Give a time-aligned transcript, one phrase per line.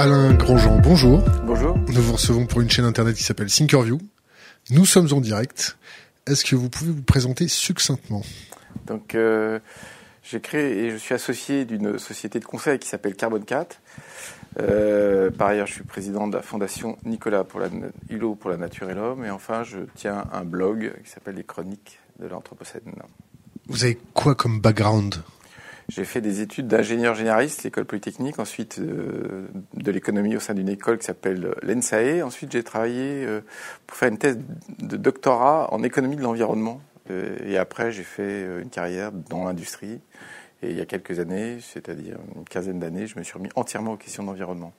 [0.00, 1.22] Alain Grandjean, bonjour.
[1.44, 1.76] Bonjour.
[1.76, 3.98] Nous vous recevons pour une chaîne internet qui s'appelle Thinkerview.
[4.70, 5.76] Nous sommes en direct.
[6.26, 8.22] Est-ce que vous pouvez vous présenter succinctement?
[8.86, 9.58] Donc, euh,
[10.22, 13.78] j'ai créé et je suis associé d'une société de conseil qui s'appelle Carbon 4.
[14.60, 17.68] Euh, par ailleurs, je suis président de la fondation Nicolas pour la,
[18.08, 19.26] Hulot pour la nature et l'homme.
[19.26, 22.90] Et enfin, je tiens un blog qui s'appelle Les Chroniques de l'Anthropocène.
[23.68, 25.16] Vous avez quoi comme background?
[25.90, 30.68] J'ai fait des études d'ingénieur généraliste, l'école polytechnique, ensuite euh, de l'économie au sein d'une
[30.68, 32.22] école qui s'appelle l'ENSAE.
[32.22, 33.40] Ensuite, j'ai travaillé euh,
[33.88, 34.38] pour faire une thèse
[34.78, 36.80] de doctorat en économie de l'environnement.
[37.10, 40.00] Euh, et après, j'ai fait une carrière dans l'industrie.
[40.62, 43.94] Et il y a quelques années, c'est-à-dire une quinzaine d'années, je me suis remis entièrement
[43.94, 44.72] aux questions d'environnement.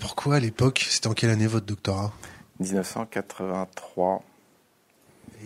[0.00, 2.12] Pourquoi à l'époque C'était en quelle année votre doctorat?
[2.58, 4.22] 1983.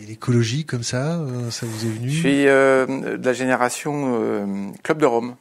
[0.05, 4.69] L'écologie, comme ça, euh, ça vous est venu Je suis euh, de la génération euh,
[4.83, 5.35] Club de Rome.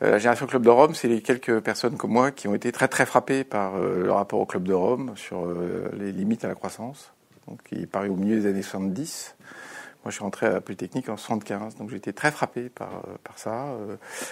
[0.00, 2.88] la génération Club de Rome, c'est les quelques personnes comme moi qui ont été très
[2.88, 5.46] très frappées par le rapport au Club de Rome sur
[5.98, 7.12] les limites à la croissance,
[7.46, 9.34] donc qui paru au milieu des années 70.
[10.04, 13.02] Moi, je suis rentré à la Polytechnique en 75, donc j'ai été très frappé par,
[13.24, 13.66] par ça.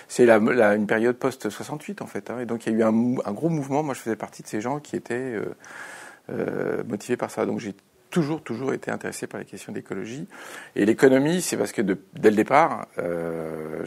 [0.06, 2.30] C'est une période post-68, en fait.
[2.30, 3.82] Hein, et donc, il y a eu un, gros mouvement.
[3.82, 5.34] Moi, je faisais partie de ces gens qui étaient
[6.86, 7.44] motivés par ça.
[7.44, 7.74] Donc, j'ai
[8.14, 10.28] toujours, toujours été intéressé par les questions d'écologie.
[10.76, 13.84] Et l'économie, c'est parce que dès le départ, euh,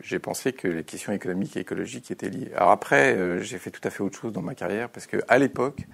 [0.00, 2.52] j'ai pensé que les questions économiques et écologiques étaient liées.
[2.54, 5.16] Alors après, euh, j'ai fait tout à fait autre chose dans ma carrière parce que
[5.26, 5.88] à l'époque,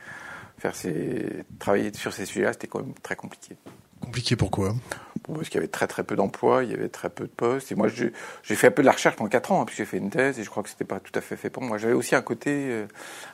[0.58, 3.56] faire ces, travailler sur ces sujets-là, c'était quand même très compliqué.
[3.98, 4.74] Compliqué pourquoi?
[5.22, 7.72] Parce qu'il y avait très très peu d'emplois, il y avait très peu de postes.
[7.72, 8.12] Et moi, j'ai
[8.56, 10.38] fait un peu de la recherche pendant 4 ans, hein, puis j'ai fait une thèse,
[10.38, 11.78] et je crois que c'était pas tout à fait fait pour moi.
[11.78, 12.86] J'avais aussi un côté euh,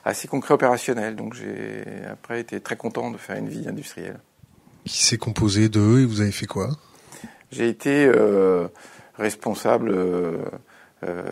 [0.05, 4.19] assez concret opérationnel, donc j'ai après été très content de faire une vie industrielle
[4.87, 6.69] qui s'est composé de et vous avez fait quoi?
[7.51, 8.67] J'ai été euh,
[9.17, 10.37] responsable euh,
[11.03, 11.23] euh,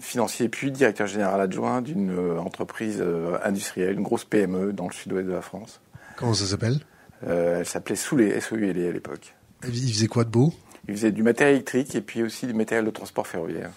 [0.00, 3.02] financier puis directeur général adjoint d'une entreprise
[3.44, 5.80] industrielle, une grosse PME dans le sud-ouest de la France.
[6.16, 6.80] Comment ça s'appelle?
[7.26, 9.34] Elle s'appelait Soulé, s o u l e à l'époque.
[9.66, 10.52] Il faisait quoi de beau?
[10.86, 13.70] Il faisait du matériel électrique et puis aussi du matériel de transport ferroviaire.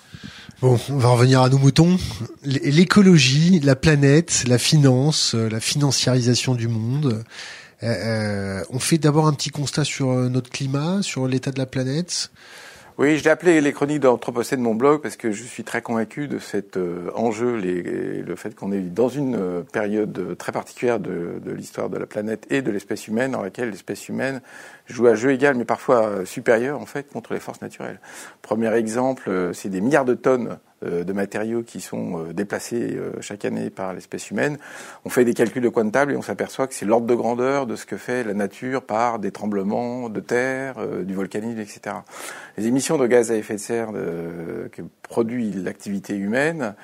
[0.61, 1.97] Bon, on va revenir à nos moutons.
[2.43, 7.23] L'écologie, la planète, la finance, la financiarisation du monde.
[7.83, 11.59] Euh, euh, on fait d'abord un petit constat sur euh, notre climat, sur l'état de
[11.59, 12.31] la planète.
[12.97, 16.27] Oui, je l'ai appelé les chroniques d'Anthropocène mon blog parce que je suis très convaincu
[16.27, 16.79] de cet
[17.13, 22.07] enjeu, les, le fait qu'on est dans une période très particulière de, l'histoire de la
[22.07, 24.41] planète et de l'espèce humaine, dans laquelle l'espèce humaine
[24.87, 27.99] joue à jeu égal, mais parfois supérieur en fait contre les forces naturelles.
[28.41, 33.45] Premier exemple, c'est des milliards de tonnes de matériaux qui sont euh, déplacés euh, chaque
[33.45, 34.57] année par l'espèce humaine.
[35.05, 37.75] On fait des calculs de quantable et on s'aperçoit que c'est l'ordre de grandeur de
[37.75, 41.95] ce que fait la nature par des tremblements de terre, du volcanisme, etc.
[42.57, 46.75] Les émissions de gaz à effet de serre que produit l'activité humaine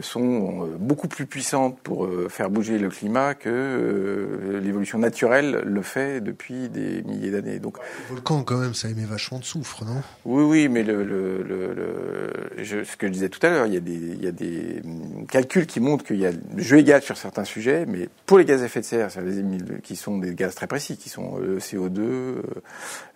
[0.00, 5.62] sont euh, beaucoup plus puissantes pour euh, faire bouger le climat que euh, l'évolution naturelle
[5.64, 7.58] le fait depuis des milliers d'années.
[7.58, 10.00] Donc, le volcan, quand même, ça émet vachement de soufre, non?
[10.24, 13.74] Oui, oui, mais le, le, le, je, ce que je disais tout à l'heure, il
[13.74, 16.78] y a des, il y a des hum, calculs qui montrent qu'il y a jeu
[16.78, 19.08] égal sur certains sujets, mais pour les gaz à effet de serre,
[19.82, 22.36] qui sont des gaz très précis, qui sont le CO2,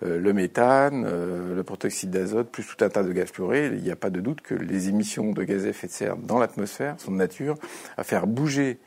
[0.03, 1.07] le méthane,
[1.55, 4.21] le protoxyde d'azote, plus tout un tas de gaz fluorés, il n'y a pas de
[4.21, 7.57] doute que les émissions de gaz à effet de serre dans l'atmosphère son nature,
[7.97, 8.79] à faire bouger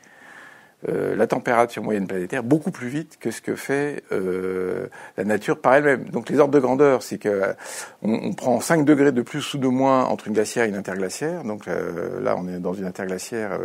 [0.88, 5.60] euh, la température moyenne planétaire beaucoup plus vite que ce que fait euh, la nature
[5.60, 6.04] par elle-même.
[6.04, 7.56] Donc les ordres de grandeur, c'est que
[8.02, 11.42] on, prend 5 degrés de plus ou de moins entre une glacière et une interglaciaire.
[11.42, 13.58] Donc euh, là, on est dans une interglaciaire.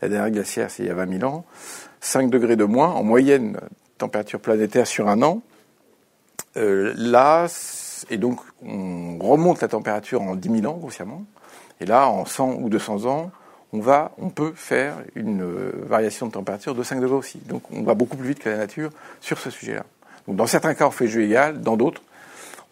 [0.00, 1.44] la dernière glaciaire, c'est il y a 20 000 ans.
[2.00, 3.58] 5 degrés de moins en moyenne
[3.98, 5.42] température planétaire sur un an.
[6.54, 7.48] là,
[8.10, 11.24] et donc on remonte la température en 10 000 ans, grossièrement.
[11.80, 13.32] Et là, en 100 ou 200 ans,
[13.74, 17.38] on va, on peut faire une euh, variation de température de 5 degrés aussi.
[17.38, 18.90] Donc on va beaucoup plus vite que la nature
[19.20, 19.84] sur ce sujet-là.
[20.28, 22.02] Donc dans certains cas, on fait jeu égal, dans d'autres,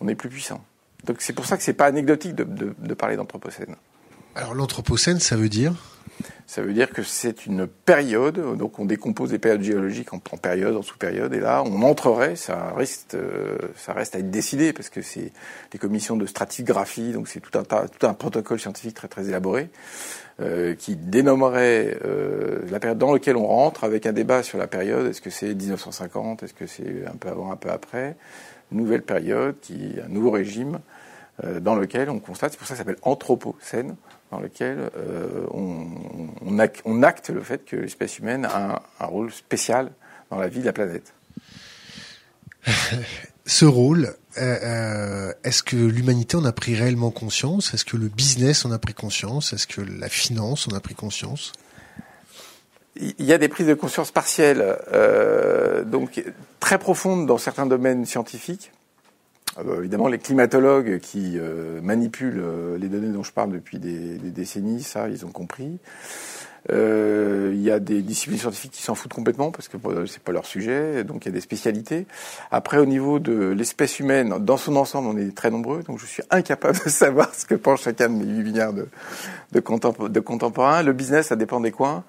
[0.01, 0.63] on est plus puissant.
[1.05, 2.45] Donc c'est pour ça que c'est pas anecdotique de,
[2.79, 3.75] de parler d'anthropocène.
[4.37, 5.75] Alors l'anthropocène, ça veut dire?
[6.47, 10.77] Ça veut dire que c'est une période, donc on décompose les périodes géologiques en, périodes,
[10.77, 14.91] en sous-périodes, et là on entrerait, ça reste, euh, ça reste à être décidé parce
[14.91, 15.33] que c'est
[15.71, 19.71] des commissions de stratigraphie, donc c'est tout un, tout un protocole scientifique très très élaboré
[20.43, 24.67] euh, qui dénommerait euh, la période dans laquelle on rentre avec un débat sur la
[24.67, 25.07] période.
[25.07, 28.17] Est-ce que c'est 1950, est-ce que c'est un peu avant, un peu après,
[28.71, 30.79] nouvelle période, qui un nouveau régime
[31.61, 33.97] dans lequel on constate, c'est pour ça que ça s'appelle anthropocène
[34.33, 39.93] dans lequel euh, on, acte le fait que l'espèce humaine a un, rôle spécial
[40.31, 41.13] dans la vie de la planète.
[43.45, 47.75] Ce rôle, euh, est-ce que l'humanité en a pris réellement conscience?
[47.75, 49.53] Est-ce que le business en a pris conscience?
[49.53, 51.53] Est-ce que la finance en a pris conscience?
[52.97, 56.23] Il y a des prises de conscience partielles, euh, donc
[56.61, 58.71] très profondes dans certains domaines scientifiques.
[59.59, 62.43] Euh, évidemment, les climatologues qui euh, manipulent
[62.79, 65.79] les données dont je parle depuis des décennies, ça, ils ont compris.
[66.71, 69.77] Euh, il y a des disciplines scientifiques qui s'en foutent complètement parce que
[70.07, 72.07] c'est pas leur sujet, donc il y a des spécialités.
[72.51, 76.07] Après, au niveau de l'espèce humaine, dans son ensemble, on est très nombreux, donc je
[76.07, 80.83] suis incapable de savoir ce que pense chacun de mes 8 milliards de, contemporains.
[80.83, 82.05] Le business, ça dépend des coins.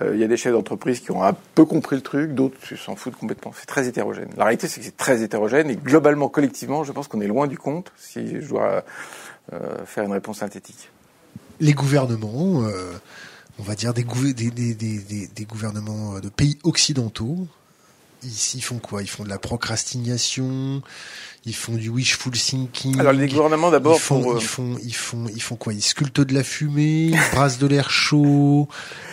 [0.00, 2.56] Euh, il y a des chefs d'entreprise qui ont un peu compris le truc, d'autres
[2.76, 3.52] s'en foutent complètement.
[3.58, 4.28] C'est très hétérogène.
[4.36, 7.46] La réalité, c'est que c'est très hétérogène et globalement, collectivement, je pense qu'on est loin
[7.46, 8.84] du compte si je dois
[9.52, 10.90] euh, faire une réponse synthétique.
[11.58, 12.64] Les gouvernements
[13.58, 17.46] on va dire, des, des, des, gouvernements de pays occidentaux.
[18.22, 19.02] Ils, ils font quoi?
[19.02, 20.82] Ils font de la procrastination,
[21.46, 22.98] ils font du wishful thinking.
[22.98, 25.72] Alors les gouvernements d'abord ils font, euh, ils font ils font ils font quoi?
[25.72, 28.68] Ils sculptent de la fumée, ils brassent de l'air chaud,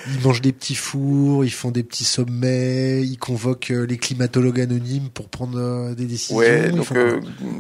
[0.08, 4.62] ils mangent des petits fours, ils font des petits sommets, ils convoquent euh, les climatologues
[4.62, 6.38] anonymes pour prendre euh, des décisions.
[6.38, 6.88] Ouais, donc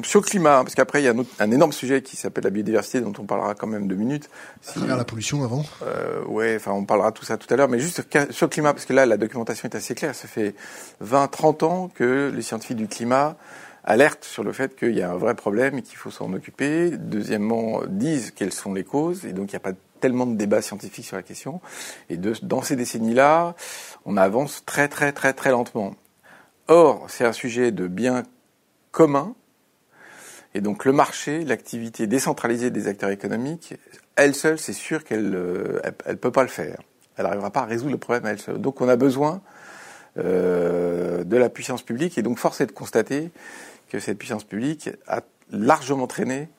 [0.03, 2.43] sur le climat, parce qu'après il y a un, autre, un, énorme sujet qui s'appelle
[2.43, 4.27] la biodiversité dont on parlera quand même deux minutes.
[4.67, 5.63] À travers la pollution avant.
[5.83, 8.49] Euh, ouais, enfin on parlera tout ça tout à l'heure, mais juste sur, sur le
[8.49, 10.15] climat parce que là la documentation est assez claire.
[10.15, 10.55] Ça fait
[11.05, 13.37] 20-30 ans que les scientifiques du climat
[13.83, 16.91] alerte sur le fait qu'il y a un vrai problème et qu'il faut s'en occuper.
[16.91, 20.61] Deuxièmement, disent quelles sont les causes, et donc il n'y a pas tellement de débats
[20.61, 21.61] scientifiques sur la question.
[22.09, 23.55] Et de, dans ces décennies-là,
[24.05, 25.95] on avance très très très très lentement.
[26.67, 28.23] Or, c'est un sujet de bien
[28.91, 29.35] commun,
[30.53, 33.75] et donc le marché, l'activité décentralisée des acteurs économiques,
[34.15, 36.79] elle seule, c'est sûr qu'elle ne euh, elle, peut pas le faire.
[37.17, 38.59] Elle n'arrivera pas à résoudre le problème à elle seule.
[38.59, 39.41] Donc on a besoin
[40.17, 43.31] euh, de la puissance publique, et donc force est de constater
[43.93, 46.49] que cette puissance publique a largement traîné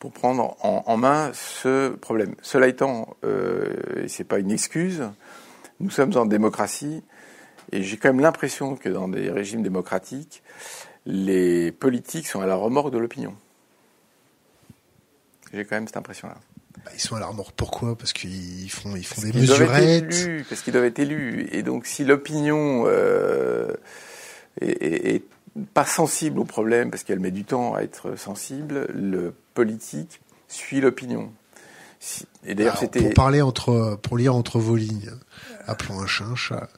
[0.00, 2.34] pour prendre en, main ce problème.
[2.42, 5.04] Cela étant, euh, et c'est pas une excuse,
[5.78, 7.04] nous sommes en démocratie
[7.70, 10.42] et j'ai quand même l'impression que dans des régimes démocratiques,
[11.06, 13.36] les politiques sont à la remorque de l'opinion.
[15.54, 16.34] J'ai quand même cette impression-là.
[16.84, 17.54] Bah, ils sont à la remorque.
[17.54, 17.96] Pourquoi?
[17.96, 20.48] Parce qu'ils font, ils font des mesurettes.
[20.48, 21.48] parce qu'ils doivent être élus.
[21.52, 23.72] Et donc, si l'opinion euh,
[24.60, 25.22] est, est,
[25.74, 30.80] pas sensible au problème parce qu'elle met du temps à être sensible, le politique suit
[30.80, 31.32] l'opinion.
[32.44, 35.12] Et d'ailleurs, c'était pour parler entre, pour lire entre vos lignes,
[35.66, 36.68] appelons un chat un chat.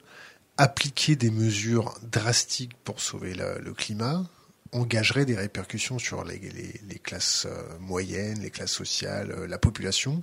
[0.57, 4.23] Appliquer des mesures drastiques pour sauver le, climat
[4.71, 9.57] engagerait des répercussions sur les, les, les classes euh, moyennes, les classes sociales, euh, la
[9.57, 10.21] population,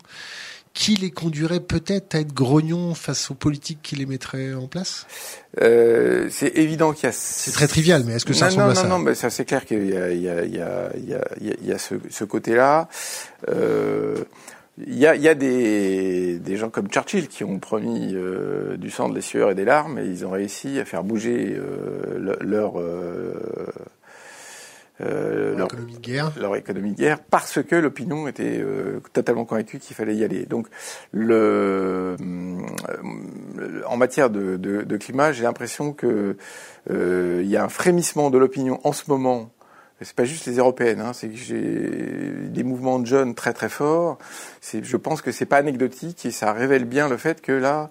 [0.75, 5.07] qui les conduirait peut-être à être grognons face aux politiques qui les mettraient en place?
[5.61, 7.13] Euh, C'est évident qu'il y a...
[7.13, 8.85] C'est très trivial, mais est-ce que ça ressemble à ça?
[8.85, 10.91] Non, non, mais ça c'est clair qu'il y a, il y a, il y a,
[11.41, 12.89] il y a, ce, ce côté-là.
[13.49, 14.17] Euh,
[14.87, 18.79] il y a, il y a des, des gens comme Churchill qui ont promis euh,
[18.79, 21.55] du sang, de les sueurs et des larmes, et ils ont réussi à faire bouger
[21.55, 22.75] euh, leur...
[25.01, 26.33] Euh, leur, économie de guerre.
[26.39, 30.45] leur économie de guerre, parce que l'opinion était euh, totalement convaincue qu'il fallait y aller.
[30.45, 30.69] Donc,
[31.13, 36.37] le, euh, en matière de, de, de climat, j'ai l'impression que
[36.91, 39.51] euh, il y a un frémissement de l'opinion en ce moment
[40.05, 43.69] c'est pas juste les européennes, hein, c'est que j'ai des mouvements de jeunes très très
[43.69, 44.19] forts.
[44.73, 47.91] Je pense que c'est pas anecdotique et ça révèle bien le fait que là,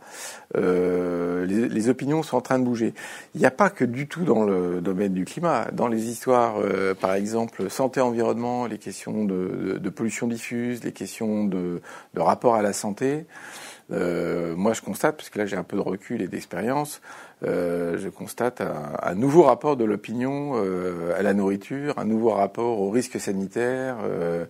[0.55, 2.93] euh, les, opinions sont en train de bouger.
[3.35, 5.67] Il n'y a pas que du tout dans le domaine du climat.
[5.71, 11.81] Dans les histoires, euh, par exemple, santé-environnement, les questions de, pollution diffuse, les questions de,
[12.13, 13.25] de rapport à la santé.
[13.91, 17.01] Euh, moi, je constate, parce que là j'ai un peu de recul et d'expérience,
[17.43, 22.79] euh, je constate un, nouveau rapport de l'opinion euh, à la nourriture, un nouveau rapport
[22.79, 24.45] aux risques sanitaires euh,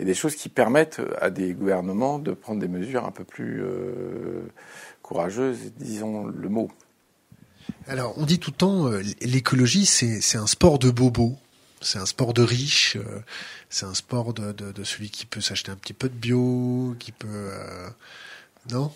[0.00, 3.62] et des choses qui permettent à des gouvernements de prendre des mesures un peu plus
[5.02, 6.68] courageuses, disons le mot.
[7.86, 11.36] Alors, on dit tout le temps, l'écologie, c'est un sport de bobo.
[11.80, 12.96] C'est un sport de riche.
[13.70, 16.94] c'est un sport de, de, de, celui qui peut s'acheter un petit peu de bio,
[16.98, 17.50] qui peut...
[18.70, 18.92] non?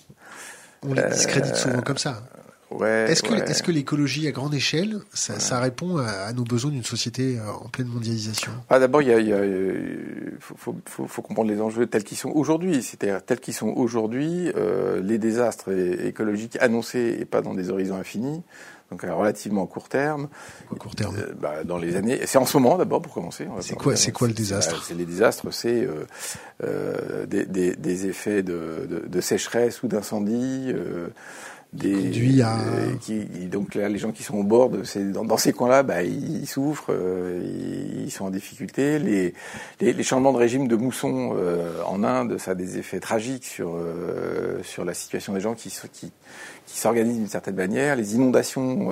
[0.83, 2.23] On les discrédite souvent comme ça.
[2.71, 6.83] Ouais, est-ce que, que l'écologie à grande échelle, ça, ça répond à, nos besoins d'une
[6.83, 8.51] société euh, en pleine mondialisation?
[8.69, 9.41] Ah, D'abord, il y a, y a
[10.41, 12.83] faut, faut, faut, comprendre les enjeux tels qu'ils sont aujourd'hui.
[12.83, 17.97] C'est-à-dire tels qu'ils sont aujourd'hui, euh, les désastres écologiques annoncés et pas dans des horizons
[17.97, 18.43] infinis.
[18.91, 20.29] Donc relativement à court terme.
[20.73, 21.17] À court terme.
[21.19, 22.21] Euh, bah, dans les années.
[22.25, 23.49] C'est en ce moment d'abord pour commencer.
[23.61, 24.85] C'est quoi, c'est quoi le désastre?
[24.85, 26.07] C'est les désastres, c'est euh,
[26.63, 30.73] euh, des, des, des, effets de, de, de, sécheresse ou d'incendie
[31.77, 32.59] des conduit à
[33.01, 35.83] qui, donc là, les gens qui sont au bord de ces, dans, dans ces coins-là,
[35.83, 38.99] bah, ils, ils souffrent, euh, ils, ils sont en difficulté.
[38.99, 39.35] Les,
[39.81, 43.45] les, les, changements de régime de mousson euh, en Inde, ça a des effets tragiques
[43.45, 46.13] sur euh, sur la situation des gens qui qui,
[46.67, 47.97] qui s'organisent d'une certaine manière.
[47.97, 48.91] Les inondations.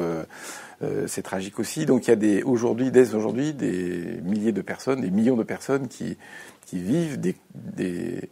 [1.06, 1.86] c'est tragique aussi.
[1.86, 5.42] Donc il y a des aujourd'hui, dès aujourd'hui, des milliers de personnes, des millions de
[5.42, 6.18] personnes qui
[6.66, 8.30] qui vivent des, des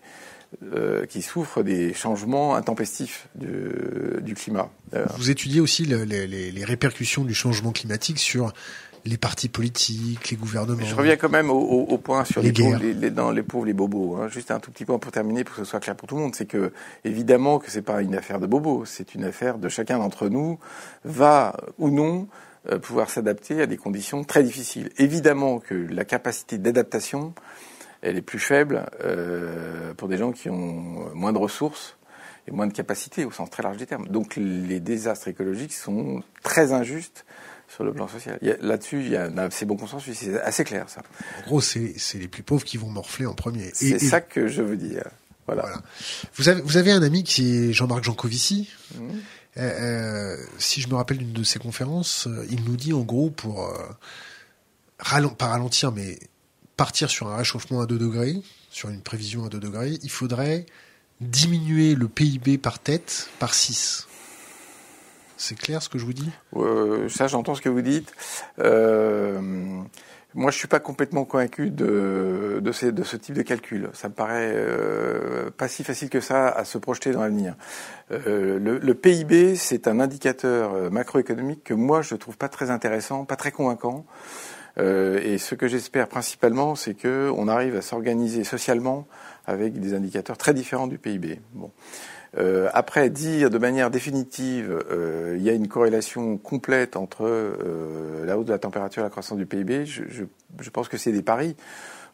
[0.75, 3.49] euh, qui souffrent des changements intempestifs du,
[4.21, 4.71] du climat.
[4.95, 8.53] Euh, Vous étudiez aussi le, les, les, répercussions du changement climatique sur
[9.05, 10.85] les partis politiques, les gouvernements.
[10.85, 13.43] Je reviens quand même au, au, au point sur les, les pauvres, les, dans les
[13.43, 14.17] pauvres, les bobos.
[14.17, 14.29] Hein.
[14.29, 16.23] Juste un tout petit point pour terminer, pour que ce soit clair pour tout le
[16.23, 16.73] monde, c'est que
[17.05, 20.59] évidemment que c'est pas une affaire de bobos, c'est une affaire de chacun d'entre nous
[21.05, 22.29] va ou non
[22.71, 24.91] euh, pouvoir s'adapter à des conditions très difficiles.
[24.99, 27.35] Évidemment que la capacité d'adaptation
[28.03, 31.97] elle est plus faible euh, pour des gens qui ont moins de ressources
[32.47, 34.09] et moins de capacités au sens très large du terme.
[34.09, 37.25] Donc les désastres écologiques sont très injustes
[37.69, 38.39] sur le plan social.
[38.61, 41.03] Là-dessus, il y a un assez bon consensus, c'est assez clair ça.
[41.41, 43.71] En gros, c'est les plus pauvres qui vont morfler en premier.
[43.73, 45.05] C'est ça que je veux dire.
[45.47, 45.63] Voilà.
[45.63, 45.83] voilà.
[46.35, 48.71] Vous, avez, vous avez un ami qui est Jean-Marc Jancovici.
[48.95, 49.09] Mmh.
[49.59, 53.03] Euh, euh, si je me rappelle d'une de ses conférences, euh, il nous dit en
[53.03, 53.71] gros pour
[54.99, 56.19] ralent, pas ralentir, mais
[56.77, 58.37] partir sur un réchauffement à 2 degrés,
[58.71, 60.67] sur une prévision à 2 degrés, il faudrait
[61.21, 64.09] diminuer le PIB par tête par 6.
[65.37, 66.31] C'est clair ce que je vous dis?
[66.57, 68.13] Euh, Ça, j'entends ce que vous dites.
[68.61, 69.41] Euh,
[70.35, 73.91] moi, je suis pas complètement convaincu de, ce type de calcul.
[73.93, 77.57] Ça me paraît euh, pas si facile que ça à se projeter dans l'avenir.
[78.11, 83.37] Le, le, PIB, c'est un indicateur macroéconomique que moi, je trouve pas très intéressant, pas
[83.37, 84.07] très convaincant.
[84.79, 89.07] Euh, et ce que j'espère principalement, c'est qu'on arrive à s'organiser socialement
[89.47, 91.41] avec des indicateurs très différents du PIB.
[91.53, 91.71] Bon.
[92.39, 98.25] Euh, après, dire de manière définitive, euh, il y a une corrélation complète entre euh,
[98.25, 100.25] la hausse de la température et la croissance du PIB, je, je,
[100.59, 101.57] je pense que c'est des paris.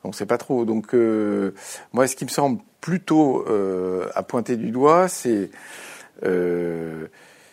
[0.05, 0.65] On ne sait pas trop.
[0.65, 1.55] Donc, euh,
[1.93, 5.51] moi, ce qui me semble plutôt euh, à pointer du doigt, c'est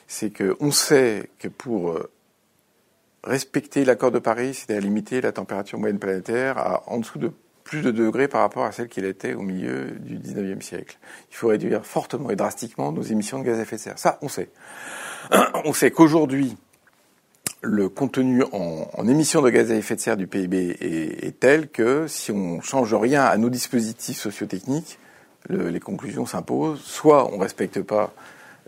[0.07, 1.99] c'est qu'on sait que pour
[3.25, 7.31] respecter l'accord de Paris, à limiter la température moyenne planétaire à en dessous de
[7.63, 10.97] plus de degrés par rapport à celle qu'il était au milieu du 19e siècle.
[11.31, 13.99] Il faut réduire fortement et drastiquement nos émissions de gaz à effet de serre.
[13.99, 14.49] Ça, on sait.
[15.65, 16.55] On sait qu'aujourd'hui,
[17.63, 22.05] le contenu en, émissions de gaz à effet de serre du PIB est, tel que
[22.07, 24.99] si on change rien à nos dispositifs sociotechniques,
[25.49, 26.81] le, les conclusions s'imposent.
[26.81, 28.13] Soit on ne respecte pas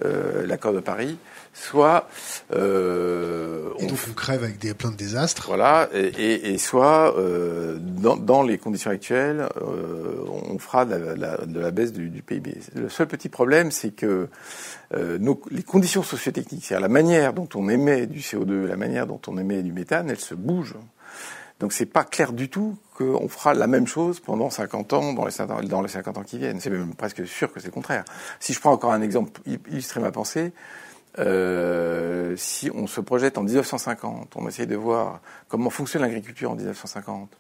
[0.04, 1.18] euh, l'accord de Paris,
[1.58, 2.08] soit
[2.54, 5.46] euh, on, on crève avec des plein de désastres.
[5.48, 10.96] Voilà, et, et, et soit euh, dans, dans, les conditions actuelles, euh, on fera de
[10.96, 12.58] la, la, de la baisse du, du, PIB.
[12.76, 14.30] Le seul petit problème, c'est que
[14.94, 19.08] euh, nos, les conditions sociotechniques, c'est-à-dire la manière dont on émet du CO2, la manière
[19.08, 20.78] dont on émet du méthane, elles se bougent.
[21.60, 25.26] Donc c'est pas clair du tout qu'on fera la même chose pendant 50 ans dans
[25.26, 26.60] les 50, dans les 50 ans qui viennent.
[26.60, 28.06] C'est même presque sûr que c'est le contraire.
[28.40, 30.52] Si je prends encore un exemple illustrer ma pensée,
[31.20, 36.56] euh, si on se projette en 1950, on essaye de voir comment fonctionne l'agriculture en
[36.56, 37.38] 1950,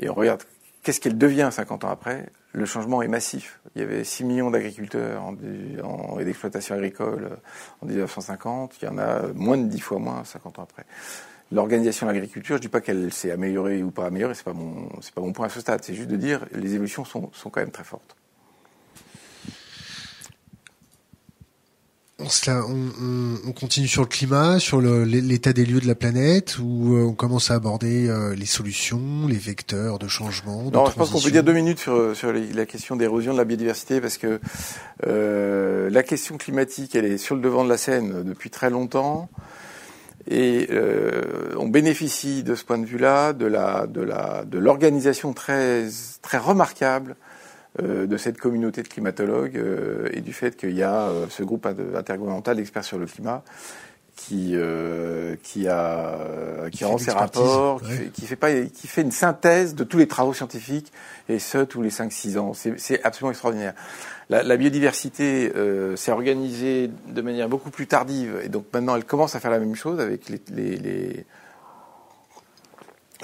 [0.00, 0.42] et on regarde
[0.82, 3.60] qu'est-ce qu'elle devient 50 ans après, le changement est massif.
[3.74, 7.38] Il y avait 6 millions d'agriculteurs en, et d'exploitation agricole
[7.80, 10.84] en 1950, il y en a moins de 10 fois moins 50 ans après.
[11.52, 14.88] L'organisation de l'agriculture, je dis pas qu'elle s'est améliorée ou pas améliorée, c'est pas mon,
[15.14, 15.84] pas mon point à ce stade.
[15.84, 18.16] C'est juste de dire les évolutions sont, sont quand même très fortes.
[22.18, 26.94] On, on, on, continue sur le climat, sur l'état des lieux de la planète, ou
[26.94, 30.70] euh, on commence à aborder euh, les solutions, les vecteurs de changement.
[30.70, 33.44] De non, je pense qu'on peut dire deux minutes sur, la question d'érosion de la
[33.44, 34.40] biodiversité, parce que
[35.06, 39.28] euh, la question climatique, elle est sur le devant de la scène depuis très longtemps.
[40.28, 45.32] Et euh, on bénéficie de ce point de vue-là de la de la de l'organisation
[45.32, 45.88] très
[46.22, 47.16] très remarquable
[47.80, 51.66] de cette communauté de climatologues euh, et du fait qu'il y a euh, ce groupe
[51.66, 53.42] intergouvernemental d'experts sur le climat
[54.14, 56.18] qui euh, qui a
[56.70, 57.88] qui rend ses rapports, ouais.
[57.88, 60.92] qui, fait, qui fait pas qui fait une synthèse de tous les travaux scientifiques
[61.28, 62.52] et ce tous les 5-6 ans.
[62.52, 63.74] C'est absolument extraordinaire.
[64.28, 69.04] La, la biodiversité euh, s'est organisée de manière beaucoup plus tardive et donc maintenant elle
[69.04, 71.26] commence à faire la même chose avec les, les, les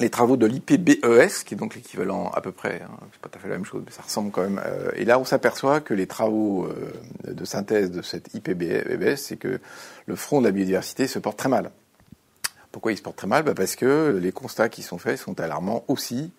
[0.01, 3.39] les travaux de l'IPBES, qui est donc l'équivalent à peu près, hein, c'est pas tout
[3.39, 4.61] à fait la même chose, mais ça ressemble quand même.
[4.65, 9.37] Euh, et là, on s'aperçoit que les travaux euh, de synthèse de cette IPBES, c'est
[9.37, 9.61] que
[10.07, 11.71] le front de la biodiversité se porte très mal.
[12.73, 13.43] Pourquoi ils se portent très mal?
[13.45, 16.31] Bah Parce que les constats qui sont faits sont alarmants aussi.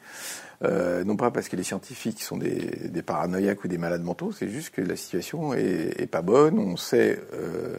[0.64, 4.34] Euh, non pas parce que les scientifiques sont des, des paranoïaques ou des malades mentaux,
[4.34, 6.60] c'est juste que la situation est, est pas bonne.
[6.60, 7.78] On sait, euh,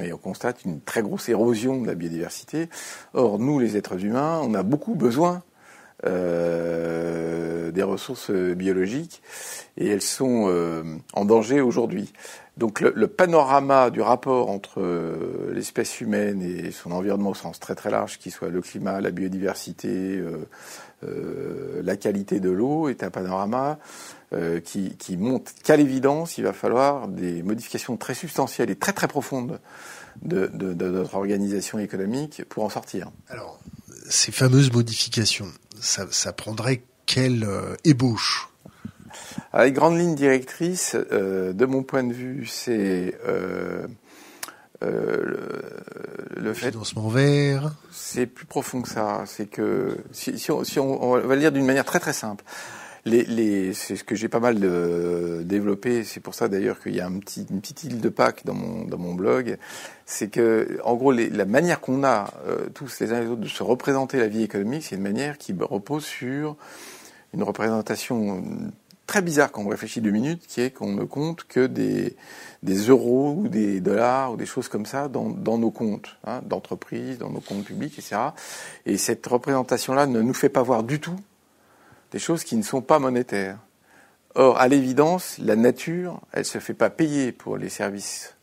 [0.00, 2.68] et on constate une très grosse érosion de la biodiversité.
[3.14, 5.42] Or, nous, les êtres humains, on a beaucoup besoin
[6.04, 9.22] euh, des ressources biologiques
[9.76, 10.82] et elles sont euh,
[11.12, 12.12] en danger aujourd'hui.
[12.58, 17.74] Donc le, panorama du rapport entre euh, l'espèce humaine et son environnement au sens très
[17.74, 20.46] très large, qui soit le climat, la biodiversité, euh,
[21.04, 23.78] euh la qualité de l'eau, est un panorama
[24.32, 28.92] euh, qui, qui, montre qu'à l'évidence, il va falloir des modifications très substantielles et très
[28.92, 29.60] très profondes
[30.22, 33.10] de, de, de notre organisation économique pour en sortir.
[33.28, 33.60] Alors,
[34.08, 35.48] ces fameuses modifications,
[35.80, 38.48] ça, ça prendrait quelle euh, ébauche?
[39.52, 43.86] Alors, les grandes lignes directrices, euh, de mon point de vue, c'est euh,
[44.82, 45.16] euh,
[46.36, 46.70] le, le, fait.
[46.70, 47.72] Financement vert.
[47.90, 49.24] C'est plus profond que ça.
[49.26, 52.12] C'est que si, si, on, si on, on, va le dire d'une manière très très
[52.12, 52.44] simple.
[53.04, 56.04] Les, les, c'est ce que j'ai pas mal de, développé.
[56.04, 58.54] C'est pour ça d'ailleurs qu'il y a un petit, une petite île de Pâques dans
[58.54, 59.58] mon, dans mon blog.
[60.06, 63.30] C'est que, en gros, les, la manière qu'on a euh, tous les uns et les
[63.30, 66.56] autres de se représenter la vie économique, c'est une manière qui repose sur
[67.34, 68.44] une représentation
[69.06, 72.16] très bizarre quand on réfléchit deux minutes, qui est qu'on ne compte que des,
[72.62, 76.40] des euros ou des dollars ou des choses comme ça dans, dans nos comptes hein,
[76.46, 78.16] d'entreprise, dans nos comptes publics, etc.
[78.86, 81.16] Et cette représentation-là ne nous fait pas voir du tout
[82.12, 83.58] des choses qui ne sont pas monétaires.
[84.34, 88.36] Or, à l'évidence, la nature, elle se fait pas payer pour les services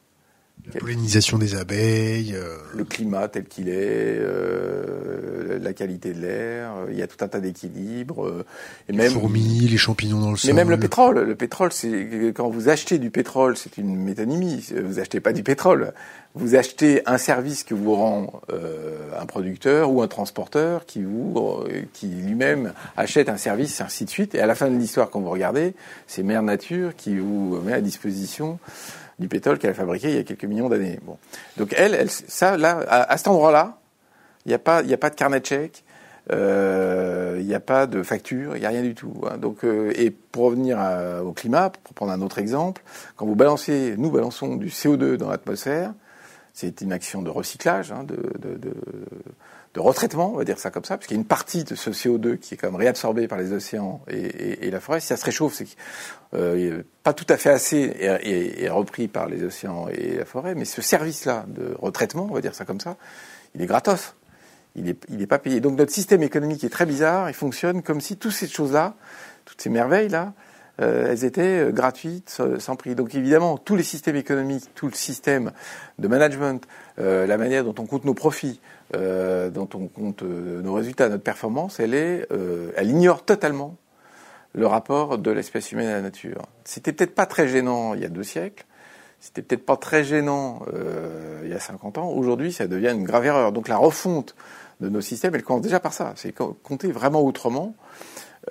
[0.74, 2.36] la pollinisation des abeilles.
[2.36, 2.58] Euh...
[2.76, 3.74] Le climat tel qu'il est,
[4.20, 8.26] euh, la qualité de l'air, il y a tout un tas d'équilibres.
[8.26, 8.46] Euh,
[8.88, 10.52] et les même, fourmis, les champignons dans le sol.
[10.52, 11.20] Mais même le pétrole.
[11.20, 14.66] Le pétrole, c'est quand vous achetez du pétrole, c'est une métonymie.
[14.84, 15.94] Vous achetez pas du pétrole.
[16.36, 21.64] Vous achetez un service que vous rend euh, un producteur ou un transporteur qui vous,
[21.94, 24.36] qui lui-même achète un service, ainsi de suite.
[24.36, 25.74] Et à la fin de l'histoire, quand vous regardez,
[26.06, 28.60] c'est Mère Nature qui vous met à disposition
[29.20, 31.00] du pétrole qu'elle a fabriqué il y a quelques millions d'années.
[31.04, 31.18] Bon.
[31.58, 33.78] Donc elle, elle, ça, là, à, cet endroit-là,
[34.46, 35.84] il n'y a pas, il a pas de carnet de chèques,
[36.32, 39.14] euh, il n'y a pas de facture, il n'y a rien du tout.
[39.30, 39.38] Hein.
[39.38, 40.78] Donc, euh, et pour revenir
[41.24, 42.82] au climat, pour prendre un autre exemple,
[43.16, 45.94] quand vous balancez, nous balançons du CO2 dans l'atmosphère,
[46.54, 48.18] c'est une action de recyclage, hein, de,
[49.74, 51.90] de, retraitement, on va dire ça comme ça, parce y a une partie de ce
[51.92, 55.00] CO2 qui est quand même réabsorbé par les océans et, la forêt.
[55.00, 55.68] Si ça se réchauffe, c'est
[56.34, 60.66] euh, pas tout à fait assez et, repris par les océans et la forêt, mais
[60.66, 62.98] ce service-là de retraitement, on va dire ça comme ça,
[63.56, 64.16] il est gratos.
[64.76, 65.62] Il n'est il est pas payé.
[65.62, 67.30] Donc notre système économique est très bizarre.
[67.30, 68.94] Il fonctionne comme si toutes ces choses-là,
[69.46, 70.34] toutes ces merveilles-là,
[70.82, 72.96] elles étaient euh, gratuites, sans prix.
[72.96, 75.52] Donc évidemment, tous les systèmes économiques, tout le système
[76.00, 76.66] de management,
[77.00, 78.62] euh, la manière dont on compte nos profits,
[78.96, 82.28] euh, dont on compte euh, nos résultats, notre performance, elle est,
[82.76, 83.78] elle ignore totalement
[84.54, 86.42] le rapport de l'espèce humaine à la nature.
[86.64, 88.66] C'était peut-être pas très gênant il y a deux siècles.
[89.20, 92.10] C'était peut-être pas très gênant euh, il y a 50 ans.
[92.10, 93.52] Aujourd'hui, ça devient une grave erreur.
[93.52, 94.36] Donc la refonte
[94.80, 96.14] de nos systèmes, elle commence déjà par ça.
[96.16, 97.76] C'est compter vraiment autrement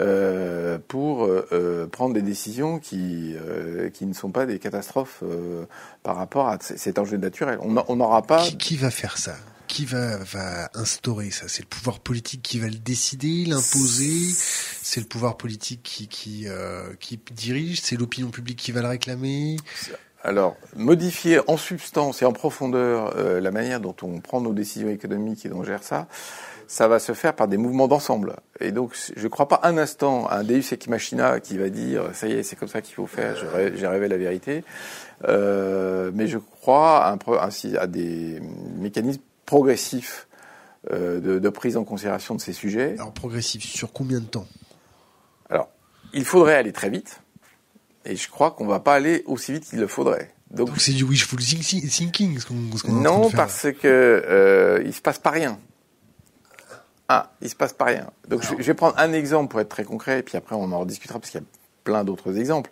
[0.00, 5.64] euh, pour euh, prendre des décisions qui, euh, qui ne sont pas des catastrophes euh,
[6.02, 7.58] par rapport à cet enjeu naturel.
[7.61, 8.42] On n'aura pas.
[8.44, 9.37] Qui, qui, va faire ça?
[9.66, 11.46] Qui va, va instaurer ça?
[11.48, 14.32] C'est le pouvoir politique qui va le décider, l'imposer?
[14.82, 16.46] C'est le pouvoir politique qui, qui,
[17.00, 17.80] qui dirige?
[17.82, 19.56] C'est l'opinion publique qui va le réclamer?
[20.24, 24.88] Alors, modifier en substance et en profondeur euh, la manière dont on prend nos décisions
[24.88, 26.08] économiques et dont on gère ça,
[26.68, 28.37] ça va se faire par des mouvements d'ensemble.
[28.61, 31.70] Et donc, je ne crois pas un instant à un Deus ex machina qui va
[31.70, 33.37] dire ça y est, c'est comme ça qu'il faut faire,
[33.74, 34.62] j'ai rêvé la vérité.
[35.26, 38.40] Euh, mais je crois à, un, à des
[38.76, 40.28] mécanismes progressifs
[40.92, 42.94] euh, de, de, prise en considération de ces sujets.
[42.98, 44.46] Alors, progressif, sur combien de temps?
[45.48, 45.70] Alors,
[46.12, 47.22] il faudrait aller très vite.
[48.04, 50.35] Et je crois qu'on va pas aller aussi vite qu'il le faudrait.
[50.50, 55.18] Donc c'est du wishful thinking, ce qu'on qu Non, parce que euh, il se passe
[55.18, 55.59] pas rien.
[57.09, 58.11] Ah, il se passe pas rien.
[58.29, 60.71] Donc je, je, vais prendre un exemple pour être très concret, et puis après on
[60.73, 61.47] en rediscutera parce qu'il y a
[61.85, 62.71] plein d'autres exemples.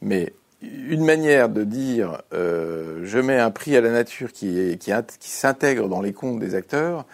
[0.00, 4.78] Mais une manière de dire euh, je mets un prix à la nature qui, est,
[4.78, 7.04] qui, qui s'intègre dans les comptes des acteurs,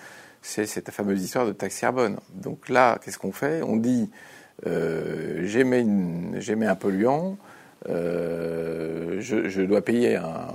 [0.40, 2.18] c'est cette fameuse histoire de taxe carbone.
[2.34, 3.62] Donc là, qu'est-ce qu'on fait?
[3.62, 4.10] On dit
[4.66, 7.36] euh, j'émets un polluant,
[7.88, 10.48] euh, je, je, dois payer un,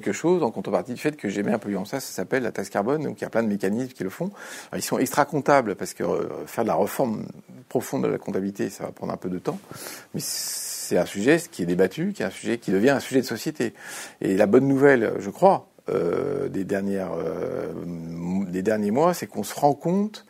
[0.00, 1.84] quelque chose en contrepartie du fait que j'émets un polluant.
[1.84, 3.02] Ça, ça s'appelle la taxe carbone.
[3.02, 4.30] Donc il y a plein de mécanismes qui le font.
[4.74, 7.26] Ils sont extra comptables parce que euh, faire de la réforme
[7.68, 9.58] profonde de la comptabilité, ça va prendre un peu de temps.
[10.14, 13.20] Mais c'est un sujet qui est débattu, qui est un sujet qui devient un sujet
[13.20, 13.74] de société.
[14.22, 17.10] Et la bonne nouvelle, je crois, des, dernières,
[18.48, 20.24] des derniers mois, c'est qu'on se rend compte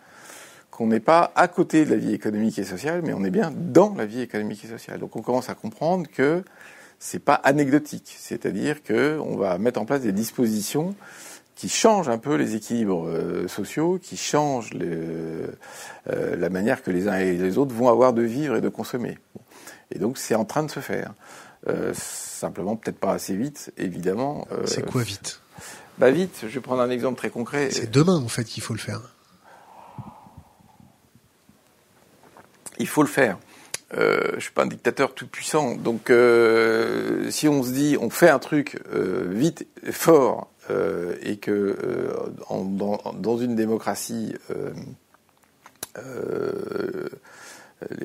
[0.73, 3.53] qu'on n'est pas à côté de la vie économique et sociale, mais on est bien
[3.55, 4.99] dans la vie économique et sociale.
[4.99, 6.43] Donc on commence à comprendre que
[7.05, 10.95] c'est pas anecdotique, c'est-à-dire que on va mettre en place des dispositions
[11.57, 15.49] qui changent un peu les équilibres euh, sociaux, qui changent euh,
[16.07, 19.19] la manière que les uns et les autres vont avoir de vivre et de consommer.
[19.91, 21.13] Et donc c'est en train de se faire.
[21.67, 24.47] Euh, simplement peut-être pas assez vite, évidemment.
[24.65, 25.41] c'est quoi vite?
[25.99, 27.71] Bah vite, je vais prendre un exemple très concret.
[27.73, 29.01] C'est demain en fait qu'il faut le faire.
[32.79, 33.39] il faut le faire.
[33.95, 38.09] Euh, je suis pas un dictateur tout puissant, donc euh, si on se dit on
[38.09, 42.15] fait un truc euh, vite, fort, euh, et que euh,
[42.49, 44.35] en, dans, dans, une démocratie,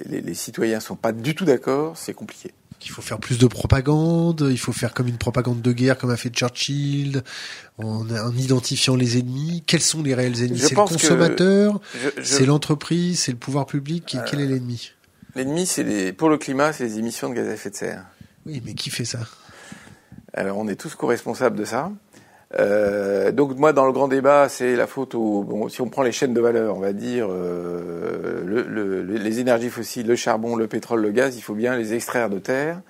[0.06, 2.52] les, les, citoyens sont pas du tout d'accord, c'est compliqué.
[2.84, 6.12] Il faut faire plus de propagande, il faut faire comme une propagande de guerre comme
[6.12, 7.24] a fait Churchill,
[7.78, 9.64] en, en identifiant les ennemis.
[9.66, 10.60] Quels sont les réels ennemis?
[10.60, 11.80] C'est le consommateur,
[12.22, 14.16] c'est l'entreprise, c'est le pouvoir public?
[14.16, 14.92] Euh, quel est l'ennemi?
[15.38, 18.06] L'ennemi, c'est pour le climat, c'est les émissions de gaz à effet de serre.
[18.48, 19.20] Oui, mais qui fait ça?
[20.34, 21.92] Alors, on est tous co-responsables de ça.
[22.60, 25.44] Euh, donc moi, dans le grand débat, c'est la faute au.
[25.44, 29.40] Bon, si on prend les chaînes de valeur, on va dire euh, le, le, les
[29.40, 32.82] énergies fossiles, le charbon, le pétrole, le gaz, il faut bien les extraire de terre.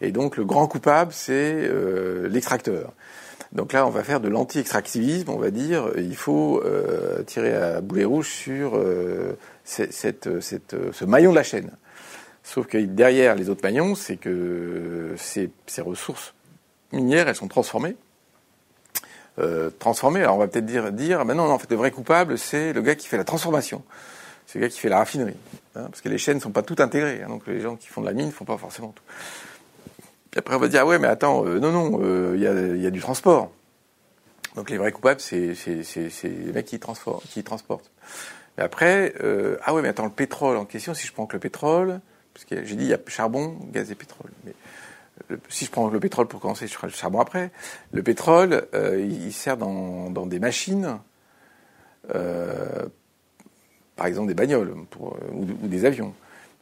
[0.00, 2.92] Et donc le grand coupable, c'est euh, l'extracteur.
[3.52, 5.92] Donc là, on va faire de l'anti-extractivisme, on va dire.
[5.96, 6.60] Il faut
[7.24, 8.82] tirer à boulet rouge sur
[9.62, 11.70] cette, cette, cette, ce maillon de la chaîne.
[12.44, 16.34] Sauf que derrière les autres maillons, c'est que ces, ces ressources
[16.92, 17.96] minières, elles sont transformées
[19.38, 20.20] euh, transformer.
[20.20, 22.72] Alors on va peut-être dire, dire ben non, non, en fait, le vrai coupable, c'est
[22.72, 23.82] le gars qui fait la transformation.
[24.46, 25.36] C'est le gars qui fait la raffinerie.
[25.74, 27.22] Hein, parce que les chaînes ne sont pas toutes intégrées.
[27.22, 29.02] Hein, donc les gens qui font de la mine ne font pas forcément tout.
[30.34, 32.82] Et après, on va dire, ah ouais, mais attends, euh, non, non, il euh, y,
[32.82, 33.50] y, a, du transport.
[34.56, 36.80] Donc les vrais coupables, c'est les mecs qui,
[37.30, 37.90] qui transportent.
[38.56, 41.34] Mais après, euh, ah ouais, mais attends, le pétrole en question, si je prends que
[41.34, 42.00] le pétrole,
[42.34, 44.30] parce que j'ai dit, il y a charbon, gaz et pétrole.
[44.44, 44.52] Mais
[45.48, 47.50] si je prends le pétrole pour commencer, je ferai le charbon après.
[47.92, 50.98] Le pétrole, euh, il, sert dans, des machines,
[52.14, 52.86] euh,
[53.96, 56.14] par exemple des bagnoles euh, ou, des avions.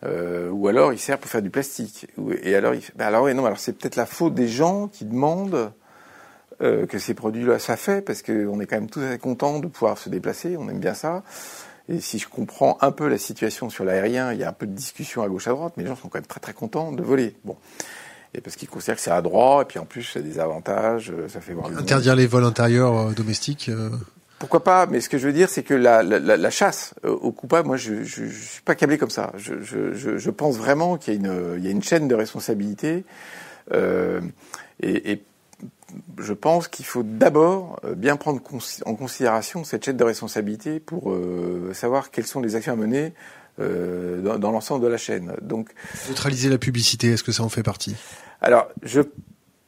[0.04, 2.06] Euh, ou alors il sert pour faire du plastique.
[2.42, 5.72] Et alors, il, ben non, alors c'est peut-être la faute des gens qui demandent
[6.60, 9.98] euh, que ces produits-là, ça fait, parce qu'on est quand même tous contents de pouvoir
[9.98, 11.22] se déplacer, on aime bien ça.
[11.88, 14.66] Et si je comprends un peu la situation sur l'aérien, il y a un peu
[14.66, 16.92] de discussion à gauche à droite, mais les gens sont quand même très très contents
[16.92, 17.36] de voler.
[17.44, 17.56] Bon
[18.34, 20.38] et parce qu'ils considèrent que c'est à droit, et puis en plus, ça a des
[20.38, 23.90] avantages, euh, ça fait voir Interdire les vols intérieurs euh, domestiques euh.
[24.38, 27.30] Pourquoi pas Mais ce que je veux dire, c'est que la, la, la, chasse aux
[27.30, 29.32] coupables, moi, je, je, je, suis pas câblé comme ça.
[29.36, 32.14] Je, je, je pense vraiment qu'il y a une, il y a une chaîne de
[32.16, 33.04] responsabilité,
[33.72, 34.20] euh,
[34.80, 35.22] et, et
[36.18, 38.40] je pense qu'il faut d'abord bien prendre
[38.86, 43.12] en considération cette chaîne de responsabilité pour euh, savoir quelles sont les actions à mener
[43.60, 45.32] euh, dans, dans l'ensemble de la chaîne.
[45.42, 45.70] Donc,
[46.08, 47.94] neutraliser la publicité, est-ce que ça en fait partie?
[48.40, 49.02] Alors, je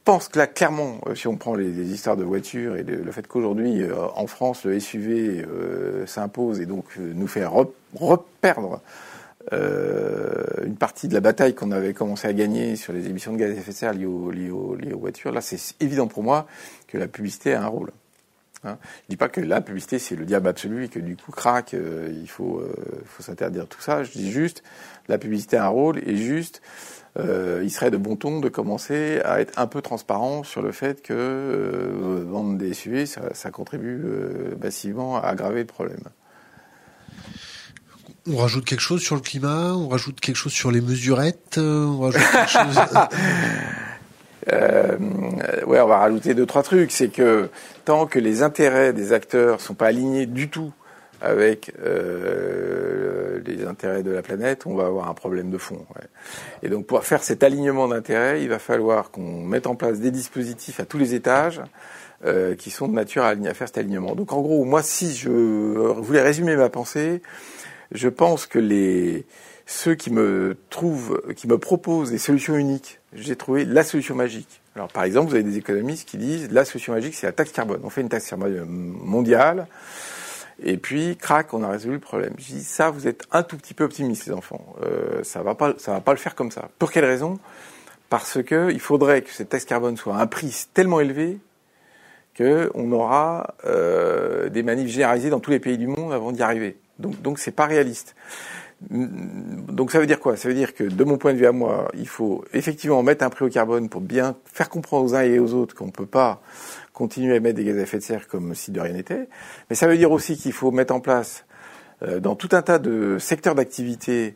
[0.05, 2.97] pense que là, clairement, euh, si on prend les, les histoires de voitures et le,
[2.97, 8.81] le fait qu'aujourd'hui, euh, en France, le SUV euh, s'impose et donc nous fait reperdre
[9.51, 13.51] une partie de la bataille qu'on avait commencé à gagner sur les émissions de gaz
[13.51, 16.47] à effet de serre liées aux, voitures, là, c'est évident pour moi
[16.87, 17.91] que la publicité a un rôle.
[18.65, 18.77] Hein.
[19.03, 21.73] Je dis pas que la publicité c'est le diable absolu et que du coup crac,
[21.73, 22.73] euh, il faut, euh,
[23.05, 24.03] faut s'interdire tout ça.
[24.03, 24.63] Je dis juste
[25.07, 26.61] la publicité a un rôle et juste
[27.17, 30.71] euh, il serait de bon ton de commencer à être un peu transparent sur le
[30.71, 34.03] fait que euh, vendre des SUV ça contribue
[34.61, 36.03] massivement à aggraver le problème.
[38.27, 41.99] On rajoute quelque chose sur le climat, on rajoute quelque chose sur les mesurettes, on
[41.99, 42.79] rajoute quelque chose.
[44.51, 44.97] Euh,
[45.65, 46.91] ouais, on va rajouter deux trois trucs.
[46.91, 47.49] C'est que
[47.83, 50.73] tant que les intérêts des acteurs sont pas alignés du tout
[51.21, 55.85] avec euh, les intérêts de la planète, on va avoir un problème de fond.
[55.95, 56.07] Ouais.
[56.61, 60.11] Et donc pour faire cet alignement d'intérêts, il va falloir qu'on mette en place des
[60.11, 61.61] dispositifs à tous les étages
[62.25, 64.13] euh, qui sont de nature à, à, faire cet alignement.
[64.15, 67.21] Donc en gros, moi, si je voulais résumer ma pensée,
[67.95, 69.25] je pense que les
[69.67, 74.61] ceux qui me trouvent, qui me proposent des solutions uniques, j'ai trouvé la solution magique.
[74.75, 77.51] Alors, par exemple, vous avez des économistes qui disent la solution magique, c'est la taxe
[77.51, 77.79] carbone.
[77.83, 79.67] On fait une taxe carbone mondiale,
[80.63, 82.33] et puis, crac, on a résolu le problème.
[82.37, 84.75] Je dis ça, vous êtes un tout petit peu optimiste, les enfants.
[84.83, 86.69] Euh, ça va pas, ça va pas le faire comme ça.
[86.79, 87.39] Pour quelle raison?
[88.09, 91.39] Parce que il faudrait que cette taxe carbone soit à un prix tellement élevé
[92.37, 96.77] qu'on aura euh, des manifs généralisés dans tous les pays du monde avant d'y arriver.
[96.99, 98.15] Donc, donc c'est pas réaliste.
[98.89, 100.35] Donc ça veut dire quoi?
[100.37, 103.23] Ça veut dire que de mon point de vue à moi, il faut effectivement mettre
[103.23, 105.91] un prix au carbone pour bien faire comprendre aux uns et aux autres qu'on ne
[105.91, 106.41] peut pas
[106.93, 109.27] continuer à émettre des gaz à effet de serre comme si de rien n'était.
[109.69, 111.45] Mais ça veut dire aussi qu'il faut mettre en place
[112.03, 114.35] euh, dans tout un tas de secteurs d'activité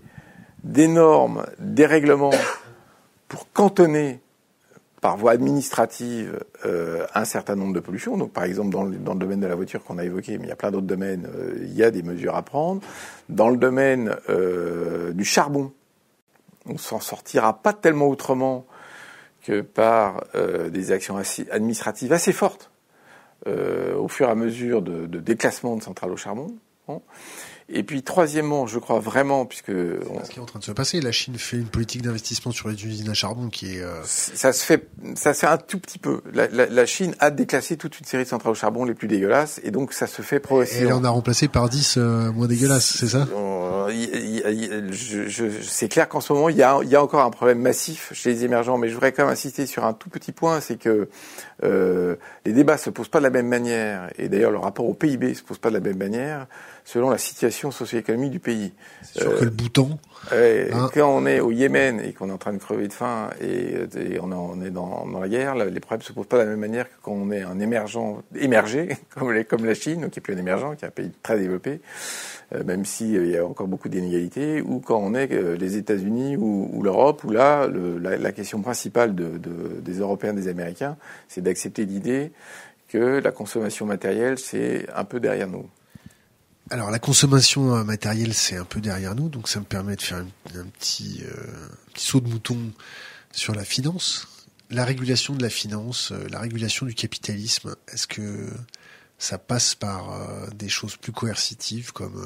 [0.63, 2.33] des normes, des règlements
[3.27, 4.19] pour cantonner
[5.01, 8.17] par voie administrative euh, un certain nombre de pollutions.
[8.17, 10.45] Donc, par exemple, dans le, dans le domaine de la voiture qu'on a évoqué, mais
[10.45, 12.81] il y a plein d'autres domaines, euh, il y a des mesures à prendre.
[13.29, 15.71] Dans le domaine euh, du charbon,
[16.65, 18.65] on s'en sortira pas tellement autrement
[19.43, 21.15] que par euh, des actions
[21.51, 22.71] administratives assez fortes
[23.47, 26.47] euh, au fur et à mesure de, de déclassement de centrales au charbon.
[26.87, 27.01] Bon.
[27.71, 30.23] Et puis troisièmement, je crois vraiment, puisque on...
[30.23, 32.67] ce qui est en train de se passer, la Chine fait une politique d'investissement sur
[32.67, 33.81] les usines à charbon qui est.
[33.81, 34.01] Euh...
[34.03, 36.21] Ça se fait, ça se fait un tout petit peu.
[36.33, 39.07] La, la, la, Chine a déclassé toute une série de centrales au charbon les plus
[39.07, 40.83] dégueulasses, et donc ça se fait progressivement.
[40.83, 43.27] Et elle en a remplacé par 10 euh, moins dégueulasses, c'est ça?
[45.61, 48.11] C'est clair qu'en ce moment, il y, a, il y a encore un problème massif
[48.13, 50.77] chez les émergents, mais je voudrais quand même insister sur un tout petit point, c'est
[50.77, 51.07] que
[51.63, 54.93] euh, les débats se posent pas de la même manière, et d'ailleurs le rapport au
[54.93, 56.47] PIB se pose pas de la même manière
[56.91, 58.73] selon la situation socio-économique du pays.
[59.03, 59.99] C'est sûr euh, que le bouton.
[60.31, 60.89] Ouais, hein.
[60.91, 63.75] Quand on est au Yémen et qu'on est en train de crever de faim et,
[63.95, 66.49] et on, on, est dans, dans, la guerre, les problèmes se posent pas de la
[66.49, 70.17] même manière que quand on est un émergent émergé comme, les, comme la Chine, qui
[70.17, 71.79] est plus un émergent, qui est un pays très développé,
[72.55, 75.77] euh, même s'il euh, y a encore beaucoup d'inégalités, ou quand on est euh, les
[75.77, 80.33] États-Unis ou, ou l'Europe, où là, le, la, la, question principale de, de, des Européens,
[80.33, 80.97] des Américains,
[81.27, 82.31] c'est d'accepter l'idée
[82.87, 85.69] que la consommation matérielle, c'est un peu derrière nous.
[86.71, 90.01] Alors la consommation euh, matérielle c'est un peu derrière nous, donc ça me permet de
[90.01, 92.71] faire un, petit, euh, petit, saut de mouton
[93.31, 94.27] sur la finance.
[94.69, 98.51] La régulation de la finance, euh, la régulation du capitalisme, est-ce que
[99.17, 102.23] ça passe par euh, des choses plus coercitives comme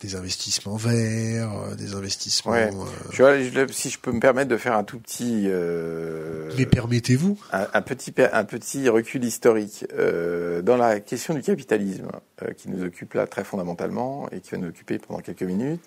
[0.00, 2.52] des investissements verts, euh, des investissements.
[2.52, 2.70] Ouais.
[3.12, 5.44] Je, si je peux me permettre de faire un tout petit.
[5.46, 7.38] Euh, Mais permettez-vous.
[7.52, 12.08] Un, un, petit un petit recul historique euh, dans la question du capitalisme
[12.42, 15.82] euh, qui nous occupe là très fondamentalement et qui va nous occuper pendant quelques minutes.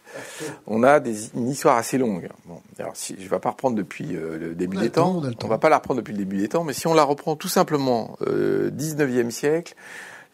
[0.68, 2.30] On a des, une histoire assez longue.
[2.46, 5.22] Bon, alors si, je ne vais pas reprendre depuis euh, le début des temps.
[5.22, 5.30] temps.
[5.42, 7.04] On, on va pas la reprendre depuis le début des temps, mais si on la
[7.04, 9.74] reprend tout simplement euh, 19e siècle,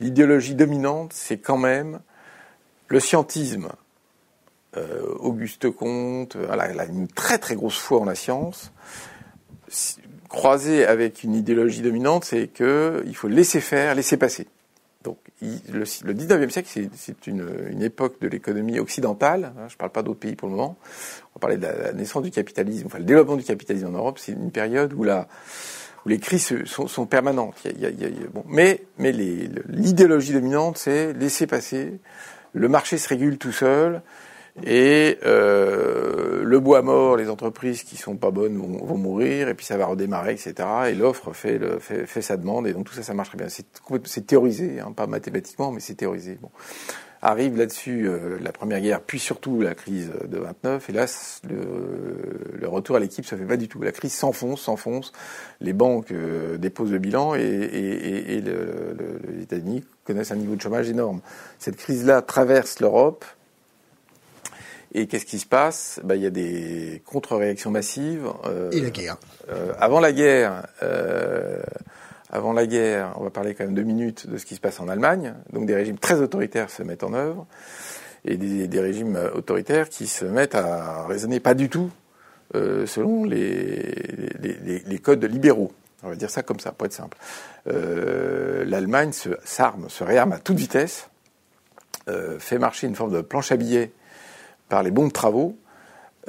[0.01, 1.99] l'idéologie dominante, c'est quand même
[2.89, 3.69] le scientisme,
[4.77, 8.71] euh, Auguste Comte, elle a une très très grosse foi en la science,
[10.27, 14.47] croisé avec une idéologie dominante, c'est que il faut laisser faire, laisser passer.
[15.03, 19.53] Donc le, le 19e siècle, c'est une, époque de l'économie occidentale.
[19.57, 20.77] Hein, je ne parle pas d'autres pays pour le moment.
[21.35, 24.19] On parler de la, naissance du capitalisme, enfin le développement du capitalisme en Europe.
[24.19, 25.05] C'est une période où
[26.05, 27.55] les crises sont, permanentes.
[28.45, 28.81] Mais
[29.69, 31.99] l'idéologie dominante, c'est laisser passer,
[32.53, 34.01] le marché se régule tout seul
[34.63, 39.65] et euh, le bois mort, les entreprises qui sont pas bonnes vont, mourir et puis
[39.65, 40.53] ça va redémarrer, etc.
[40.89, 43.47] Et l'offre fait, fait, sa demande et donc tout ça, ça marche très bien.
[43.49, 46.37] C'est théorisé, hein, pas mathématiquement, mais c'est théorisé.
[47.21, 50.89] Arrive là-dessus euh, la Première Guerre, puis surtout la crise de 29.
[50.89, 51.05] Et là,
[51.49, 53.81] le, le retour à l'équipe se fait pas du tout.
[53.81, 55.11] La crise s'enfonce, s'enfonce.
[55.59, 60.37] Les banques euh, déposent le bilan et, et, et le, le, les États-Unis connaissent un
[60.37, 61.19] niveau de chômage énorme.
[61.59, 63.25] Cette crise-là traverse l'Europe.
[64.93, 65.99] Et qu'est-ce qui se passe?
[66.03, 68.27] Ben, Il y a des contre-réactions massives.
[68.45, 69.17] Euh, et la guerre.
[69.49, 71.61] Euh, avant la guerre, euh,
[72.29, 74.79] avant la guerre, on va parler quand même deux minutes de ce qui se passe
[74.79, 75.33] en Allemagne.
[75.51, 77.47] Donc des régimes très autoritaires se mettent en œuvre
[78.25, 81.89] et des, régimes autoritaires qui se mettent à raisonner pas du tout
[82.55, 85.71] euh, selon les, codes libéraux.
[86.03, 87.17] On va dire ça comme ça, pour être simple.
[87.67, 89.11] Euh, L'Allemagne
[89.43, 91.09] s'arme, se, réarme à toute vitesse,
[92.07, 93.91] euh, fait marcher une forme de planche à billets
[94.69, 95.57] par les bons travaux.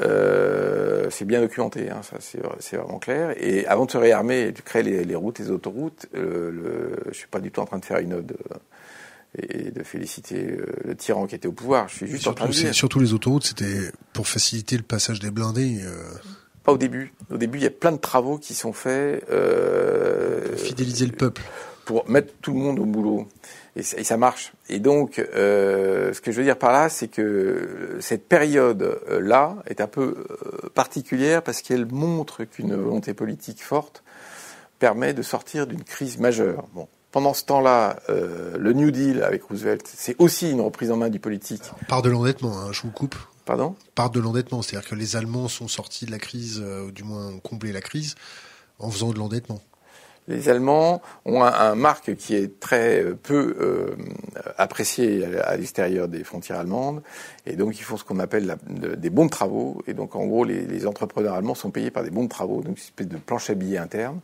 [0.01, 3.35] Euh, c'est bien documenté, hein, ça c'est vraiment clair.
[3.37, 7.17] Et avant de se réarmer, de créer les, les routes, les autoroutes, euh, le, je
[7.17, 8.57] suis pas du tout en train de faire une ode euh,
[9.37, 11.89] et de féliciter euh, le tyran qui était au pouvoir.
[11.89, 12.75] Je suis juste surtout, en train de dire.
[12.75, 15.81] Surtout les autoroutes, c'était pour faciliter le passage des blindés.
[15.85, 16.03] Euh...
[16.65, 17.13] Pas au début.
[17.31, 19.25] Au début, il y a plein de travaux qui sont faits.
[19.27, 21.43] Pour fidéliser le peuple.
[21.91, 23.27] Pour mettre tout le monde au boulot.
[23.75, 24.53] Et, et ça marche.
[24.69, 29.81] Et donc, euh, ce que je veux dire par là, c'est que cette période-là est
[29.81, 34.05] un peu euh, particulière parce qu'elle montre qu'une volonté politique forte
[34.79, 36.69] permet de sortir d'une crise majeure.
[36.75, 40.97] Bon, pendant ce temps-là, euh, le New Deal avec Roosevelt, c'est aussi une reprise en
[40.97, 41.65] main du politique.
[41.89, 43.17] Par de l'endettement, hein, je vous coupe.
[43.47, 43.75] Pardon?
[43.97, 47.31] Par de l'endettement, c'est-à-dire que les Allemands sont sortis de la crise, ou du moins
[47.31, 48.15] ont comblé la crise,
[48.79, 49.61] en faisant de l'endettement.
[50.31, 53.97] Les Allemands ont un, marque qui est très peu euh,
[54.57, 57.03] apprécié à, l'extérieur des frontières allemandes,
[57.47, 60.45] et donc ils font ce qu'on appelle des bons de travaux, et donc en gros
[60.45, 63.17] les, les, entrepreneurs allemands sont payés par des bons de travaux, donc une espèce de
[63.17, 64.21] planche à billets interne,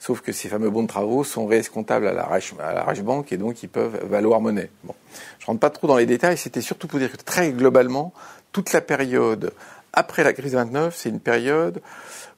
[0.00, 3.30] sauf que ces fameux bons de travaux sont réescomptables à la, Reich, à la Reichsbank,
[3.32, 4.70] et donc ils peuvent valoir monnaie.
[4.84, 4.94] Bon.
[5.38, 8.12] Je rentre pas trop dans les détails, c'était surtout pour dire que très globalement,
[8.52, 9.52] toute la période
[9.92, 11.82] après la crise 29, c'est une période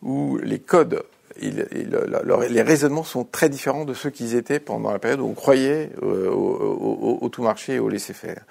[0.03, 1.05] où les codes
[1.41, 5.91] les raisonnements sont très différents de ceux qu'ils étaient pendant la période où on croyait
[6.03, 8.45] euh, au, tout marché et au laisser-faire.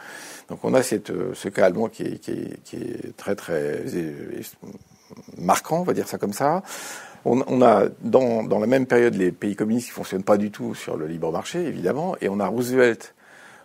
[0.50, 3.84] Donc on a euh, ce cas allemand qui est, très très
[5.38, 6.64] marquant, on va dire ça comme ça.
[7.26, 10.98] On, a dans, la même période les pays communistes qui fonctionnent pas du tout sur
[10.98, 13.16] le libre marché, évidemment, et on a Roosevelt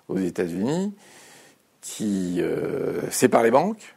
[0.06, 0.94] aux États-Unis
[1.80, 3.96] qui euh, sépare les banques,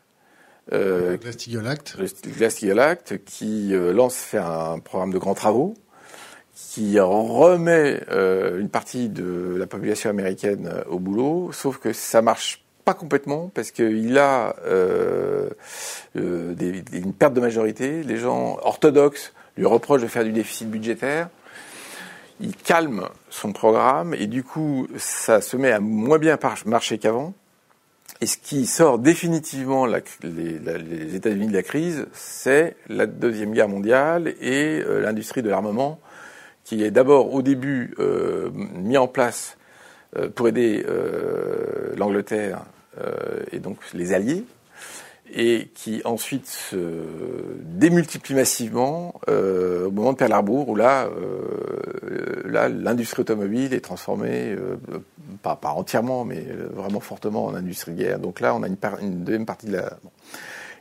[0.73, 1.97] euh, Glass-Steagall Act.
[1.97, 5.75] Glass-Steagall Act, qui euh, lance faire un programme de grands travaux,
[6.55, 12.21] qui remet euh, une partie de la population américaine euh, au boulot, sauf que ça
[12.21, 15.49] marche pas complètement parce qu'il a euh,
[16.15, 18.03] des, une perte de majorité.
[18.03, 21.29] Les gens orthodoxes lui reprochent de faire du déficit budgétaire.
[22.39, 27.33] Il calme son programme et du coup, ça se met à moins bien marcher qu'avant.
[28.23, 34.35] Et ce qui sort définitivement les États-Unis de la crise, c'est la Deuxième Guerre mondiale
[34.39, 35.99] et euh, l'industrie de l'armement,
[36.63, 39.57] qui est d'abord au début euh, mis en place
[40.17, 42.63] euh, pour aider euh, l'Angleterre
[43.53, 44.43] et donc les Alliés,
[45.33, 46.77] et qui ensuite se
[47.63, 53.81] démultiplie massivement euh, au moment de Pearl Harbor, où là, euh, là l'industrie automobile est
[53.81, 54.75] transformée, euh,
[55.41, 58.19] pas, pas, entièrement, mais vraiment fortement en industrie guerre.
[58.19, 59.97] Donc là, on a une, deuxième partie de la...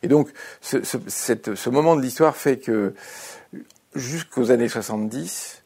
[0.03, 2.95] Et donc, ce, ce moment de l'histoire fait que
[3.95, 5.63] jusqu'aux années 70,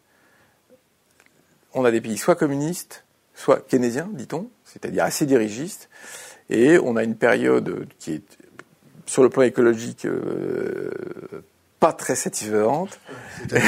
[1.73, 5.89] on a des pays soit communistes, soit keynésiens, dit-on, c'est-à-dire assez dirigistes,
[6.51, 8.39] et on a une période qui est
[9.07, 10.91] sur le plan écologique, euh,
[11.81, 12.99] pas très satisfaisante.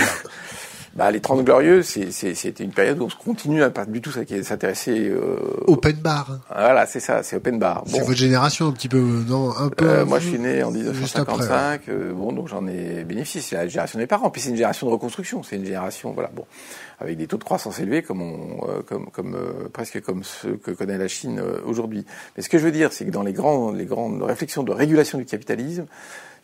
[0.96, 4.10] bah, les 30 Glorieuses, c'était une période où on se continue à pas du tout
[4.10, 5.08] s'intéresser.
[5.10, 6.38] Euh, open bar.
[6.48, 7.84] Voilà, c'est ça, c'est open bar.
[7.84, 7.92] Bon.
[7.92, 9.86] C'est votre génération un petit peu, non Un peu.
[9.86, 11.82] Euh, moi, je suis né en 1955.
[11.88, 13.42] Euh, bon, donc j'en ai bénéficié.
[13.42, 14.30] C'est la génération des parents.
[14.30, 15.42] Puis c'est une génération de reconstruction.
[15.42, 16.46] C'est une génération, voilà, bon,
[16.98, 20.56] avec des taux de croissance élevés, comme on, euh, comme, comme euh, presque comme ceux
[20.56, 22.06] que connaît la Chine aujourd'hui.
[22.36, 24.72] Mais ce que je veux dire, c'est que dans les grands, les grandes réflexions de
[24.72, 25.86] régulation du capitalisme,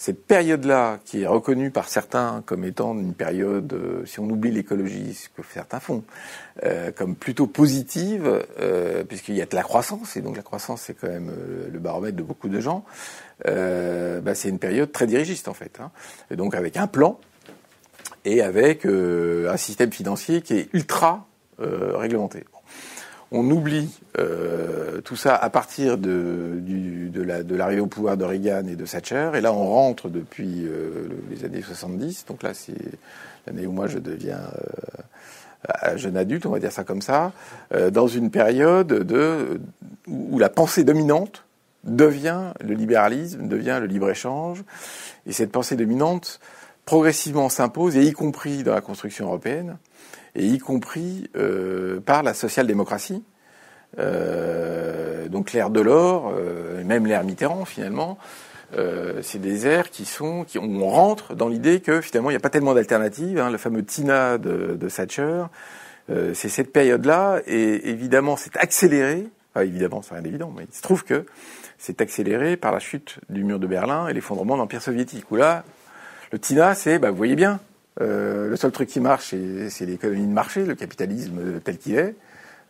[0.02, 4.50] cette période-là, qui est reconnue par certains comme étant une période, euh, si on oublie
[4.50, 6.02] l'écologie, ce que certains font,
[6.64, 10.82] euh, comme plutôt positive, euh, puisqu'il y a de la croissance, et donc la croissance
[10.82, 12.84] c'est quand même euh, le baromètre de beaucoup de gens,
[13.46, 15.78] euh, bah, c'est une période très dirigiste en fait.
[15.80, 15.92] Hein.
[16.32, 17.20] Et donc avec un plan
[18.24, 22.44] et avec un système financier qui est ultra réglementé
[23.32, 26.60] on oublie euh, tout ça à partir de,
[27.50, 29.30] l'arrivée au pouvoir de Reagan et de Thatcher.
[29.34, 32.26] Et là, on rentre depuis euh, les années 70.
[32.26, 32.74] Donc là, c'est
[33.46, 34.40] l'année où moi je deviens
[35.84, 37.32] euh, jeune adulte, on va dire ça comme ça,
[37.72, 39.60] euh, dans une période de,
[40.08, 41.44] où la pensée dominante
[41.84, 44.62] devient le libéralisme, devient le libre-échange.
[45.26, 46.40] Et cette pensée dominante
[46.84, 49.78] progressivement s'impose, et y compris dans la construction européenne
[50.34, 53.22] et y compris euh, par la social-démocratie.
[53.98, 58.18] Euh, donc l'ère Delors, euh, même l'ère Mitterrand finalement,
[58.76, 62.38] euh, c'est des airs qui sont, qui on rentre dans l'idée que finalement il n'y
[62.38, 63.38] a pas tellement d'alternatives.
[63.38, 65.44] Hein, le fameux Tina de, de Thatcher,
[66.10, 69.28] euh, c'est cette période-là, et évidemment c'est accéléré.
[69.54, 71.26] Enfin, évidemment, c'est rien d'évident, mais il se trouve que
[71.76, 75.30] c'est accéléré par la chute du mur de Berlin et l'effondrement de l'empire soviétique.
[75.30, 75.64] Où là,
[76.32, 77.60] le Tina, c'est, bah, vous voyez bien,
[78.00, 79.34] euh, le seul truc qui marche,
[79.68, 82.14] c'est l'économie de marché, le capitalisme tel qu'il est.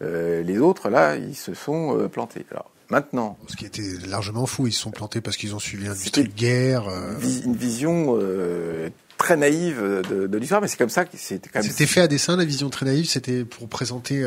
[0.03, 2.45] Euh, les autres, là, ils se sont euh, plantés.
[2.51, 3.39] Alors, maintenant.
[3.49, 6.29] Ce qui était largement fou, ils se sont plantés parce qu'ils ont suivi l'industrie de
[6.29, 6.89] guerre.
[6.89, 7.15] Euh...
[7.45, 9.81] Une vision euh, très naïve
[10.11, 11.71] de, de l'histoire, mais c'est comme ça que c'était quand même.
[11.71, 14.25] C'était fait à dessein, la vision très naïve, c'était pour présenter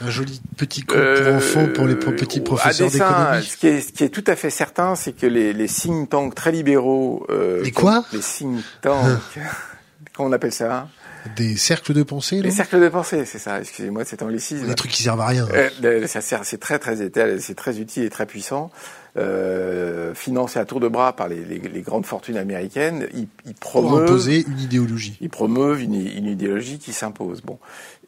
[0.00, 3.44] un joli petit conte pour enfants pour les petits professeurs d'économie.
[3.44, 6.10] Ce qui est, ce qui est tout à fait certain, c'est que les, les think
[6.10, 7.24] tanks très libéraux.
[7.62, 9.20] les quoi Les think tanks.
[10.16, 10.88] Comment on appelle ça
[11.36, 13.60] Des cercles de pensée Des cercles de pensée, c'est ça.
[13.60, 14.66] Excusez-moi de cet anglicisme.
[14.66, 15.46] Des trucs qui servent à rien.
[15.52, 16.96] Euh, ça sert, c'est très très
[17.38, 18.70] c'est très utile et très puissant.
[19.18, 23.54] Euh, financé à tour de bras par les, les, les grandes fortunes américaines, ils, ils
[23.54, 25.16] promeuvent imposer une idéologie.
[25.20, 27.40] Ils promeuvent une, une idéologie qui s'impose.
[27.40, 27.58] Bon,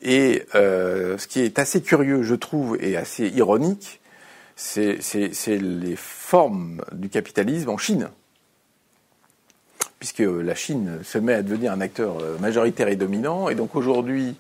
[0.02, 4.00] et euh, ce qui est assez curieux, je trouve, et assez ironique,
[4.54, 4.98] c'est
[5.46, 8.08] les formes du capitalisme en Chine.
[9.98, 13.48] Puisque la Chine se met à devenir un acteur majoritaire et dominant.
[13.48, 14.36] Et donc aujourd'hui,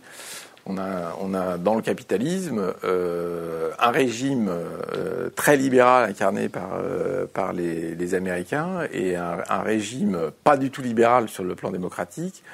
[0.68, 6.74] on a, on a dans le capitalisme euh, un régime euh, très libéral incarné par,
[6.74, 11.54] euh, par les, les, Américains et un, un, régime pas du tout libéral sur le
[11.54, 12.44] plan démocratique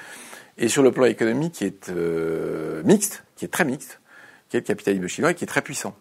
[0.57, 3.99] et sur le plan économique qui est euh, mixte, qui est très mixte,
[4.49, 5.93] qui est le capitalisme chinois et qui est très puissant.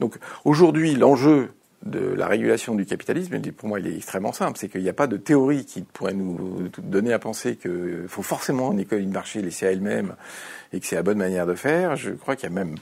[0.00, 1.50] Donc aujourd'hui, l'enjeu
[1.84, 4.58] de la régulation du capitalisme, pour moi, il est extrêmement simple.
[4.58, 8.22] C'est qu'il n'y a pas de théorie qui pourrait nous donner à penser qu'il faut
[8.22, 10.16] forcément une économie de marché laisser à elle-même
[10.72, 11.96] et que c'est la bonne manière de faire.
[11.96, 12.76] Je crois qu'il y a même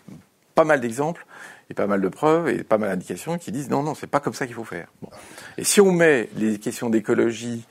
[0.55, 1.27] pas mal d'exemples
[1.71, 4.21] et pas mal de preuves et pas mal d'indications qui disent non, non, c'est pas
[4.21, 4.89] comme ça qu'il faut faire.
[5.03, 5.09] Bon.
[5.59, 7.65] Et si on met les questions d'écologie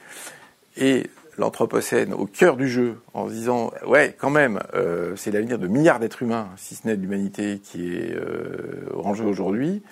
[0.76, 1.10] et
[1.42, 5.68] l'anthropocène au cœur du jeu en se disant ouais quand même euh, c'est l'avenir de
[5.68, 9.84] milliards d'êtres humains si ce n'est de l'humanité qui est euh, en jeu aujourd'hui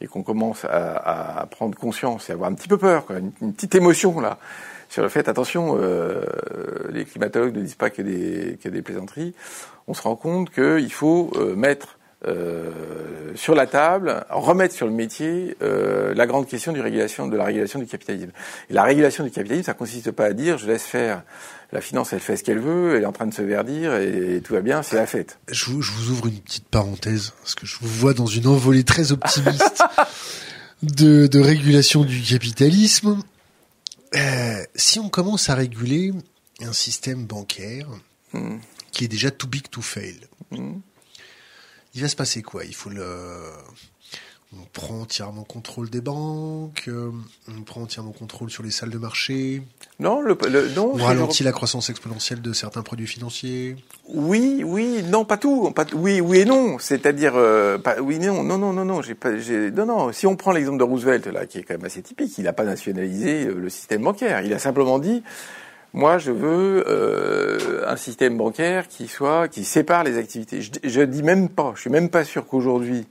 [0.00, 3.74] et qu'on commence à, prendre conscience et avoir un petit peu peur quoi, une, petite
[3.74, 4.38] émotion là
[4.88, 6.22] sur le fait attention euh,
[6.90, 9.34] les climatologues ne disent pas que des que des plaisanteries.
[9.86, 12.72] On se rend compte qu'il faut euh, mettre euh,
[13.36, 17.44] sur la table, remettre sur le métier euh, la grande question du régulation, de la
[17.44, 18.32] régulation du capitalisme.
[18.68, 21.22] Et la régulation du capitalisme, ça consiste pas à dire je laisse faire
[21.70, 24.40] la finance, elle fait ce qu'elle veut, elle est en train de se verdir et,
[24.42, 25.38] tout va bien, c'est la fête.
[25.48, 28.48] Je vous, je vous, ouvre une petite parenthèse parce que je vous vois dans une
[28.48, 29.84] envolée très optimiste
[30.82, 33.22] de, de, régulation du capitalisme.
[34.16, 36.12] Euh, si on commence à réguler
[36.62, 37.86] un système bancaire
[38.32, 38.56] mmh.
[38.90, 40.16] qui est déjà too big to fail.
[40.50, 40.78] Mmh
[41.98, 42.64] il va se passer quoi?
[42.64, 43.04] Il faut le
[44.54, 47.10] on prend entièrement contrôle des banques, euh,
[47.48, 49.62] on prend entièrement contrôle sur les salles de marché.
[49.98, 50.92] Non, le, le non.
[50.94, 53.76] On ralentit la croissance exponentielle de certains produits financiers.
[54.08, 56.78] Oui, oui, non, pas tout, pas oui, oui et non.
[56.78, 60.12] C'est-à-dire, euh, pas, oui, non, non, non, non, non, j'ai pas, j'ai, non, non.
[60.12, 62.54] Si on prend l'exemple de Roosevelt là, qui est quand même assez typique, il n'a
[62.54, 64.42] pas nationalisé le système bancaire.
[64.42, 65.24] Il a simplement dit,
[65.94, 70.60] moi, je veux euh, un système bancaire qui soit qui sépare les activités.
[70.60, 73.06] Je, je dis même pas, je suis même pas sûr qu'aujourd'hui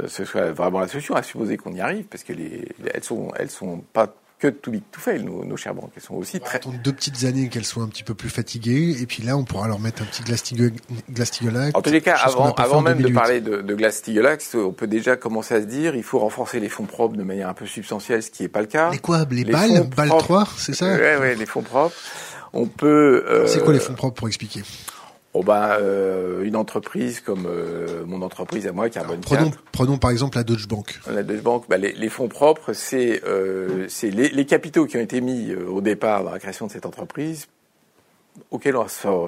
[0.00, 1.14] euh, ce soit vraiment la solution.
[1.14, 4.72] À supposer qu'on y arrive, parce que les, elles sont elles sont pas que too
[4.72, 5.92] big to fail, nos, nos chères banques.
[5.96, 6.56] Elles sont aussi très...
[6.56, 9.44] Attendre deux petites années qu'elles soient un petit peu plus fatiguées, et puis là, on
[9.44, 13.40] pourra leur mettre un petit Glass-Steagall En tous les cas, avant, avant même de parler
[13.40, 16.86] de, de Glass-Steagall on peut déjà commencer à se dire, il faut renforcer les fonds
[16.86, 18.90] propres de manière un peu substantielle, ce qui n'est pas le cas.
[18.90, 19.24] Les quoi?
[19.30, 20.86] Les, les balles Balles 3, c'est ça?
[20.86, 21.94] Ouais, ouais, les fonds propres.
[22.52, 23.24] On peut...
[23.28, 23.46] Euh...
[23.46, 24.62] C'est quoi les fonds propres pour expliquer?
[25.34, 30.10] Oh ben, euh, une entreprise comme euh, mon entreprise à moi, Carbone prenons, Prenons par
[30.10, 31.00] exemple la Deutsche Bank.
[31.10, 35.00] La Deutsche Bank, bah, les, les, fonds propres, c'est euh, les, les, capitaux qui ont
[35.00, 37.46] été mis euh, au départ dans la création de cette entreprise,
[38.50, 38.76] auxquels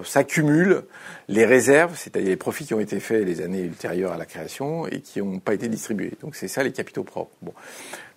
[0.04, 0.82] s'accumulent
[1.28, 4.86] les réserves, c'est-à-dire les profits qui ont été faits les années ultérieures à la création
[4.86, 6.12] et qui n'ont pas été distribués.
[6.20, 7.32] Donc c'est ça les capitaux propres.
[7.40, 7.54] Bon.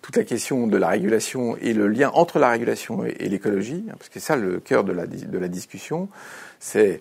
[0.02, 3.84] Toute la question de la régulation et le lien entre la régulation et, et l'écologie,
[3.88, 6.10] hein, parce que c'est ça le cœur de la, de la discussion,
[6.60, 7.00] c'est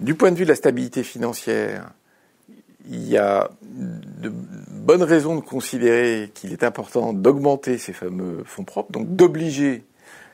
[0.00, 1.90] du point de vue de la stabilité financière,
[2.90, 8.64] il y a de bonnes raisons de considérer qu'il est important d'augmenter ces fameux fonds
[8.64, 9.84] propres, donc d'obliger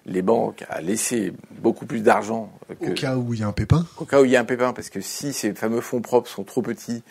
[0.07, 2.53] les banques à laisser beaucoup plus d'argent.
[2.81, 4.45] Au cas où il y a un pépin Au cas où il y a un
[4.45, 7.03] pépin, parce que si ces fameux fonds propres sont trop petits,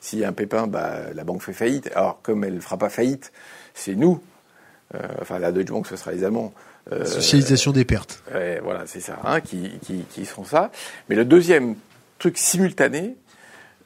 [0.00, 1.90] s'il y a un pépin, bah, la banque fait faillite.
[1.94, 3.32] Alors, comme elle ne fera pas faillite,
[3.74, 4.20] c'est nous,
[4.94, 6.52] euh, enfin la Deutsche Bank, ce sera les Allemands,
[6.90, 8.22] euh, Socialisation des pertes.
[8.34, 10.70] Euh, voilà, c'est ça, hein, qui, qui, qui seront ça.
[11.08, 11.76] Mais le deuxième
[12.22, 13.16] truc simultané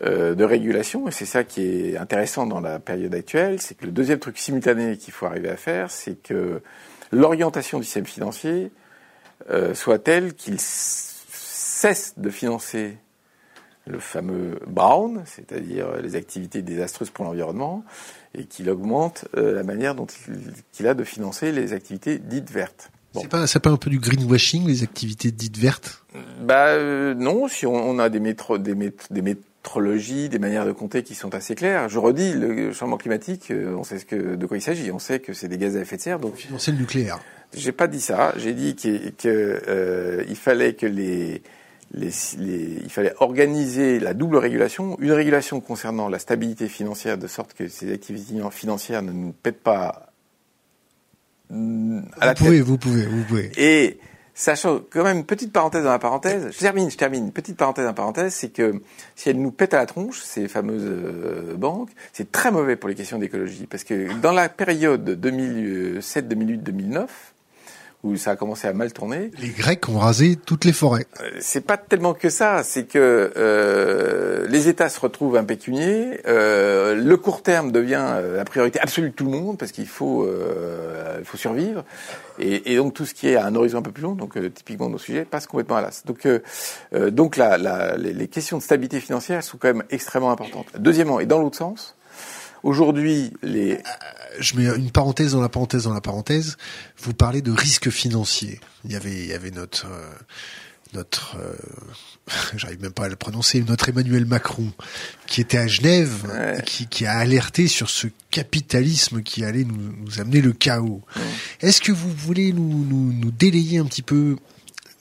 [0.02, 3.86] euh, de régulation, et c'est ça qui est intéressant dans la période actuelle, c'est que
[3.86, 6.60] le deuxième truc simultané qu'il faut arriver à faire, c'est que
[7.12, 8.70] l'orientation du système financier
[9.48, 12.98] euh, soit telle qu'il cesse de financer
[13.86, 17.84] le fameux brown, c'est-à-dire les activités désastreuses pour l'environnement,
[18.34, 20.06] et qu'il augmente euh, la manière dont
[20.78, 22.90] il, a de financer les activités dites vertes.
[23.16, 23.22] Bon.
[23.46, 26.04] C'est pas, pas un peu du greenwashing, les activités dites vertes?
[26.42, 30.66] Bah euh, non, si on, on a des, métro, des, mét, des métrologies, des manières
[30.66, 31.88] de compter qui sont assez claires.
[31.88, 34.90] Je redis, le changement climatique, euh, on sait ce que, de quoi il s'agit.
[34.90, 36.18] On sait que c'est des gaz à effet de serre.
[36.18, 37.18] Donc financer le nucléaire.
[37.54, 38.34] J'ai pas dit ça.
[38.36, 41.42] J'ai dit qu'il que, euh, il fallait que les
[41.92, 47.28] les, les, il fallait organiser la double régulation, une régulation concernant la stabilité financière de
[47.28, 50.12] sorte que ces activités financières ne nous pètent pas
[51.50, 53.52] à la vous pouvez, vous pouvez, vous pouvez.
[53.56, 53.98] Et
[54.34, 57.32] sachant quand même petite parenthèse dans la parenthèse, je termine, je termine.
[57.32, 58.80] Petite parenthèse dans la parenthèse, c'est que
[59.16, 62.88] si elles nous pètent à la tronche, ces fameuses euh, banques, c'est très mauvais pour
[62.88, 67.34] les questions d'écologie, parce que dans la période 2007, 2008, 2009,
[68.02, 69.30] où ça a commencé à mal tourner.
[69.40, 71.06] Les Grecs ont rasé toutes les forêts.
[71.20, 76.94] Euh, c'est pas tellement que ça, c'est que euh, les États se retrouvent impécuniers, euh,
[76.94, 80.24] le court terme devient euh, la priorité absolue de tout le monde parce qu'il faut,
[80.24, 81.84] euh, il faut survivre,
[82.38, 84.38] et, et, donc tout ce qui est à un horizon un peu plus long, donc
[84.54, 86.04] typiquement nos sujets, passe complètement à l'as.
[86.04, 86.28] Donc,
[86.92, 90.66] donc la, la, les questions de stabilité financière sont quand même extrêmement importantes.
[90.78, 91.95] Deuxièmement, et dans l'autre sens,
[92.66, 93.78] Aujourd'hui, les...
[94.40, 96.56] Je mets une parenthèse dans la parenthèse dans la parenthèse.
[96.98, 98.58] Vous parlez de risque financier.
[98.84, 100.10] Il y avait, il y avait notre, euh,
[100.92, 101.54] notre, euh,
[102.56, 104.72] j'arrive même pas à le prononcer, notre Emmanuel Macron,
[105.28, 106.26] qui était à Genève,
[106.66, 111.02] qui, qui, a alerté sur ce capitalisme qui allait nous, nous amener le chaos.
[111.60, 114.38] Est-ce que vous voulez nous, nous, nous délayer un petit peu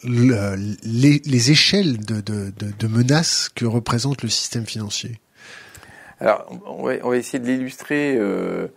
[0.04, 5.20] les, les, échelles de, de, de, de menaces que représente le système financier?
[6.20, 8.68] Alors, on va, on va essayer de l'illustrer euh,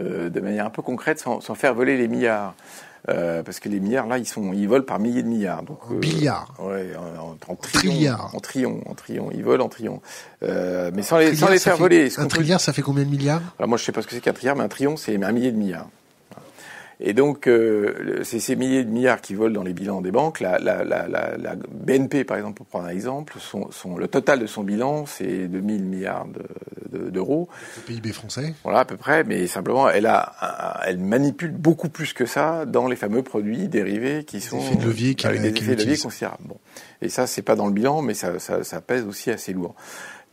[0.00, 2.54] euh, de manière un peu concrète, sans, sans faire voler les milliards.
[3.08, 5.62] Euh, parce que les milliards là, ils sont, ils volent par milliers de milliards.
[5.62, 6.52] Donc, euh, milliards.
[6.58, 8.34] Ouais, en, en, en trilliards.
[8.34, 9.30] En trillions, en trillions.
[9.32, 10.00] Ils volent en trillions.
[10.42, 12.10] Euh, mais sans les, sans les faire voler.
[12.18, 13.42] Un trilliard, ça fait combien de milliards?
[13.60, 15.32] Alors moi, je sais pas ce que c'est qu'un trilliard, mais un trillion, c'est un
[15.32, 15.88] millier de milliards.
[16.98, 20.40] Et donc, euh, c'est ces milliers de milliards qui volent dans les bilans des banques.
[20.40, 24.40] La, la, la, la BNP, par exemple, pour prendre un exemple, son, son, le total
[24.40, 26.26] de son bilan, c'est 2000 milliards
[26.90, 27.48] d'euros.
[27.50, 31.90] De, le PIB français Voilà, à peu près, mais simplement, elle, a, elle manipule beaucoup
[31.90, 34.58] plus que ça dans les fameux produits dérivés qui sont...
[34.58, 36.44] Effets de levier avec des effets de levier considérables.
[36.44, 36.58] Bon.
[37.02, 39.74] Et ça, c'est pas dans le bilan, mais ça, ça, ça pèse aussi assez lourd.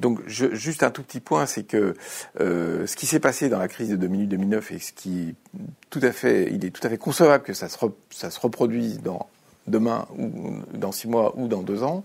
[0.03, 1.95] Donc juste un tout petit point, c'est que
[2.41, 5.33] euh, ce qui s'est passé dans la crise de 2008-2009 et ce qui
[5.89, 7.77] tout à fait, il est tout à fait concevable que ça se,
[8.09, 9.29] ça se reproduise dans
[9.65, 12.03] demain ou dans six mois ou dans deux ans.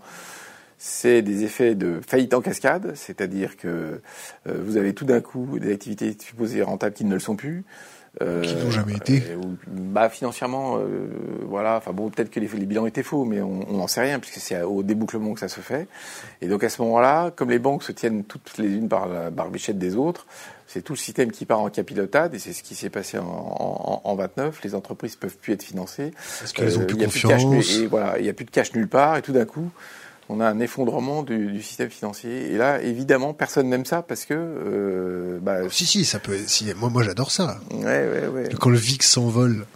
[0.79, 3.69] C'est des effets de faillite en cascade, c'est-à-dire que
[4.47, 7.65] euh, vous avez tout d'un coup des activités supposées rentables qui ne le sont plus.
[8.21, 9.23] Euh, qui n'ont jamais été.
[9.31, 9.37] Euh,
[9.69, 11.09] bah financièrement, euh,
[11.47, 11.77] voilà.
[11.77, 14.39] Enfin bon, peut-être que les, les, bilans étaient faux, mais on n'en sait rien puisque
[14.39, 15.87] c'est au débouclement que ça se fait.
[16.43, 19.31] Et donc à ce moment-là, comme les banques se tiennent toutes les unes par la
[19.31, 20.27] barbichette des autres,
[20.67, 23.25] c'est tout le système qui part en capilotade et c'est ce qui s'est passé en,
[23.25, 24.63] en, en, 29.
[24.65, 27.79] Les entreprises peuvent plus être financées parce qu'elles ont plus confiance.
[27.79, 29.71] et voilà, il n'y a plus de cash nulle part et tout d'un coup
[30.29, 32.53] on a un effondrement du, du, système financier.
[32.53, 34.35] Et là, évidemment, personne n'aime ça parce que.
[34.35, 36.37] Euh, bah, si si, ça peut.
[36.47, 37.59] Si, moi, moi, j'adore ça.
[37.73, 38.49] Ouais, ouais, ouais.
[38.59, 39.67] Quand le VIX s'envole.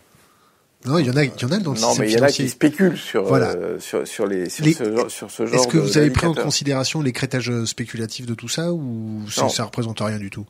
[0.85, 2.19] Non, il y en a, il y en a dans le non, système mais il
[2.19, 3.51] y en a qui spéculent sur, voilà.
[3.51, 6.27] euh, sur, sur, les, sur, les, ce, sur ce genre Est-ce que vous avez pris
[6.27, 10.45] en considération les crétages spéculatifs de tout ça ou ça, ça représente rien du tout?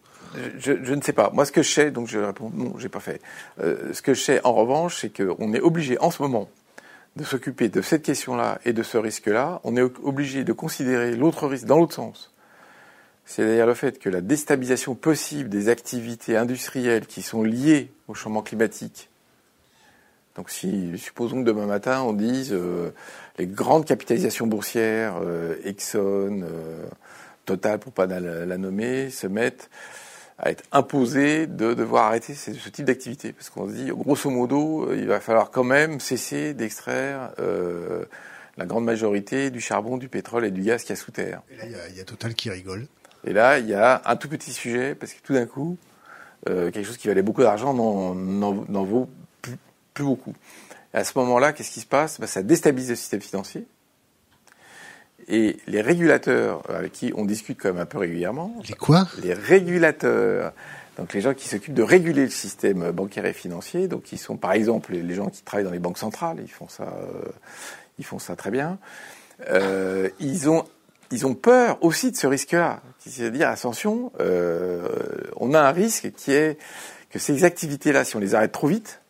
[0.58, 1.30] Je, je, ne sais pas.
[1.34, 3.20] Moi, ce que je sais, donc je réponds non, j'ai pas fait.
[3.60, 6.48] Euh, ce que je sais, en revanche, c'est qu'on est obligé en ce moment
[7.16, 11.46] de s'occuper de cette question-là et de ce risque-là, on est obligé de considérer l'autre
[11.46, 12.32] risque dans l'autre sens.
[13.24, 18.42] C'est-à-dire le fait que la déstabilisation possible des activités industrielles qui sont liées au changement
[18.42, 19.10] climatique.
[20.34, 22.90] Donc si, supposons que demain matin, on dise euh,
[23.38, 26.86] les grandes capitalisations boursières, euh, Exxon, euh,
[27.44, 29.68] Total pour pas la, la nommer, se mettent
[30.42, 33.32] à être imposé de devoir arrêter ce, ce type d'activité.
[33.32, 38.04] Parce qu'on se dit, grosso modo, euh, il va falloir quand même cesser d'extraire euh,
[38.56, 41.42] la grande majorité du charbon, du pétrole et du gaz qu'il y a sous terre.
[41.50, 42.86] Et là, il y, y, a Total qui rigole.
[43.24, 45.78] Et là, il y a un tout petit sujet, parce que tout d'un coup,
[46.48, 49.08] euh, quelque chose qui valait beaucoup d'argent n'en vaut
[49.40, 49.56] plus,
[49.94, 50.34] plus, beaucoup.
[50.92, 52.18] Et à ce moment-là, qu'est-ce qui se passe?
[52.18, 53.64] Ben, Ça déstabilise le système financier.
[55.28, 58.54] Et les régulateurs avec qui on discute quand même un peu régulièrement.
[58.68, 59.06] Les quoi?
[59.22, 60.52] Les régulateurs.
[60.98, 64.36] Donc les gens qui s'occupent de réguler le système bancaire et financier, donc qui sont
[64.36, 67.30] par exemple les gens qui travaillent dans les banques centrales, ils font ça, euh,
[67.98, 68.78] ils font ça très bien.
[69.48, 70.64] Euh, ils ont
[71.10, 74.88] ils ont peur aussi de ce risque-là, c'est-à-dire attention, euh,
[75.36, 76.58] on a un risque qui est
[77.10, 79.01] que ces activités-là, si on les arrête trop vite,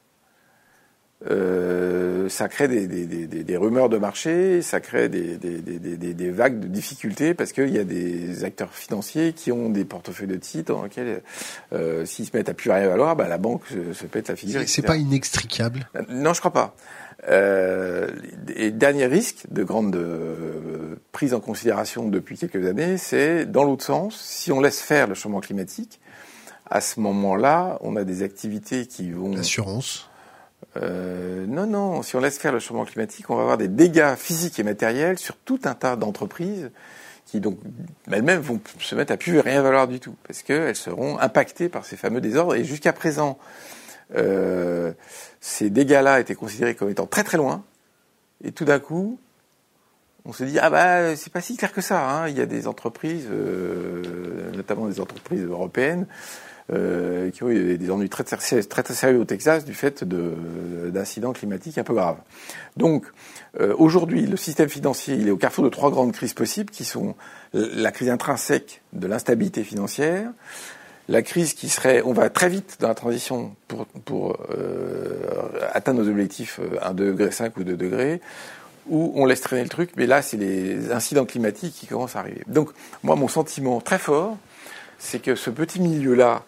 [1.30, 6.60] euh, ça crée des, des, des, des, rumeurs de marché, ça crée des, des vagues
[6.60, 10.74] de difficultés parce qu'il y a des acteurs financiers qui ont des portefeuilles de titres
[10.74, 11.22] dans lesquels,
[11.72, 14.36] euh, s'ils se mettent à plus rien valoir, bah, la banque se, se pète la
[14.36, 14.62] figure.
[14.66, 16.74] C'est pas inextricable Non, je crois pas.
[17.28, 18.10] Euh,
[18.56, 23.84] et dernier risque de grande euh, prise en considération depuis quelques années, c'est dans l'autre
[23.84, 26.00] sens, si on laisse faire le changement climatique,
[26.68, 29.36] à ce moment-là, on a des activités qui vont...
[29.36, 30.08] L'assurance
[30.76, 32.02] euh, non, non.
[32.02, 35.18] Si on laisse faire le changement climatique, on va avoir des dégâts physiques et matériels
[35.18, 36.70] sur tout un tas d'entreprises
[37.26, 37.58] qui donc
[38.10, 41.84] elles-mêmes vont se mettre à plus rien valoir du tout parce qu'elles seront impactées par
[41.84, 42.54] ces fameux désordres.
[42.54, 43.38] Et jusqu'à présent,
[44.16, 44.92] euh,
[45.40, 47.64] ces dégâts-là étaient considérés comme étant très très loin.
[48.44, 49.18] Et tout d'un coup,
[50.24, 52.06] on se dit ah bah c'est pas si clair que ça.
[52.06, 52.28] Hein.
[52.28, 56.06] Il y a des entreprises, euh, notamment des entreprises européennes,
[56.72, 61.32] euh, qui ont eu des ennuis très, très, très, sérieux au Texas du fait d'incidents
[61.32, 62.18] climatiques un peu graves.
[62.76, 63.06] Donc,
[63.60, 66.84] euh, aujourd'hui, le système financier, il est au carrefour de trois grandes crises possibles, qui
[66.84, 67.14] sont
[67.52, 70.30] la crise intrinsèque de l'instabilité financière,
[71.08, 76.02] la crise qui serait, on va très vite dans la transition pour, pour euh, atteindre
[76.02, 78.20] nos objectifs 1 degré 5 ou 2 degrés,
[78.88, 82.20] où on laisse traîner le truc, mais là, c'est les incidents climatiques qui commencent à
[82.20, 82.42] arriver.
[82.46, 82.70] Donc,
[83.02, 84.36] moi, mon sentiment très fort,
[84.98, 86.44] c'est que ce petit milieu-là,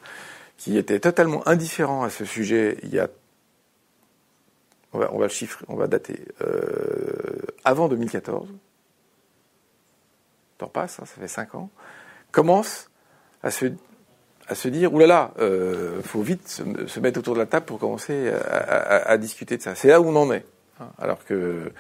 [0.57, 3.09] qui était totalement indifférent à ce sujet il y a
[4.95, 8.49] on va, on va le chiffrer, on va dater, euh, avant 2014,
[10.57, 11.69] temps passe, hein, ça fait 5 ans,
[12.31, 12.91] commence
[13.43, 13.67] à se,
[14.47, 18.33] à se dire, oulala, euh, faut vite se, mettre autour de la table pour commencer
[18.33, 19.75] à, discuter de ça.
[19.75, 20.45] C'est là où on en est.
[20.81, 20.89] Hein.
[20.99, 21.73] alors que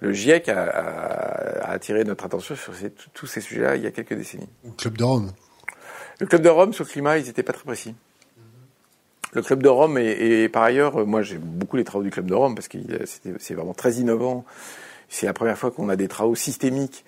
[0.00, 2.72] le GIEC a, attiré notre attention sur
[3.12, 4.48] tous ces sujets-là il y a quelques décennies.
[4.64, 5.32] Le Club de Rome.
[6.20, 7.94] Le Club de Rome sur le climat, ils n'étaient pas très précis.
[9.34, 12.34] Le Club de Rome, et, par ailleurs, moi j'ai beaucoup les travaux du Club de
[12.34, 12.78] Rome parce que
[13.38, 14.44] c'est vraiment très innovant.
[15.08, 17.04] C'est la première fois qu'on a des travaux systémiques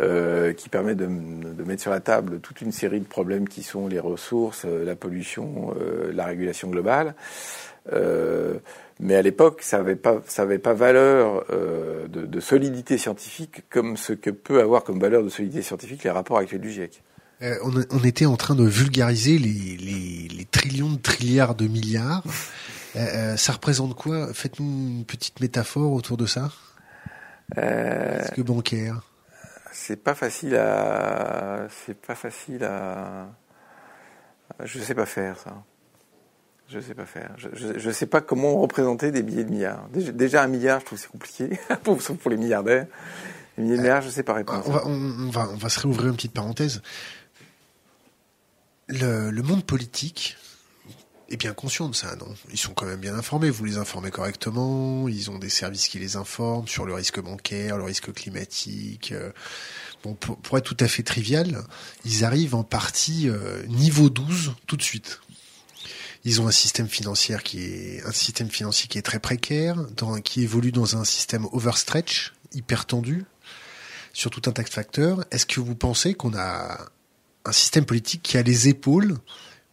[0.00, 1.06] euh, qui permettent de,
[1.64, 4.96] mettre sur la table toute une série de problèmes qui sont les ressources, euh, la
[4.96, 7.14] pollution, euh, la régulation globale.
[8.98, 13.96] mais à l'époque, ça n'avait pas, ça avait pas valeur de, de, solidité scientifique comme
[13.96, 17.02] ce que peut avoir comme valeur de solidité scientifique les rapports actuels du GIEC.
[17.42, 17.56] Euh,
[17.90, 22.22] on, était en train de vulgariser les, trillions de trilliards de milliards.
[22.96, 24.32] Euh, euh, ça représente quoi?
[24.32, 26.50] Faites-nous une petite métaphore autour de ça.
[27.56, 29.02] Est-ce que bancaire
[29.72, 31.66] C'est pas facile à.
[31.84, 33.28] C'est pas facile à.
[34.62, 35.62] Je sais pas faire ça.
[36.68, 37.34] Je sais pas faire.
[37.36, 39.86] Je, ne sais pas comment représenter des billets de milliards.
[39.92, 41.50] Déjà, un milliard, je trouve c'est compliqué,
[42.00, 42.86] sauf pour les milliardaires.
[43.58, 44.62] Les milliardaires, je sais pas répondre.
[44.66, 46.80] On va, on, va, on va se réouvrir une petite parenthèse
[48.88, 50.36] le, monde politique
[51.30, 52.34] est bien conscient de ça, non?
[52.52, 55.98] Ils sont quand même bien informés, vous les informez correctement, ils ont des services qui
[55.98, 59.12] les informent sur le risque bancaire, le risque climatique.
[59.12, 59.32] Euh.
[60.02, 61.64] Bon, pour, être tout à fait trivial,
[62.04, 65.20] ils arrivent en partie euh, niveau 12 tout de suite.
[66.24, 70.20] Ils ont un système financier qui est un système financier qui est très précaire, dans,
[70.20, 73.24] qui évolue dans un système overstretch, hyper tendu,
[74.12, 75.24] sur tout un tas de facteurs.
[75.30, 76.78] Est-ce que vous pensez qu'on a
[77.44, 79.16] un système politique qui a les épaules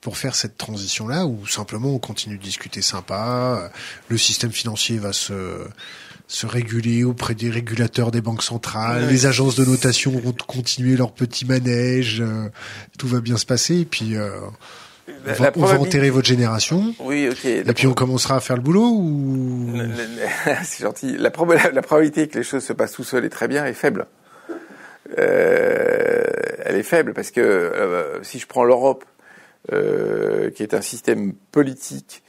[0.02, 3.72] pour faire cette transition-là, ou simplement on continue de discuter sympa,
[4.10, 5.68] le système financier va se
[6.32, 11.12] se réguler auprès des régulateurs des banques centrales, les agences de notation vont continuer leur
[11.12, 12.48] petit manège, euh,
[12.98, 14.30] tout va bien se passer, et puis euh,
[15.28, 16.96] on, va, enterrer votre génération.
[17.00, 17.44] Oui, ok.
[17.44, 19.74] Et puis on commencera à faire le boulot ou
[20.64, 21.18] C'est gentil.
[21.18, 21.32] La,
[21.74, 24.08] la probabilité que les choses se passent tout seul et très bien est faible.
[25.20, 26.24] Euh,
[26.66, 29.06] elle est faible parce que euh, si je prends l'Europe,
[29.72, 32.24] euh, qui est un système politique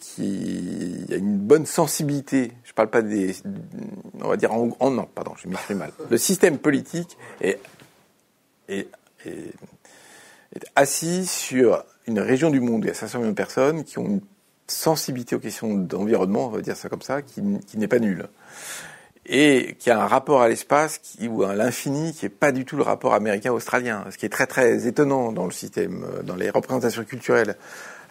[0.00, 3.36] qui a une bonne sensibilité, je parle pas des,
[4.20, 5.92] on va dire en, en non, pardon, je m'écris mal.
[6.10, 7.60] Le système politique est,
[10.74, 14.06] assis sur une région du monde, il y a 500 millions de personnes qui ont
[14.06, 14.20] une
[14.66, 18.28] sensibilité aux questions d'environnement, on va dire ça comme ça, qui n'est pas nulle
[19.26, 22.76] et qui a un rapport à l'espace ou à l'infini qui est pas du tout
[22.76, 26.50] le rapport américain-australien, ce qui est très très étonnant dans le système, euh, dans les
[26.50, 27.56] représentations culturelles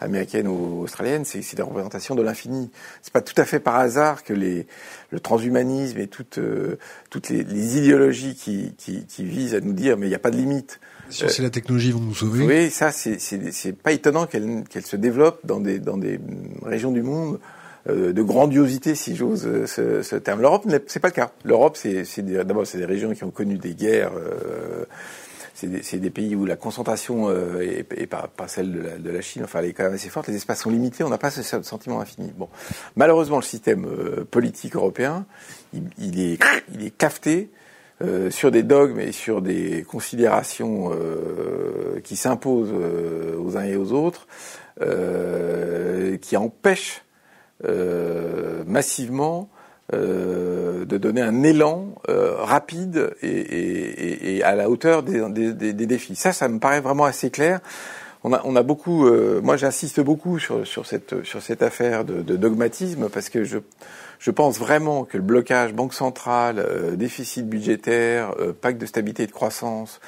[0.00, 2.70] américaines ou australiennes, c'est des représentations de l'infini.
[3.02, 4.66] C'est pas tout à fait par hasard que les,
[5.10, 6.78] le transhumanisme et toutes, euh,
[7.10, 10.20] toutes les, les idéologies qui, qui, qui, visent à nous dire mais il n'y a
[10.20, 10.80] pas de limite.
[11.10, 12.44] Si c'est la technologie vont nous sauver.
[12.44, 16.18] Oui, ça c'est pas étonnant qu'elle qu'elle se développe dans des, dans des
[16.62, 17.38] régions du monde
[17.86, 20.40] de grandiosité, si j'ose euh, ce, terme.
[20.40, 21.30] L'Europe, c'est pas le cas.
[21.44, 24.12] L'Europe, c'est d'abord c'est des régions qui ont connu des guerres.
[24.16, 24.84] Euh,
[25.56, 29.44] c'est des, pays où la concentration euh, est, pas, celle de la, de la, Chine,
[29.44, 31.42] enfin elle est quand même assez forte, les espaces sont limités, on n'a pas ce
[31.62, 32.32] sentiment infini.
[32.36, 32.48] Bon,
[32.96, 33.86] malheureusement le système
[34.30, 35.24] politique européen,
[35.72, 36.38] il, est,
[36.78, 37.50] il cafeté
[38.02, 43.92] euh, sur des dogmes et sur des considérations euh, qui s'imposent aux uns et aux
[43.92, 44.26] autres,
[46.20, 47.13] qui empêchent euh,
[48.66, 49.48] massivement
[49.92, 55.74] euh, de donner un élan euh, rapide et, et, et, à la hauteur des, des,
[55.74, 56.16] des, défis.
[56.16, 57.60] Ça, ça me paraît vraiment assez clair.
[58.22, 59.06] On a, on a beaucoup,
[59.42, 63.58] moi j'insiste beaucoup sur, sur, cette, sur cette affaire de, de, dogmatisme parce que je,
[64.18, 69.32] je pense vraiment que le blocage banque centrale, déficit budgétaire, pacte de stabilité et de
[69.32, 70.00] croissance,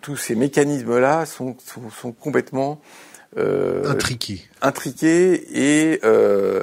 [0.00, 3.05] tous ces mécanismes-là sont, sont, sont, complètement euh,
[3.36, 6.62] intriqué, intriqué et euh,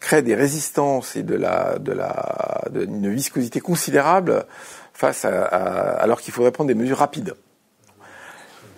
[0.00, 4.44] crée des résistances et de la de la de une viscosité considérable
[4.92, 7.34] face à, alors qu'il faudrait prendre des mesures rapides.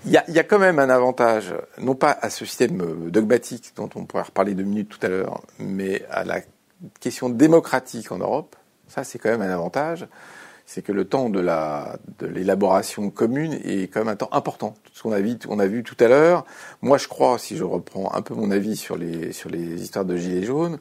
[0.06, 3.10] Il y, a, il y a, quand même un avantage, non pas à ce système
[3.10, 6.40] dogmatique dont on pourrait reparler deux minutes tout à l'heure, mais à la
[7.00, 8.56] question démocratique en Europe.
[8.88, 10.06] Ça, c'est quand même un avantage.
[10.72, 14.76] C'est que le temps de la de l'élaboration commune est quand même un temps important.
[14.92, 15.20] Ce qu'on a
[15.66, 16.46] vu, tout à l'heure.
[16.80, 19.32] Moi, je crois, si je reprends un peu mon avis sur les
[19.82, 20.78] histoires de gilets jaunes,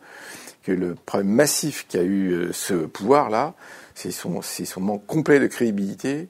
[0.62, 3.56] que le problème massif qu'a eu euh, ce pouvoir-là,
[3.96, 6.28] c'est son, son manque complet de crédibilité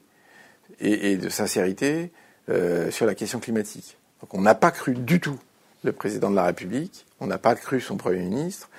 [0.80, 2.12] et, et de sincérité
[2.48, 3.98] euh, sur la question climatique.
[4.22, 5.38] Donc on n'a pas cru du tout
[5.82, 8.70] le président de la République, on n'a pas cru son Premier ministre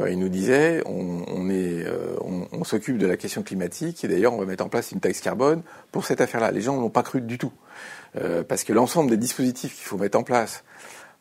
[0.00, 2.16] il nous disait euh,
[2.52, 5.20] on, s'occupe de la question climatique et d'ailleurs on va mettre en place une taxe
[5.20, 6.50] carbone pour cette affaire-là.
[6.50, 7.52] Les gens n'ont pas cru du tout
[8.16, 10.64] euh, parce que l'ensemble des dispositifs qu'il faut mettre en place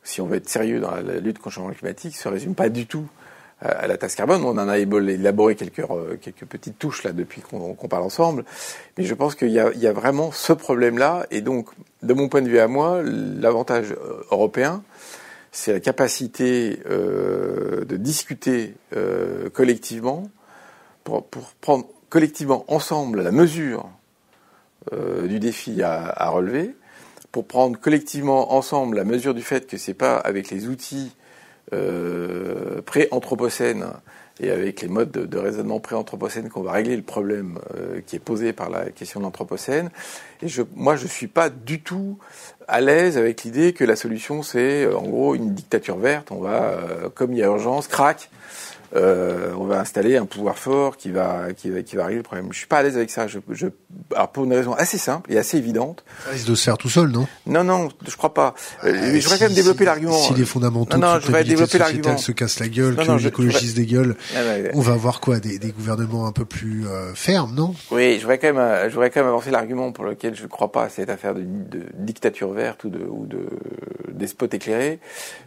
[0.03, 2.69] si on veut être sérieux dans la lutte contre le changement climatique se résume pas
[2.69, 3.07] du tout
[3.61, 4.43] à la taxe carbone.
[4.43, 8.43] On en a élaboré quelques, euh, quelques petites touches là depuis qu'on parle ensemble,
[8.97, 11.27] mais je pense qu'il y, y a, vraiment ce problème-là.
[11.31, 11.69] Et donc,
[12.01, 13.95] de mon point de vue à moi, l'avantage
[14.31, 14.83] européen,
[15.53, 20.29] c'est la capacité euh, de discuter euh, collectivement
[21.03, 21.23] pour,
[21.61, 23.87] prendre collectivement ensemble la mesure
[24.93, 26.75] euh, du défi à, relever,
[27.31, 31.11] pour prendre collectivement ensemble la mesure du fait que c'est pas avec les outils
[31.71, 33.85] euh, pré-anthropocène
[34.39, 38.19] et avec les modes de, raisonnement pré-anthropocène qu'on va régler le problème euh, qui est
[38.19, 39.89] posé par la question de l'anthropocène.
[40.41, 42.17] Et je, moi, je suis pas du tout
[42.67, 46.31] à l'aise avec l'idée que la solution c'est euh, en gros une dictature verte.
[46.31, 48.29] On va, euh, comme il y a urgence, crac,
[48.95, 52.23] euh, on va installer un pouvoir fort qui va, qui va, qui va régler le
[52.23, 52.47] problème.
[52.51, 53.27] Je suis pas à l'aise avec ça.
[53.27, 53.67] Je, je,
[54.15, 56.03] alors pour une raison assez simple et assez évidente.
[56.25, 57.27] Ça risque de se faire tout seul, non?
[57.45, 58.53] Non, non, je crois pas.
[58.83, 60.17] Euh, je voudrais quand même développer si, l'argument.
[60.17, 62.17] Si les fondamentaux non, non, de toute développer l'argument.
[62.17, 64.39] se cassent la gueule, non, que se dégueule, ah,
[64.73, 65.39] on va avoir quoi?
[65.39, 67.73] Des, des, gouvernements un peu plus euh, fermes, non?
[67.91, 70.43] Oui, je voudrais quand même, euh, je voudrais quand même avancer l'argument pour lequel je
[70.43, 73.47] ne crois pas à cette affaire de, de dictature verte ou de, ou de
[74.11, 74.99] despote éclairé.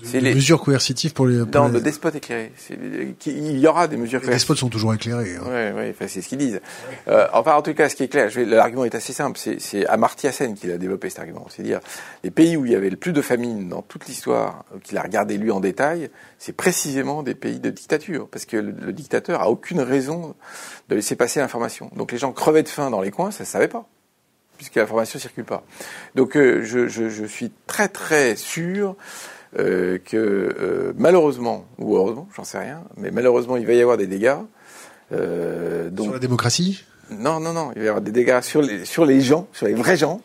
[0.02, 1.44] C'est les mesures coercitives pour les.
[1.44, 1.74] Pour non, les...
[1.74, 2.52] de despote éclairé.
[3.36, 4.20] Il y aura des mesures.
[4.22, 5.36] Les despotes sont toujours éclairés.
[5.36, 5.72] Hein.
[5.76, 6.60] Oui, enfin, c'est ce qu'ils disent.
[7.08, 9.38] Euh, enfin, en tout cas, ce qui est clair, l'argument est assez simple.
[9.58, 11.46] C'est Amartya Sen qui a développé cet argument.
[11.48, 11.80] C'est-à-dire,
[12.24, 15.02] les pays où il y avait le plus de famine dans toute l'histoire, qu'il a
[15.02, 19.42] regardé lui en détail, c'est précisément des pays de dictature, parce que le, le, dictateur
[19.42, 20.34] a aucune raison
[20.88, 21.90] de laisser passer l'information.
[21.96, 23.86] Donc les gens crevaient de faim dans les coins, ça ne savait pas
[24.56, 25.64] puisque l'information circule pas.
[26.14, 28.96] Donc euh, je, je, je, suis très très sûr
[29.58, 33.96] euh, que euh, malheureusement, ou heureusement, j'en sais rien, mais malheureusement il va y avoir
[33.96, 34.36] des dégâts.
[35.12, 36.84] Euh, donc, sur la démocratie?
[37.10, 39.66] Non, non, non, il va y avoir des dégâts sur les, sur les gens, sur
[39.66, 40.20] les vrais gens.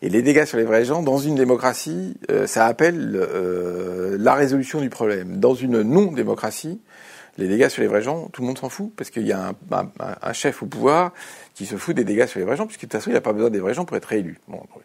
[0.00, 4.34] Et les dégâts sur les vrais gens, dans une démocratie, euh, ça appelle euh, la
[4.34, 5.38] résolution du problème.
[5.38, 6.80] Dans une non-démocratie,
[7.36, 9.48] les dégâts sur les vrais gens, tout le monde s'en fout, parce qu'il y a
[9.48, 9.90] un, un,
[10.22, 11.12] un, chef au pouvoir
[11.58, 13.20] qui se fout des dégâts sur les vrais gens, puisque de toute façon, il n'a
[13.20, 14.38] pas besoin des vrais gens pour être réélu.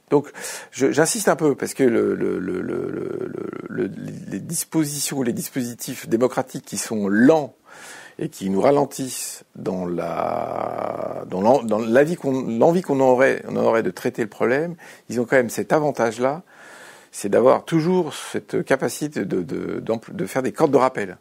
[0.10, 0.32] Donc,
[0.72, 3.92] j'insiste un peu, parce que le, le, le,
[4.28, 7.54] les dispositions, les dispositifs démocratiques qui sont lents
[8.18, 12.16] et qui nous ralentissent dans la dans l'envie
[12.82, 14.76] qu'on aurait on aurait de traiter le problème,
[15.10, 16.42] ils ont quand même cet avantage là,
[17.12, 21.18] c'est d'avoir toujours cette capacité de, de, de faire des cordes de rappel.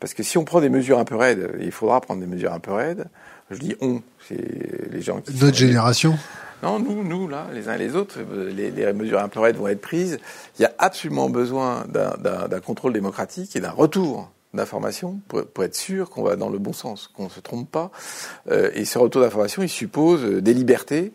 [0.00, 2.52] Parce que si on prend des mesures un peu raides, il faudra prendre des mesures
[2.52, 3.06] un peu raides.
[3.52, 5.32] Je dis on, c'est les gens qui.
[5.40, 6.16] Notre génération.
[6.62, 8.20] Non, nous, nous là, les uns et les autres,
[8.54, 10.18] les, les, mesures raides vont être prises.
[10.58, 15.74] Il y a absolument besoin d'un contrôle démocratique et d'un retour d'information pour, pour, être
[15.74, 17.90] sûr qu'on va dans le bon sens, qu'on ne se trompe pas.
[18.50, 21.12] Euh, et ce retour d'information, il suppose des libertés.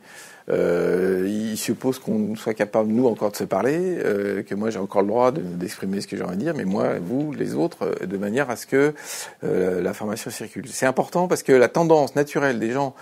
[0.50, 4.80] Euh, il suppose qu'on soit capable, nous, encore de se parler, euh, que moi j'ai
[4.80, 7.95] encore le droit d'exprimer ce que j'ai envie de dire, mais moi, vous, les autres,
[8.02, 8.93] euh, de manière à ce que
[9.43, 10.68] euh, l'information circule.
[10.68, 12.95] C'est important parce que la tendance naturelle des gens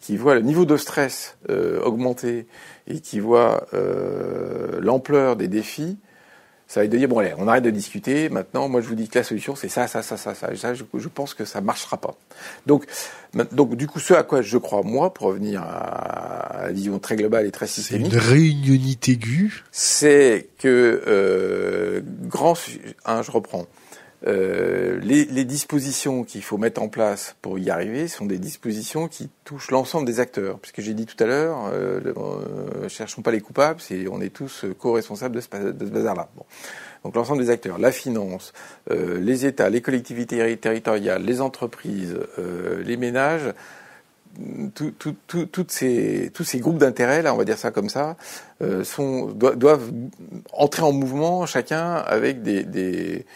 [0.00, 2.46] qui voient le niveau de stress euh, augmenter
[2.86, 3.66] et qui voient
[4.80, 5.98] l'ampleur des défis,
[6.70, 8.28] ça va être de dire bon allez, on arrête de discuter.
[8.28, 10.54] Maintenant, moi je vous dis que la solution c'est ça, ça, ça, ça, ça.
[10.54, 12.14] ça je, je, pense que ça marchera pas.
[12.64, 12.86] Donc,
[13.50, 17.16] donc du coup, ce à quoi je crois moi, pour revenir à, la vision très
[17.16, 19.64] globale et très systémique, c'est une réunionite aiguë.
[19.72, 22.54] C'est que euh, grand,
[23.04, 23.66] hein, je reprends.
[24.26, 29.08] Euh, les, les, dispositions qu'il faut mettre en place pour y arriver sont des dispositions
[29.08, 30.58] qui touchent l'ensemble des acteurs.
[30.58, 34.28] Puisque j'ai dit tout à l'heure, euh, euh, cherchons pas les coupables, c'est on est
[34.28, 36.28] tous co-responsables de ce, ce bazar-là.
[36.36, 36.44] Bon.
[37.04, 38.52] Donc l'ensemble des acteurs, la finance,
[38.90, 43.54] euh, les États, les collectivités territoriales, les entreprises, euh, les ménages,
[44.74, 47.88] tout, tout, tout, toutes ces, tous ces groupes d'intérêts, là, on va dire ça comme
[47.88, 48.16] ça,
[48.84, 49.90] sont, doivent
[50.52, 53.26] entrer en mouvement, chacun avec des, des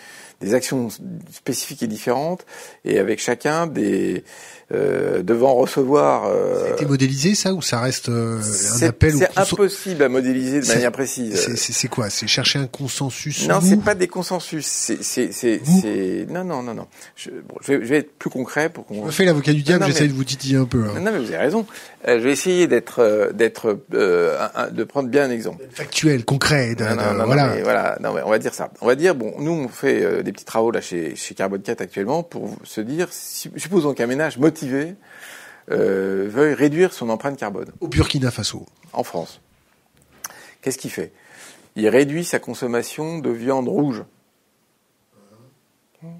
[0.40, 0.88] des actions
[1.30, 2.44] spécifiques et différentes,
[2.84, 4.24] et avec chacun des
[4.72, 6.24] euh, devant recevoir.
[6.26, 10.08] Euh, ça a été modélisé ça ou ça reste euh, un appel C'est impossible à
[10.08, 11.54] modéliser de manière précise.
[11.54, 12.08] C'est quoi?
[12.08, 14.66] C'est chercher un consensus Non, c'est pas des consensus.
[14.66, 15.60] C'est
[16.30, 16.86] non non non non.
[17.14, 19.06] Je, bon, je, vais, je, vais, être plus concret pour qu'on.
[19.06, 19.84] Je fais l'avocat du diable.
[19.86, 20.84] J'essaie de vous titiller un peu.
[20.84, 21.00] Hein.
[21.00, 21.66] Non mais vous avez raison.
[22.08, 25.62] Euh, je vais essayer d'être euh, d'être de prendre bien un exemple.
[25.72, 26.74] Factuel, concret.
[26.78, 27.54] non, non, non, voilà.
[27.54, 27.98] Mais voilà.
[28.00, 28.70] Non mais on va dire ça.
[28.80, 31.82] On va dire bon, nous on fait des petits travaux là chez chez Carbon 4
[31.82, 34.94] actuellement pour se dire, supposons qu'un ménage motivé
[35.70, 37.72] euh, veuille réduire son empreinte carbone.
[37.80, 38.66] Au Burkina Faso.
[38.92, 39.40] En France.
[40.60, 41.12] Qu'est-ce qu'il fait?
[41.74, 44.04] Il réduit sa consommation de viande rouge.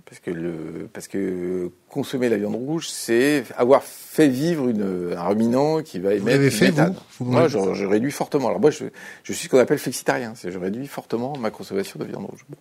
[0.07, 5.29] Parce que, le, parce que consommer la viande rouge, c'est avoir fait vivre une, un
[5.29, 6.23] ruminant qui va émettre.
[6.23, 6.73] Vous l'avez fait,
[7.19, 8.49] vous, Moi, je, je, réduis fortement.
[8.49, 8.85] Alors moi, je,
[9.23, 10.33] je suis ce qu'on appelle flexitarien.
[10.37, 12.47] C'est je réduis fortement ma consommation de viande rouge.
[12.49, 12.57] Bon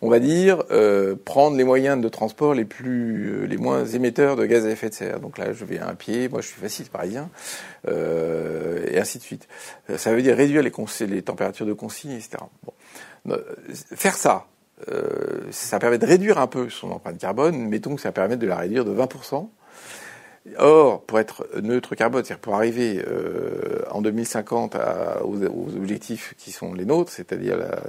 [0.00, 4.36] on va dire, euh, prendre les moyens de transport les plus, euh, les moins émetteurs
[4.36, 5.20] de gaz à effet de serre.
[5.20, 7.30] Donc là, je vais à un pied, moi je suis facile parisien,
[7.88, 9.48] euh, et ainsi de suite.
[9.90, 12.38] Euh, ça veut dire réduire les, températures de consigne, etc.
[12.64, 12.72] Bon.
[13.94, 14.46] Faire ça,
[15.50, 17.68] ça permet de réduire un peu son empreinte carbone.
[17.68, 19.48] Mettons que ça permet de la réduire de 20%.
[20.56, 26.34] Or, pour être neutre carbone, c'est-à-dire pour arriver euh, en 2050 à, aux, aux, objectifs
[26.38, 27.80] qui sont les nôtres, c'est-à-dire la,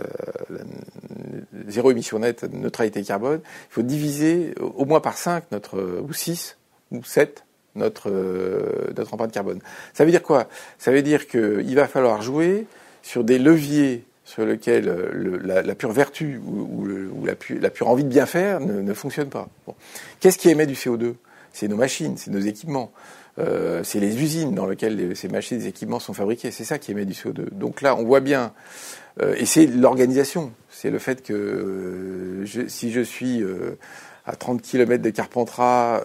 [1.68, 6.58] zéro émission nette, neutralité carbone, il faut diviser au moins par 5 notre, ou 6
[6.92, 7.44] ou 7
[7.76, 9.60] notre, euh, notre empreinte carbone.
[9.94, 10.48] Ça veut dire quoi?
[10.78, 12.66] Ça veut dire qu'il va falloir jouer
[13.02, 18.28] sur des leviers sur lesquels le, la, pure vertu ou, la, pure, envie de bien
[18.28, 19.50] faire ne, ne fonctionne pas.
[20.20, 21.16] Qu'est-ce qui émet du CO2
[21.54, 22.92] c'est nos machines, c'est nos équipements.
[23.40, 26.52] Euh, c'est les usines dans lesquelles ces machines, ces équipements sont fabriqués.
[26.52, 27.50] C'est ça qui émet du CO2.
[27.52, 28.54] Donc là, on voit bien,
[29.22, 30.52] euh, et c'est l'organisation.
[30.70, 33.44] C'est le fait que euh, si je suis
[34.26, 36.02] à 30 km de Carpentras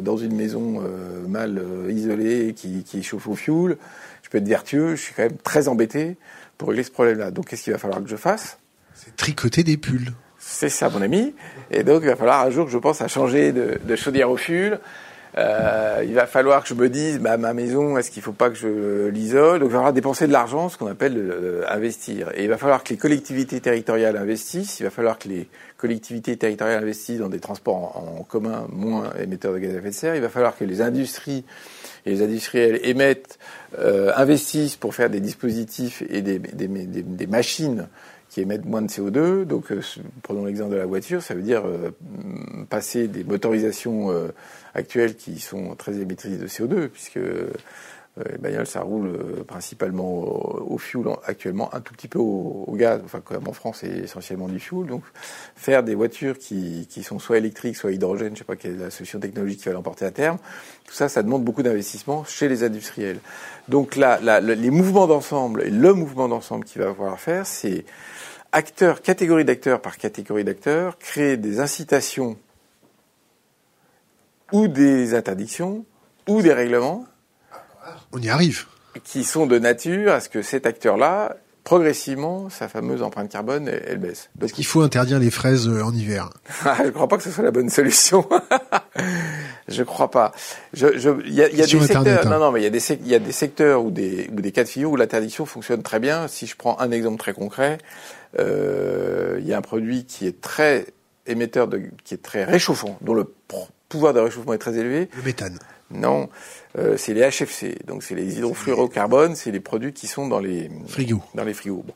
[0.00, 0.82] dans une maison
[1.28, 3.76] mal isolée qui, qui chauffe au fioul,
[4.22, 4.96] je peux être vertueux.
[4.96, 6.16] Je suis quand même très embêté
[6.56, 7.30] pour régler ce problème-là.
[7.30, 8.58] Donc qu'est-ce qu'il va falloir que je fasse?
[8.94, 10.12] C'est tricoter des pulls.
[10.48, 11.34] C'est ça, mon ami.
[11.72, 14.78] Et donc, il va falloir un jour je pense à changer de, chaudière au ful.
[15.36, 18.32] Euh, il va falloir que je me dise, bah, ma maison, est-ce qu'il ne faut
[18.32, 19.58] pas que je l'isole?
[19.58, 22.30] Donc, il va falloir dépenser de l'argent, ce qu'on appelle euh, investir.
[22.36, 24.78] Et il va falloir que les collectivités territoriales investissent.
[24.78, 29.52] Il va falloir que les collectivités territoriales investissent dans des transports en, commun moins émetteurs
[29.52, 30.14] de gaz à effet de serre.
[30.14, 31.44] Il va falloir que les industries
[32.06, 33.40] et les industriels émettent,
[33.80, 37.88] euh, investissent pour faire des dispositifs et des machines
[38.36, 39.46] qui émettent moins de CO2.
[39.46, 39.80] Donc, euh,
[40.22, 41.90] prenons l'exemple de la voiture, ça veut dire euh,
[42.68, 44.28] passer des motorisations euh,
[44.74, 47.18] actuelles qui sont très émettrices de CO2, puisque
[48.30, 52.64] les bagnoles, ça roule euh, principalement au, au, fuel actuellement, un tout petit peu au,
[52.66, 53.02] au, gaz.
[53.04, 54.86] Enfin, comme en France, c'est essentiellement du fuel.
[54.86, 55.02] Donc,
[55.54, 58.84] faire des voitures qui, qui sont soit électriques, soit hydrogène, je sais pas quelle est
[58.84, 60.38] la solution technologique qui va l'emporter à terme.
[60.86, 63.18] Tout ça, ça demande beaucoup d'investissement chez les industriels.
[63.68, 67.84] Donc là, là les mouvements d'ensemble, et le mouvement d'ensemble qu'il va falloir faire, c'est
[68.52, 72.38] acteurs, catégorie d'acteurs par catégorie d'acteurs, créer des incitations
[74.52, 75.84] ou des interdictions
[76.28, 77.04] ou des règlements.
[78.12, 78.64] On y arrive.
[79.04, 83.84] Qui sont de nature à ce que cet acteur-là, progressivement, sa fameuse empreinte carbone, elle,
[83.86, 84.30] elle baisse.
[84.40, 86.30] Est-ce qu'il faut interdire les fraises en hiver
[86.78, 88.26] Je ne crois pas que ce soit la bonne solution.
[89.68, 90.32] je crois pas.
[90.72, 92.30] Je, je, y a, y a des secteurs, Internet, hein.
[92.30, 94.40] non, non, mais il y a des, il y a des secteurs ou des, ou
[94.40, 96.28] des cas de figure où l'interdiction fonctionne très bien.
[96.28, 97.78] Si je prends un exemple très concret,
[98.38, 100.86] euh, il y a un produit qui est très
[101.26, 103.24] émetteur, de, qui est très réchauffant, dont le
[103.88, 105.08] pouvoir de réchauffement est très élevé.
[105.16, 105.58] Le méthane.
[105.90, 106.28] Non,
[106.78, 110.70] euh, c'est les HFC, donc c'est les hydrofluorocarbones, c'est les produits qui sont dans les
[110.88, 111.22] frigos.
[111.34, 111.84] Dans les frigos.
[111.86, 111.94] Bon.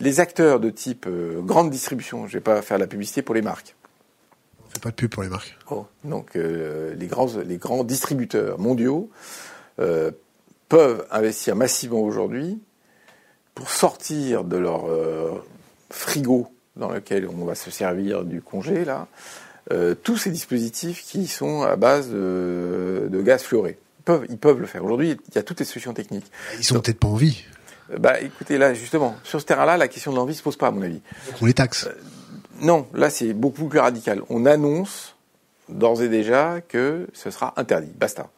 [0.00, 3.42] Les acteurs de type euh, grande distribution, je vais pas faire la publicité pour les
[3.42, 3.76] marques.
[4.66, 5.56] On fait pas de pub pour les marques.
[5.70, 9.10] Oh, donc euh, les grands les grands distributeurs mondiaux
[10.68, 12.60] peuvent investir massivement aujourd'hui
[13.54, 14.84] pour sortir de leur
[15.88, 19.08] frigo dans lequel on va se servir du congé là,
[19.72, 23.78] euh, tous ces dispositifs qui sont à base de, de gaz fluoré.
[24.00, 24.84] Ils peuvent, ils peuvent le faire.
[24.84, 26.30] Aujourd'hui, il y a toutes les solutions techniques.
[26.58, 27.44] Ils sont peut-être pas en vie.
[27.92, 30.68] Euh, bah, écoutez, là, justement, sur ce terrain-là, la question de l'envie se pose pas,
[30.68, 31.00] à mon avis.
[31.40, 31.86] On les taxe.
[31.86, 31.92] Euh,
[32.62, 34.22] non, là, c'est beaucoup plus radical.
[34.28, 35.14] On annonce
[35.68, 37.92] d'ores et déjà que ce sera interdit.
[37.98, 38.28] Basta.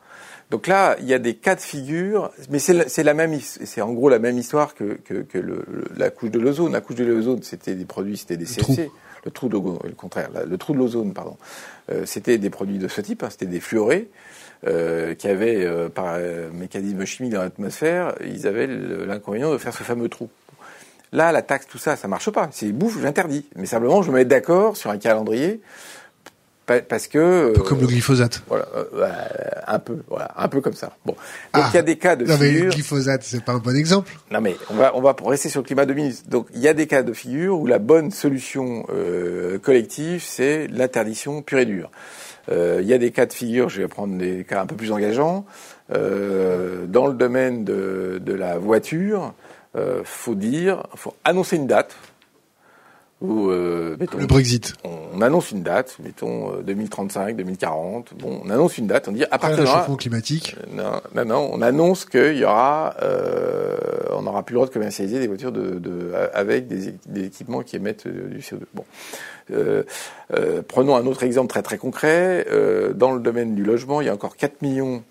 [0.50, 3.92] Donc là, il y a des cas de figure, mais c'est la même, c'est en
[3.94, 5.64] gros la même histoire que, que, que le,
[5.96, 6.72] la couche de l'ozone.
[6.72, 8.90] La couche de l'ozone, c'était des produits, c'était des CFC.
[9.24, 11.36] Le trou de le l'ozone, pardon.
[11.90, 14.08] Euh, c'était des produits de ce type, hein, c'était des fluorés
[14.66, 16.18] euh, qui avaient, euh, par
[16.52, 20.28] mécanisme chimique dans l'atmosphère, ils avaient l'inconvénient de faire ce fameux trou.
[21.12, 22.48] Là, la taxe, tout ça, ça marche pas.
[22.52, 23.44] C'est bouffe, j'interdis.
[23.56, 25.60] Mais simplement, je me mets d'accord sur un calendrier
[26.66, 28.42] parce que un peu comme le glyphosate.
[28.48, 29.08] Voilà, euh,
[29.66, 30.96] un peu, voilà, un peu comme ça.
[31.04, 31.14] Bon,
[31.54, 31.82] donc il y a ah.
[31.82, 32.52] des cas de non, figure.
[32.52, 34.12] mais le glyphosate, c'est pas un bon exemple.
[34.30, 36.28] Non, mais on va, on va rester sur le climat de minutes.
[36.28, 40.66] Donc il y a des cas de figure où la bonne solution euh, collective, c'est
[40.68, 41.90] l'interdiction pure et dure.
[42.50, 44.76] Euh, il y a des cas de figure, je vais prendre des cas un peu
[44.76, 45.44] plus engageants.
[45.92, 49.34] Euh, dans le domaine de, de la voiture,
[49.76, 51.94] euh, faut dire, faut annoncer une date
[53.24, 54.74] euh, le Brexit.
[54.84, 58.14] On, annonce une date, mettons 2035, euh, 2040.
[58.18, 59.86] Bon, on annonce une date, on dit à partir de là.
[59.96, 60.56] climatique.
[60.76, 62.96] Euh, non, non, on annonce qu'il y aura,
[64.10, 67.62] on n'aura plus le droit de commercialiser des voitures de, de avec des, des, équipements
[67.62, 68.62] qui émettent du CO2.
[68.74, 68.84] Bon,
[70.66, 72.46] prenons un autre exemple très très concret.
[72.94, 75.04] dans le domaine du logement, il y a encore 4 millions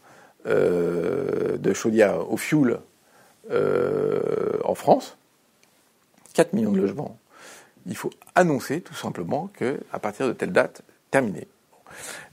[0.46, 2.80] de chaudières au fioul
[3.50, 5.18] en France.
[6.34, 7.18] 4 millions de logements
[7.86, 11.48] il faut annoncer tout simplement que à partir de telle date, terminé.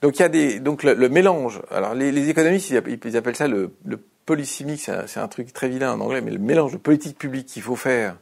[0.03, 1.61] Donc il y a des donc le, mélange.
[1.70, 6.01] Alors les, économistes ils appellent, ça le, le polysémique, c'est un, truc très vilain en
[6.01, 8.16] anglais, mais le mélange de politique publique qu'il faut faire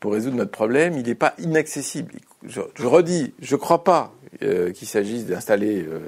[0.00, 2.14] pour résoudre notre problème, il n'est pas inaccessible.
[2.46, 6.00] Je, redis, je ne crois pas euh, qu'il s'agisse d'installer euh,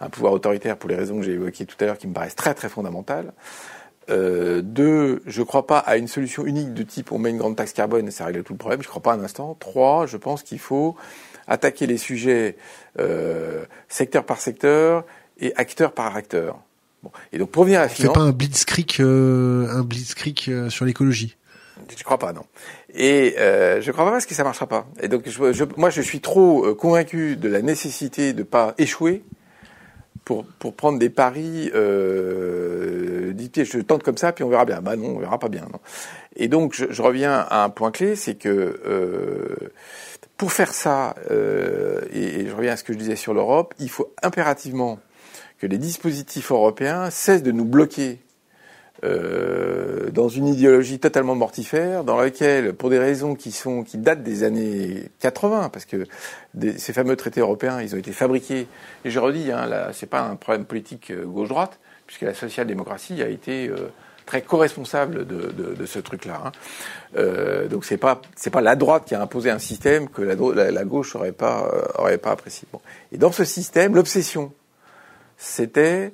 [0.00, 2.36] un pouvoir autoritaire pour les raisons que j'ai évoquées tout à l'heure, qui me paraissent
[2.36, 3.32] très très fondamentales.
[4.10, 7.38] Euh, deux, je ne crois pas à une solution unique de type on met une
[7.38, 8.82] grande taxe carbone et ça règle tout le problème.
[8.82, 9.56] Je ne crois pas un instant.
[9.58, 10.96] Trois, je pense qu'il faut
[11.46, 12.56] attaquer les sujets
[12.98, 15.04] euh, secteur par secteur
[15.38, 16.58] et acteur par acteur.
[17.02, 17.10] Bon.
[17.32, 20.84] Et donc pour venir à la finance, pas un blitzkrieg, euh, un blitzkrieg euh, sur
[20.84, 21.36] l'écologie.
[21.96, 22.44] Je crois pas, non.
[22.94, 24.86] Et euh, je crois pas parce que ça marchera pas.
[25.02, 29.24] Et donc je, je, moi je suis trop convaincu de la nécessité de pas échouer
[30.58, 34.80] pour, prendre des paris, euh, je tente comme ça, puis on verra bien.
[34.80, 35.66] Bah non, on verra pas bien.
[36.36, 38.48] Et donc, je, reviens à un point clé, c'est que
[38.86, 39.72] euh,
[40.36, 43.90] pour faire ça, euh, et, je reviens à ce que je disais sur l'Europe, il
[43.90, 44.98] faut impérativement
[45.58, 48.20] que les dispositifs européens cessent de nous bloquer
[49.02, 54.22] euh, dans une idéologie totalement mortifère, dans laquelle, pour des raisons qui sont qui datent
[54.22, 56.06] des années 80, parce que
[56.76, 58.66] ces fameux traités européens, ils ont été fabriqués.
[59.04, 63.22] Et je redis, hein, là, c'est pas un problème politique euh, gauche-droite, puisque la social-démocratie
[63.22, 63.90] a été euh,
[64.26, 66.42] très co-responsable de, de, de, ce truc-là.
[66.44, 66.52] Hein.
[67.16, 70.70] Euh, donc c'est pas c'est pas la droite qui a imposé un système que la,
[70.70, 72.68] la, gauche aurait pas aurait pas apprécié.
[72.72, 72.80] Bon.
[73.12, 74.52] Et dans ce système, l'obsession,
[75.36, 76.12] c'était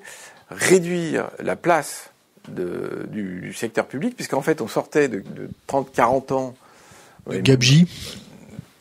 [0.51, 2.11] réduire la place
[2.49, 6.55] de, du, secteur public, puisqu'en fait, on sortait de, de 30-40 ans.
[7.29, 7.87] De Gabji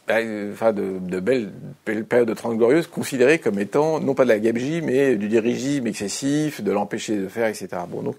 [0.07, 0.16] bah,
[0.53, 1.51] Enfin, de, de belles,
[1.86, 5.28] belles, périodes de 30 glorieuses, considérées comme étant, non pas de la gabegie, mais du
[5.28, 7.70] dirigisme excessif, de l'empêcher de faire, etc.
[7.89, 8.16] Bon, donc,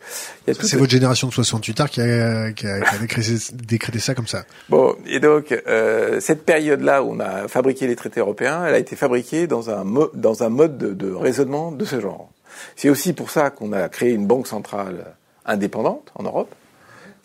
[0.46, 4.14] c'est votre génération de 68 ans qui a, qui a, qui a décrété, décrété, ça
[4.14, 4.44] comme ça.
[4.68, 8.78] Bon, et donc, euh, cette période-là où on a fabriqué les traités européens, elle a
[8.78, 9.84] été fabriquée dans un,
[10.14, 12.30] dans un mode de, de raisonnement de ce genre.
[12.74, 15.14] C'est aussi pour ça qu'on a créé une banque centrale
[15.46, 16.54] indépendante en Europe.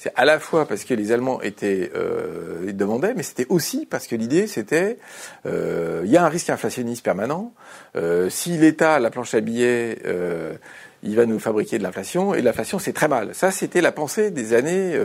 [0.02, 4.08] C'est à la fois parce que les Allemands étaient euh, demandaient, mais c'était aussi parce
[4.08, 4.98] que l'idée c'était
[5.46, 7.54] euh, il y a un risque inflationniste permanent.
[7.96, 10.56] Euh, si l'État la planche à billets, euh,
[11.04, 13.36] il va nous fabriquer de l'inflation et l'inflation c'est très mal.
[13.36, 14.98] Ça c'était la pensée des années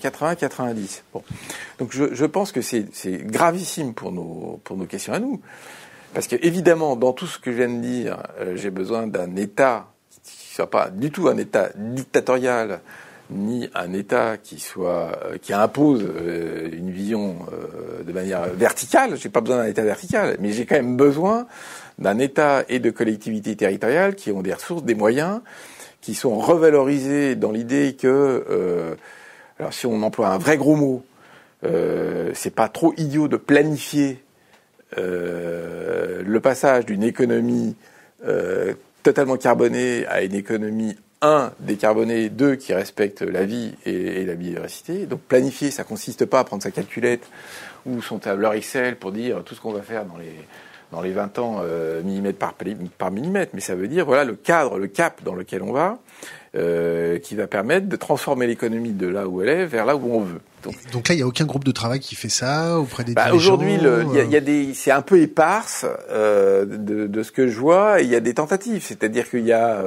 [0.00, 1.02] 80-90.
[1.12, 1.22] Bon,
[1.78, 2.86] donc je, je pense que c'est
[3.26, 5.42] gravissime pour nos pour nos questions à nous,
[6.14, 8.22] parce que évidemment dans tout ce que je viens de dire,
[8.54, 9.88] j'ai besoin d'un État
[10.58, 12.80] soit pas du tout un État dictatorial
[13.30, 19.16] ni un État qui soit euh, qui impose euh, une vision euh, de manière verticale.
[19.16, 21.46] J'ai pas besoin d'un État vertical, mais j'ai quand même besoin
[22.00, 25.42] d'un État et de collectivités territoriales qui ont des ressources, des moyens,
[26.00, 28.96] qui sont revalorisés dans l'idée que,
[29.58, 31.04] alors si on emploie un vrai gros mot,
[32.34, 34.22] c'est pas trop idiot de planifier
[34.96, 37.74] le passage d'une économie
[39.08, 45.06] totalement carboné à une économie un, décarbonée, deux, qui respecte la vie et, la biodiversité.
[45.06, 47.22] Donc planifier, ça consiste pas à prendre sa calculette
[47.86, 50.34] ou son tableur Excel pour dire tout ce qu'on va faire dans les
[50.90, 52.54] dans les 20 ans euh, millimètre par,
[52.96, 55.98] par millimètre, mais ça veut dire voilà le cadre, le cap dans lequel on va,
[56.54, 60.14] euh, qui va permettre de transformer l'économie de là où elle est vers là où
[60.14, 60.40] on veut.
[60.62, 63.14] Donc, Donc là, il n'y a aucun groupe de travail qui fait ça auprès des
[63.14, 67.22] bah, Aujourd'hui, il y, y, a euh des, c'est un peu éparse euh, de, de,
[67.22, 68.00] ce que je vois.
[68.00, 69.84] Il y a des tentatives, c'est-à-dire qu'il y a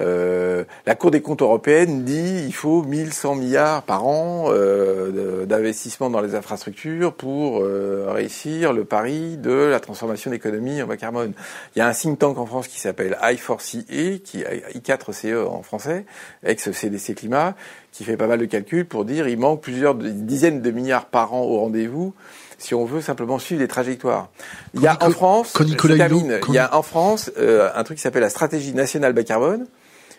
[0.00, 6.10] Euh, la Cour des comptes européenne dit il faut 1100 milliards par an euh, d'investissement
[6.10, 11.32] dans les infrastructures pour euh, réussir le pari de la transformation d'économie en bas carbone.
[11.74, 16.06] Il y a un think tank en France qui s'appelle I4CE, qui I4CE en français,
[16.44, 17.54] ex-CDC Climat,
[17.92, 21.34] qui fait pas mal de calculs pour dire il manque plusieurs dizaines de milliards par
[21.34, 22.14] an au rendez-vous
[22.56, 24.30] si on veut simplement suivre les trajectoires.
[24.74, 28.30] Il y a en France, il y a en France un truc qui s'appelle la
[28.30, 29.66] stratégie nationale bas carbone.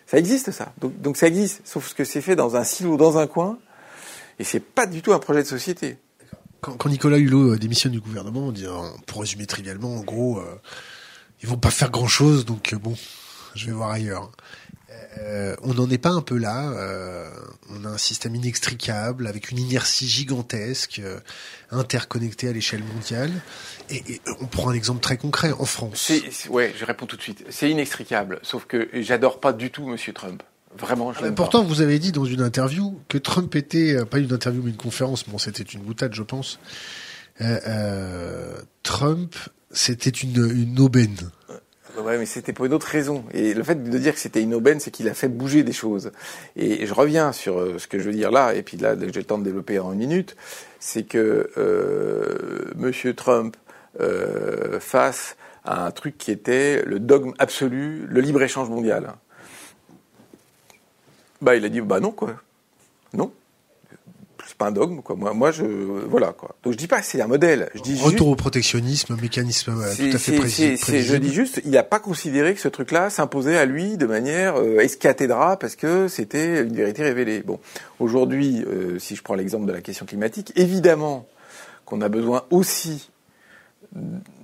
[0.08, 0.74] Ça existe ça.
[0.80, 3.58] Donc, ça existe, sauf que c'est fait dans un silo, dans un coin,
[4.40, 5.98] et c'est pas du tout un projet de société.
[6.62, 8.66] Quand, Nicolas Hulot euh, démissionne du gouvernement, on dit,
[9.06, 10.60] pour résumer trivialement, en gros, euh,
[11.42, 12.96] ils vont pas faire grand chose, donc euh, bon,
[13.54, 14.32] je vais voir ailleurs.
[15.20, 16.72] Euh, on n'en est pas un peu là.
[16.72, 17.30] Euh,
[17.70, 21.20] on a un système inextricable avec une inertie gigantesque, euh,
[21.72, 23.32] interconnectée à l'échelle mondiale.
[23.90, 26.12] Et, et, on prend un exemple très concret en France.
[26.50, 27.46] ouais, je réponds tout de suite.
[27.50, 28.40] C'est inextricable.
[28.44, 30.44] Sauf que j'adore pas du tout Monsieur Trump.
[30.78, 34.62] Vraiment, je Pourtant, vous avez dit dans une interview que Trump était pas une interview
[34.62, 35.24] mais une conférence.
[35.26, 36.60] Bon, c'était une boutade, je pense.
[38.84, 39.36] Trump,
[39.72, 41.16] c'était une, une aubaine.
[41.98, 43.24] Ouais, mais c'était pour une autre raison.
[43.34, 45.72] Et le fait de dire que c'était une aubaine, c'est qu'il a fait bouger des
[45.72, 46.12] choses.
[46.56, 49.20] Et je reviens sur euh, ce que je veux dire là, et puis là, j'ai
[49.20, 50.36] le temps de développer en une minute,
[50.80, 53.56] c'est que euh, Monsieur Trump
[54.02, 59.14] euh, face à un truc qui était le dogme absolu, le libre-échange mondial.
[61.42, 62.36] Bah, il a dit, bah non, quoi.
[63.14, 63.32] Non
[64.54, 65.16] pas un dogme, quoi.
[65.16, 66.56] Moi, moi, je, voilà, quoi.
[66.64, 67.70] Donc je dis pas que c'est un modèle.
[67.74, 70.78] Je dis Retour au protectionnisme, mécanisme tout à fait précis.
[70.78, 74.58] Je dis juste, il n'a pas considéré que ce truc-là s'imposait à lui de manière
[74.58, 77.42] euh, escathédra parce que c'était une vérité révélée.
[77.42, 77.60] Bon,
[78.00, 81.28] aujourd'hui, euh, si je prends l'exemple de la question climatique, évidemment
[81.86, 83.10] qu'on a besoin aussi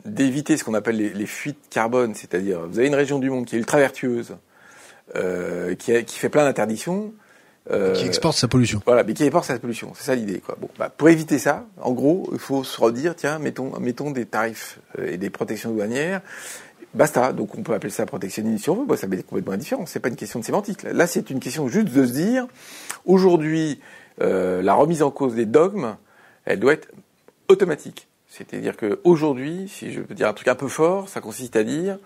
[0.06, 3.46] d'éviter ce qu'on appelle les, les, fuites carbone, c'est-à-dire vous avez une région du monde
[3.46, 4.36] qui est ultra vertueuse,
[5.16, 7.14] euh, qui, a, qui fait plein d'interdictions,
[7.70, 8.82] euh, qui exporte sa pollution.
[8.86, 9.92] Voilà, mais qui exporte sa pollution.
[9.96, 10.58] C'est ça l'idée, quoi.
[10.60, 14.26] Bon, bah, pour éviter ça, en gros, il faut se redire, tiens, mettons, mettons des
[14.26, 16.22] tarifs euh, et des protections douanières.
[16.94, 17.34] Basta.
[17.34, 18.86] Donc, on peut appeler ça protectionnisme si on veut.
[18.86, 19.86] Bon, ça être complètement indifférent.
[19.86, 20.84] C'est pas une question de sémantique.
[20.84, 22.48] Là, c'est une question juste de se dire,
[23.06, 23.80] aujourd'hui,
[24.22, 25.96] euh, la remise en cause des dogmes,
[26.46, 26.90] elle doit être
[27.48, 28.08] automatique.
[28.28, 31.64] C'est-à-dire que aujourd'hui, si je veux dire un truc un peu fort, ça consiste à
[31.64, 31.98] dire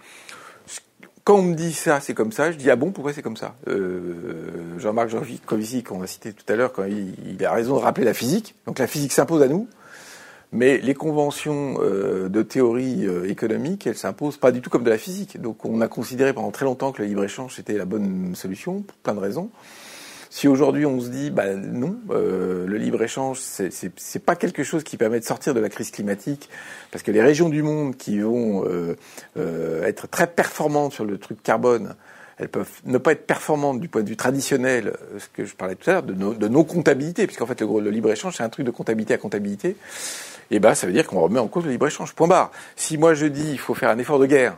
[1.25, 3.35] quand on me dit ça, c'est comme ça, je dis ah bon, pourquoi c'est comme
[3.35, 3.55] ça?
[3.67, 8.05] Euh, Jean-Marc Janvici, qu'on a cité tout à l'heure, quand il, a raison de rappeler
[8.05, 8.53] la physique.
[8.67, 9.67] Donc la physique s'impose à nous,
[10.51, 14.89] mais les conventions euh, de théorie euh, économique, elles s'imposent pas du tout comme de
[14.91, 15.41] la physique.
[15.41, 18.81] Donc on a considéré pendant très longtemps que le libre échange c'était la bonne solution
[18.81, 19.49] pour plein de raisons.
[20.35, 24.83] Si aujourd'hui on se dit, bah non, euh, le libre échange, c'est pas quelque chose
[24.83, 26.49] qui permet de sortir de la crise climatique,
[26.91, 28.97] parce que les régions du monde qui vont euh,
[29.37, 31.95] euh, être très performantes sur le truc carbone,
[32.37, 35.75] elles peuvent ne pas être performantes du point de vue traditionnel, ce que je parlais
[35.75, 39.13] tout à l'heure, de, de non-comptabilité, puisqu'en fait le, libre-échange, c'est un truc de comptabilité
[39.13, 39.77] à comptabilité, et
[40.57, 42.13] eh ben ça veut dire qu'on remet en cause le libre-échange.
[42.13, 42.51] Point barre.
[42.75, 44.57] Si moi je dis il faut faire un effort de guerre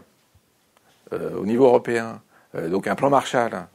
[1.11, 2.19] au niveau européen,
[2.55, 3.67] donc un plan Marshall,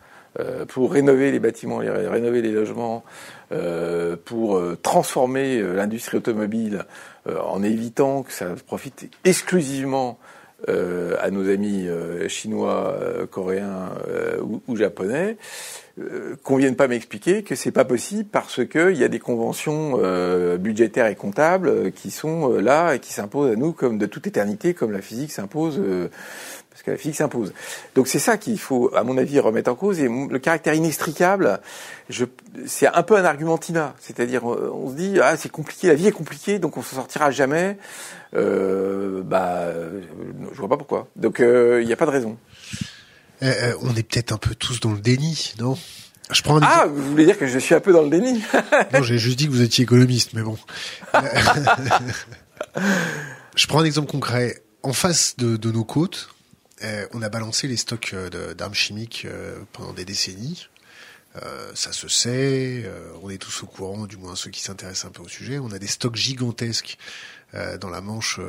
[0.68, 3.04] pour rénover les bâtiments, rénover les logements,
[3.52, 6.86] euh, pour euh, transformer l'industrie automobile
[7.26, 10.18] en évitant que ça profite exclusivement
[10.66, 11.88] à nos amis
[12.28, 12.96] chinois,
[13.30, 13.90] coréens
[14.66, 15.36] ou, japonais,
[16.42, 19.98] qu'on vienne pas m'expliquer que c'est pas possible parce qu'il y a des conventions
[20.58, 24.72] budgétaires et comptables qui sont là et qui s'imposent à nous comme de toute éternité,
[24.72, 25.80] comme la physique s'impose
[26.72, 27.52] parce que la physique s'impose.
[27.94, 30.00] Donc c'est ça qu'il faut, à mon avis, remettre en cause.
[30.00, 31.60] Et le caractère inextricable,
[32.66, 33.94] c'est un peu un argumentina.
[34.00, 37.30] C'est-à-dire, on se dit, ah, c'est compliqué, la vie est compliquée, donc on s'en sortira
[37.30, 37.76] jamais.
[38.34, 39.66] Euh, bah,
[40.52, 41.08] je vois pas pourquoi.
[41.16, 42.38] Donc euh, il n'y a pas de raison.
[43.42, 45.76] Eh, eh, on est peut-être un peu tous dans le déni, non?
[46.30, 48.42] Je prends ah, vous voulez dire que je suis un peu dans le déni?
[48.94, 50.56] Non, j'ai juste dit que vous étiez économiste, mais bon.
[53.56, 54.62] je prends un exemple concret.
[54.84, 56.30] En face de, de nos côtes,
[56.84, 60.68] euh, on a balancé les stocks euh, d'armes chimiques euh, pendant des décennies.
[61.74, 62.84] ça se sait,
[63.22, 65.58] on est tous au courant, du moins ceux qui s'intéressent un peu au sujet.
[65.58, 66.98] On a des stocks gigantesques
[67.80, 68.40] dans la Manche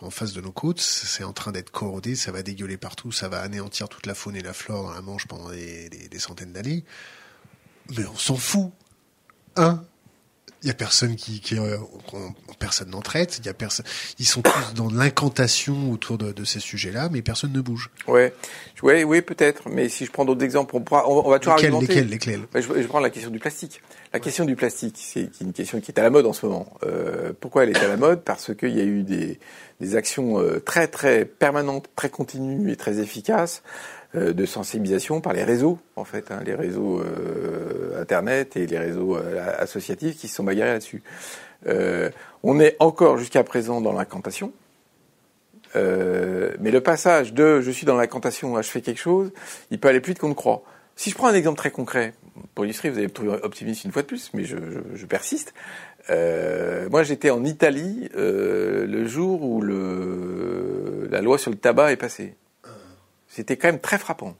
[0.00, 0.80] en face de nos côtes.
[0.80, 4.36] C'est en train d'être corrodé, ça va dégueuler partout, ça va anéantir toute la faune
[4.36, 6.84] et la flore dans la Manche pendant des, des centaines d'années.
[7.96, 8.72] Mais on s'en fout.
[9.56, 9.84] Hein
[10.62, 11.76] il y a personne qui, qui euh,
[12.58, 13.38] personne n'en traite.
[13.38, 13.86] Il y a personne.
[14.18, 17.90] Ils sont tous dans l'incantation autour de, de ces sujets-là, mais personne ne bouge.
[18.08, 18.32] Ouais,
[18.82, 19.68] ouais, oui, peut-être.
[19.68, 22.40] Mais si je prends d'autres exemples, on, pourra, on, va toujours lesquels, Lesquels, lesquels?
[22.54, 23.80] Je, je, prends la question du plastique.
[24.12, 26.72] La question du plastique, c'est une question qui est à la mode en ce moment.
[26.82, 28.22] Euh, pourquoi elle est à la mode?
[28.22, 29.38] Parce qu'il y a eu des,
[29.80, 33.62] des actions euh, très très permanentes, très continues et très efficaces
[34.14, 37.02] de sensibilisation par les réseaux, en fait, hein, les réseaux
[37.98, 39.18] Internet et les réseaux
[39.58, 41.02] associatifs qui se sont bagarrés là-dessus.
[42.42, 44.52] on est encore jusqu'à présent dans l'incantation.
[45.74, 49.30] mais le passage de je suis dans l'incantation je fais quelque chose,
[49.70, 50.62] il peut aller plus vite qu'on ne croit.
[50.96, 52.14] Si je prends un exemple très concret,
[52.54, 55.06] pour illustrer, vous allez me trouver optimiste une fois de plus, mais je, je, je
[55.06, 55.54] persiste.
[56.10, 61.92] Euh, moi, j'étais en Italie euh, le jour où le, la loi sur le tabac
[61.92, 62.34] est passée.
[63.38, 64.34] C'était quand même très frappant.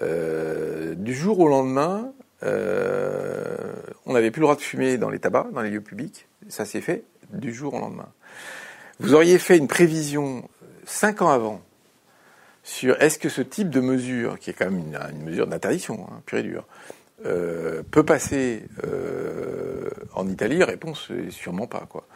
[0.00, 2.12] Euh, du jour au lendemain,
[2.44, 3.56] euh,
[4.06, 6.28] on n'avait plus le droit de fumer dans les tabacs, dans les lieux publics.
[6.48, 8.12] Ça s'est fait du jour au lendemain.
[9.00, 10.48] Vous auriez fait une prévision
[10.84, 11.62] cinq ans avant
[12.62, 16.22] sur est-ce que ce type de mesure, qui est quand même une, mesure d'interdiction, hein,
[16.24, 16.64] pure et dure,
[17.26, 18.68] euh, peut passer
[20.14, 20.62] en Italie?
[20.62, 22.06] Réponse sûrement pas quoi.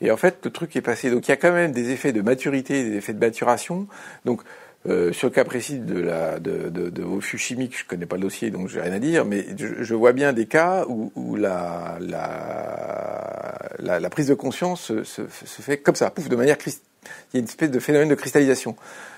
[0.00, 1.10] Et en fait, le truc est passé.
[1.10, 3.86] Donc il y a quand même des effets de maturité, des effets de maturation.
[4.24, 4.42] Donc
[4.86, 8.06] euh, sur le cas précis de, la, de, de, de, vos fûts chimiques, je connais
[8.06, 10.84] pas le dossier, donc j'ai rien à dire, mais je, je, vois bien des cas
[10.88, 16.10] où, où la, la, la, la, prise de conscience se, se, se, fait comme ça,
[16.10, 16.56] pouf, de manière...
[17.32, 18.76] Il y a une espèce de phénomène de cristallisation.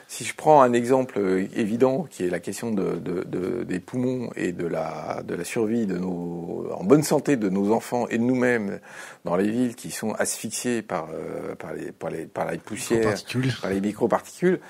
[0.09, 3.81] Si je prends un exemple euh, évident, qui est la question de, de, de, des
[3.81, 8.07] poumons et de la, de la survie de nos, en bonne santé de nos enfants
[8.09, 8.79] et de nous-mêmes
[9.25, 13.17] dans les villes qui sont asphyxiées par, euh, par, les, par, les, par la poussière,
[13.61, 14.61] par les microparticules,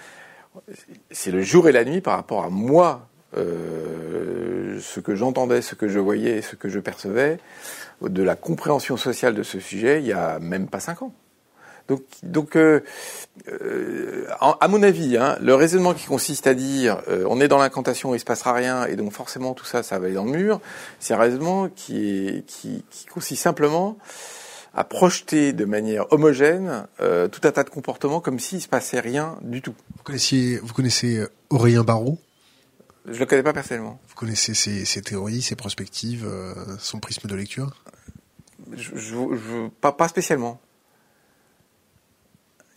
[1.11, 5.75] c'est le jour et la nuit par rapport à moi, euh, ce que j'entendais, ce
[5.75, 7.39] que je voyais, ce que je percevais,
[8.03, 11.13] de la compréhension sociale de ce sujet, il y a même pas cinq ans.
[11.89, 12.81] Donc, donc euh,
[13.49, 17.59] euh, à mon avis, hein, le raisonnement qui consiste à dire euh, on est dans
[17.59, 20.33] l'incantation, il se passera rien, et donc forcément tout ça, ça va aller dans le
[20.33, 20.61] mur,
[20.99, 23.97] c'est un raisonnement qui, est, qui, qui, consiste simplement
[24.77, 29.01] à projeter de manière homogène euh, tout un tas de comportements comme s'il se passait
[29.01, 29.75] rien du tout.
[29.97, 32.19] Vous connaissiez, vous connaissez euh, Aurélien Barraud
[33.07, 33.99] Je le connais pas personnellement.
[34.09, 36.31] Vous connaissez ses, ses théories, ses perspectives,
[36.79, 37.75] son prisme de lecture?
[38.73, 40.61] Je, je, je, pas, pas spécialement.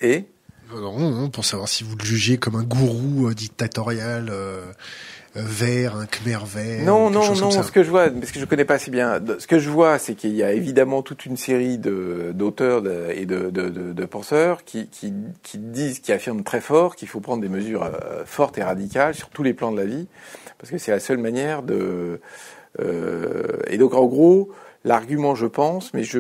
[0.02, 0.26] Et
[0.74, 4.62] non, pour savoir si vous le jugez comme un gourou euh, dictatorial euh,
[5.36, 6.84] euh, vert, un khmer vert.
[6.86, 7.52] Non, non, non.
[7.52, 10.00] Ce que je vois, parce que je connais pas assez bien, ce que je vois,
[10.00, 14.06] c'est qu'il y a évidemment toute une série de d'auteurs et de, de, de, de,
[14.06, 15.14] penseurs qui, qui,
[15.44, 19.14] qui, disent, qui affirment très fort qu'il faut prendre des mesures euh, fortes et radicales
[19.14, 20.08] sur tous les plans de la vie,
[20.58, 22.20] parce que c'est la seule manière de.
[22.80, 24.52] Euh, et donc en gros,
[24.86, 26.20] L'argument, je pense, mais je,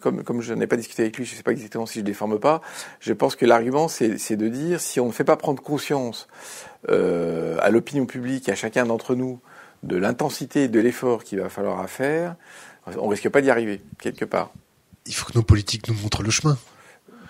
[0.00, 2.04] comme, comme je n'ai pas discuté avec lui, je ne sais pas exactement si je
[2.04, 2.60] déforme pas,
[2.98, 6.26] je pense que l'argument, c'est de dire, si on ne fait pas prendre conscience
[6.88, 9.40] euh, à l'opinion publique, à chacun d'entre nous,
[9.84, 12.34] de l'intensité et de l'effort qu'il va falloir faire,
[12.98, 14.52] on risque pas d'y arriver, quelque part.
[15.06, 16.58] Il faut que nos politiques nous montrent le chemin.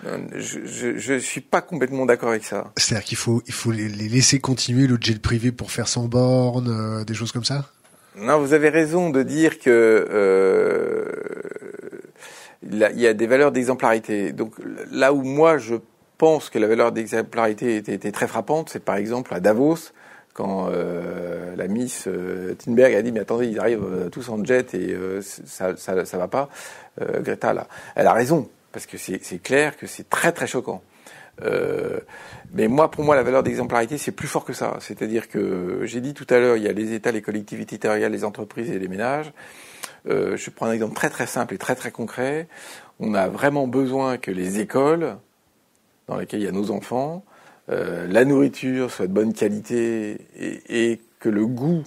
[0.05, 2.73] Je ne suis pas complètement d'accord avec ça.
[2.77, 6.69] C'est-à-dire qu'il faut, il faut les, laisser continuer le jet privé pour faire sans borne,
[6.69, 7.71] euh, des choses comme ça?
[8.17, 9.71] Non, vous avez raison de dire que
[10.11, 11.05] euh,
[12.63, 14.33] il y a des valeurs d'exemplarité.
[14.33, 14.55] Donc
[14.91, 15.75] là où moi je
[16.17, 19.93] pense que la valeur d'exemplarité était, très frappante, c'est par exemple à Davos,
[20.33, 24.75] quand euh, la Miss euh, a dit mais attendez ils arrivent euh, tous en jet
[24.75, 26.51] et euh, ça, ça ça va pas
[27.01, 30.83] Greta là elle a raison parce que c'est clair que c'est très très choquant
[31.43, 32.01] euh,
[32.55, 34.77] mais moi, pour moi, la valeur d'exemplarité, c'est plus fort que ça.
[34.81, 38.13] C'est-à-dire que j'ai dit tout à l'heure, il y a les États, les collectivités territoriales,
[38.13, 39.33] les entreprises et les ménages.
[40.09, 42.49] Euh, je prends un exemple très très simple et très très concret.
[43.01, 45.17] On a vraiment besoin que les écoles,
[46.07, 47.25] dans lesquelles il y a nos enfants,
[47.69, 51.83] euh, la nourriture soit de bonne qualité et, et que le goût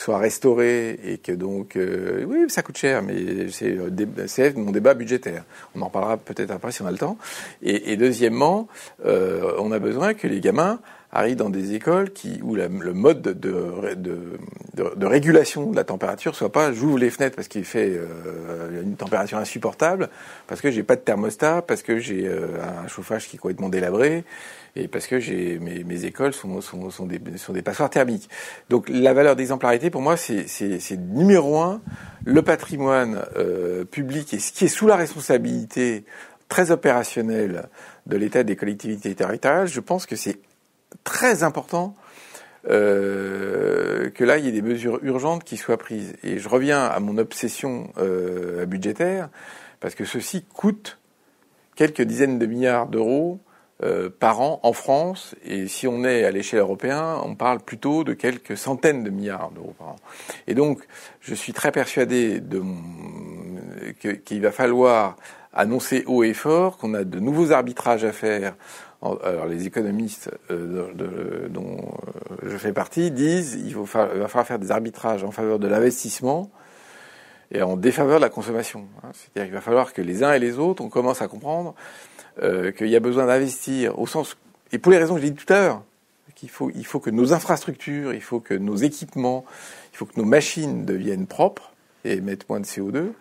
[0.00, 5.44] soit restauré et que donc euh, oui ça coûte cher mais c'est mon débat budgétaire.
[5.74, 7.18] On en parlera peut-être après si on a le temps.
[7.62, 8.66] Et, deuxièmement
[9.04, 10.80] euh, on a besoin que les gamins
[11.12, 13.34] arrivent dans des écoles qui où le mode de,
[14.74, 18.96] de, régulation de la température soit pas j'ouvre les fenêtres parce qu'il fait euh, une
[18.96, 20.08] température insupportable
[20.46, 22.46] parce que j'ai pas de thermostat parce que j'ai euh,
[22.84, 24.24] un chauffage qui est complètement délabré
[24.76, 28.28] et parce que j'ai mes, mes écoles sont, sont, sont, des, sont des passoires thermiques.
[28.68, 31.80] Donc la valeur d'exemplarité pour moi c'est numéro un
[32.24, 36.04] le patrimoine euh, public et ce qui est sous la responsabilité
[36.48, 37.68] très opérationnelle
[38.06, 39.68] de l'État des collectivités territoriales.
[39.68, 40.38] Je pense que c'est
[41.04, 41.96] très important
[42.68, 46.14] euh, que là, il y ait des mesures urgentes qui soient prises.
[46.22, 49.30] Et je reviens à mon obsession euh, budgétaire,
[49.80, 50.98] parce que ceci coûte
[51.74, 53.40] quelques dizaines de milliards d'euros
[53.82, 58.04] euh, par an en France, et si on est à l'échelle européenne, on parle plutôt
[58.04, 59.96] de quelques centaines de milliards d'euros par an.
[60.46, 60.80] Et donc,
[61.20, 62.62] je suis très persuadé de
[64.24, 65.16] qu'il va falloir
[65.52, 68.54] annoncer haut et fort qu'on a de nouveaux arbitrages à faire
[69.02, 74.70] alors les économistes euh, dont euh, je fais partie disent il, va falloir faire des
[74.70, 76.50] arbitrages en faveur de l'investissement
[77.50, 78.86] et en défaveur de la consommation.
[79.02, 79.08] Hein.
[79.12, 81.74] C'est-à-dire qu'il va falloir que les uns et les autres, on commence à comprendre
[82.42, 84.36] euh, qu'il y a besoin d'investir au sens
[84.72, 85.82] et pour les raisons que j'ai dit tout à l'heure,
[86.34, 89.44] qu'il faut il faut que nos infrastructures, il faut que nos équipements,
[89.92, 91.72] il faut que nos machines deviennent propres
[92.04, 93.12] et émettent moins de CO2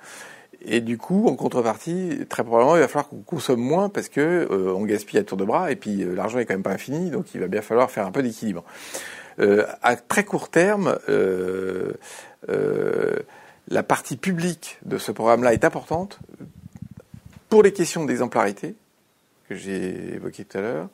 [0.61, 4.47] et du coup, en contrepartie, très probablement, il va falloir qu'on consomme moins parce que
[4.51, 6.71] euh, on gaspille à tour de bras et puis euh, l'argent est quand même pas
[6.73, 8.63] infini, donc il va bien falloir faire un peu d'équilibre.
[9.39, 11.93] Euh, à très court terme, euh,
[13.69, 16.19] la partie publique de ce programme-là est importante
[17.47, 18.75] pour les questions d'exemplarité
[19.49, 20.89] que j'ai évoquées tout à l'heure.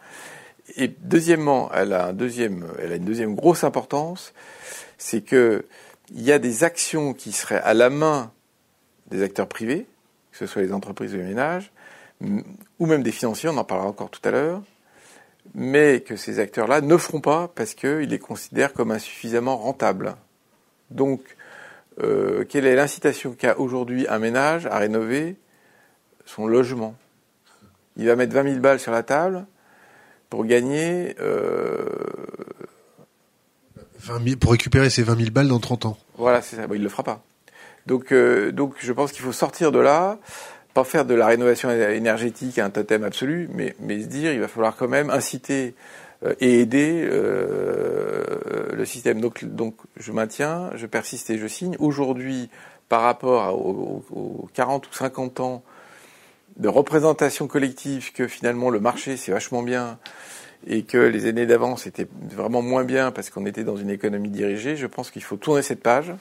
[0.77, 4.34] Et deuxièmement, elle a une deuxième grosse importance,
[4.98, 5.65] c'est que
[6.11, 8.32] il y a des actions qui seraient à la main
[9.07, 9.86] des acteurs privés,
[10.32, 11.72] que ce soit les entreprises ou les ménages,
[12.22, 14.61] ou même des financiers, on en parlera encore tout à l'heure,
[15.53, 20.15] mais que ces acteurs-là ne feront pas parce qu'ils les considèrent comme insuffisamment rentables.
[20.91, 21.22] Donc,
[22.02, 25.36] euh, quelle est l'incitation qu'a aujourd'hui un ménage à rénover
[26.26, 26.95] son logement?
[27.97, 29.45] Il va mettre 20 000 balles sur la table
[30.30, 31.15] pour gagner...
[31.19, 31.85] Euh,
[33.99, 35.97] 20 000, pour récupérer ces 20 000 balles dans 30 ans.
[36.17, 36.67] Voilà, c'est ça.
[36.67, 37.23] Bon, il ne le fera pas.
[37.85, 40.17] Donc, euh, donc je pense qu'il faut sortir de là,
[40.73, 44.47] pas faire de la rénovation énergétique un totem absolu, mais, mais se dire il va
[44.47, 45.76] falloir quand même inciter
[46.26, 48.23] euh, et aider euh,
[48.73, 49.22] le système.
[49.22, 51.76] Donc, donc je maintiens, je persiste et je signe.
[51.80, 52.49] Aujourd'hui,
[52.89, 55.63] par rapport aux, aux 40 ou 50 ans
[56.57, 59.98] de représentation collective que finalement le marché c'est vachement bien
[60.68, 64.30] et que les années d'avant c'était vraiment moins bien parce qu'on était dans une économie
[64.30, 66.14] dirigée, je pense qu'il faut tourner cette page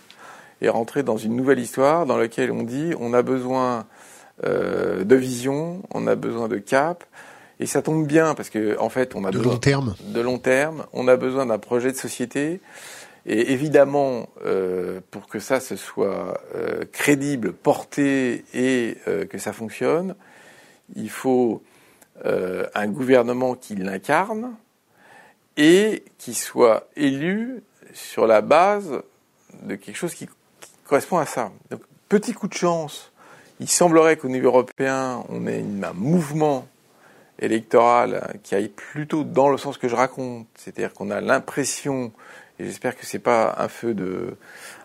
[0.61, 3.86] et rentrer dans une nouvelle histoire dans laquelle on dit on a besoin
[4.44, 7.05] euh, de vision, on a besoin de cap,
[7.61, 9.94] et ça tombe bien parce que en fait on a de besoin long terme.
[10.06, 12.61] de long terme, on a besoin d'un projet de société.
[13.26, 19.52] Et évidemment, euh, pour que ça se soit euh, crédible, porté et euh, que ça
[19.52, 20.14] fonctionne,
[20.94, 21.62] il faut
[22.74, 24.55] un gouvernement qui l'incarne
[25.56, 27.60] et qui soit élu
[27.92, 29.02] sur la base
[29.62, 30.28] de quelque chose qui
[30.86, 31.51] correspond à ça.
[31.70, 33.10] Donc, petit coup de chance,
[33.59, 36.68] il semblerait qu'au niveau européen, on ait un mouvement
[37.40, 42.12] électoral qui aille plutôt dans le sens que je raconte, c'est-à-dire qu'on a l'impression,
[42.59, 44.36] et j'espère que c'est pas un feu de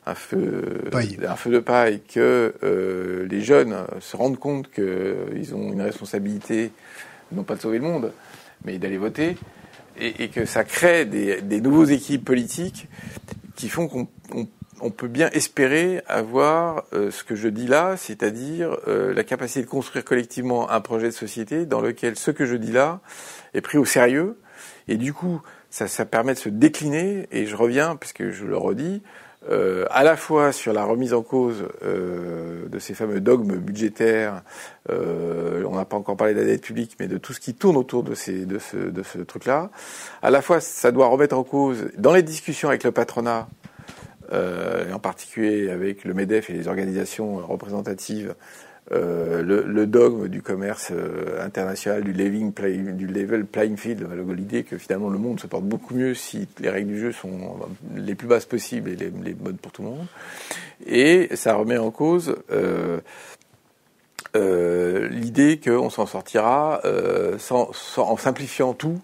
[0.06, 1.20] un feu, paille.
[1.28, 6.72] un feu de paille, que euh, les jeunes se rendent compte qu'ils ont une responsabilité,
[7.32, 8.12] non pas de sauver le monde,
[8.66, 9.38] mais d'aller voter,
[10.00, 12.88] et, et, que ça crée des, des nouveaux équipes politiques
[13.56, 14.08] qui font qu'on
[14.82, 19.62] on peut bien espérer avoir euh, ce que je dis là, c'est-à-dire euh, la capacité
[19.62, 23.02] de construire collectivement un projet de société dans lequel ce que je dis là
[23.54, 24.40] est pris au sérieux.
[24.88, 28.58] Et du coup, ça, ça permet de se décliner, et je reviens, puisque je le
[28.58, 29.02] redis,
[29.50, 34.42] euh, à la fois sur la remise en cause euh, de ces fameux dogmes budgétaires,
[34.90, 37.54] euh, on n'a pas encore parlé de la dette publique, mais de tout ce qui
[37.54, 39.70] tourne autour de, ces, de ce, de ce truc-là.
[40.22, 43.48] À la fois, ça doit remettre en cause, dans les discussions avec le patronat,
[44.34, 48.36] euh, en particulier avec le MEDEF et les organisations représentatives,
[48.92, 54.08] euh, le, le, dogme du commerce euh, international, du, living play, du level playing field,
[54.36, 57.58] l'idée que finalement le monde se porte beaucoup mieux si les règles du jeu sont
[57.96, 60.08] les plus basses possibles et les, les bonnes pour tout le monde.
[60.88, 63.00] Et ça remet en cause euh,
[64.36, 66.82] euh, l'idée qu'on s'en sortira
[67.38, 69.00] sans, sans, en simplifiant tout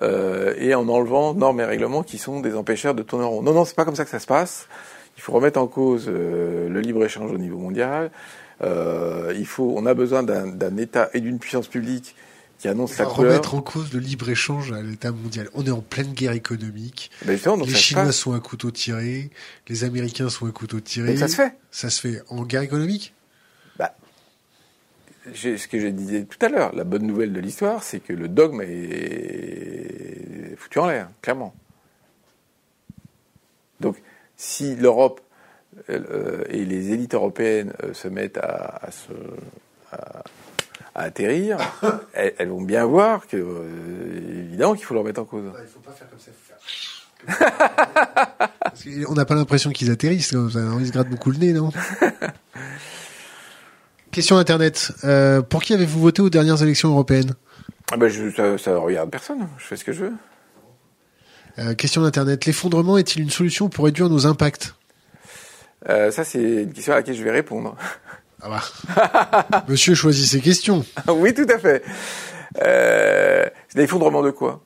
[0.00, 3.42] euh, et en enlevant normes et règlements qui sont des empêcheurs de tourner en rond.
[3.42, 4.66] Non, non, c'est pas comme ça que ça se passe.
[5.16, 8.10] Il faut remettre en cause euh, le libre échange au niveau mondial.
[8.62, 12.14] Euh, il faut, on a besoin d'un État et d'une puissance publique
[12.58, 13.32] qui annonce sa couleur.
[13.32, 15.48] remettre en cause le libre échange à l'état mondial.
[15.54, 17.10] On est en pleine guerre économique.
[17.24, 17.36] Ben
[17.66, 19.30] les Chinois sont à couteau tiré,
[19.68, 21.08] les Américains sont à couteau tiré.
[21.08, 21.56] Donc ça se fait.
[21.72, 23.14] Ça se fait en guerre économique.
[23.78, 23.96] Bah,
[25.34, 28.28] ce que je disais tout à l'heure, la bonne nouvelle de l'histoire, c'est que le
[28.28, 31.52] dogme est foutu en l'air, clairement.
[33.80, 33.96] Donc,
[34.36, 35.20] si l'Europe
[35.88, 39.12] et les élites européennes euh, se mettent à, à se,
[39.92, 40.22] à,
[40.94, 41.58] à atterrir,
[42.12, 45.44] elles, elles, vont bien voir que, euh, évidemment, qu'il faut leur mettre en cause.
[45.60, 46.58] Il faut pas faire comme ça, il faut faire.
[48.60, 51.70] Parce on n'a pas l'impression qu'ils atterrissent, ils se grattent beaucoup le nez, non?
[54.10, 54.92] Question Internet.
[55.04, 57.32] Euh, pour qui avez-vous voté aux dernières élections européennes?
[57.90, 59.48] Ah ben je, ça, ça regarde personne.
[59.56, 60.12] Je fais ce que je veux.
[61.58, 62.44] Euh, question d'Internet.
[62.44, 64.74] L'effondrement est-il une solution pour réduire nos impacts?
[65.88, 67.76] Euh, Ça, c'est une question à laquelle je vais répondre.
[68.42, 69.64] Ah bah.
[69.68, 70.84] Monsieur choisit ses questions.
[71.08, 71.82] oui, tout à fait.
[72.62, 74.62] Euh, L'effondrement de quoi?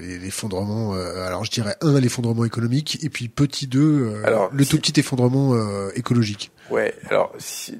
[0.00, 4.66] L'effondrement, euh, alors je dirais un, l'effondrement économique, et puis petit deux, euh, alors, le
[4.66, 6.50] tout petit effondrement euh, écologique.
[6.70, 7.78] Ouais, alors si,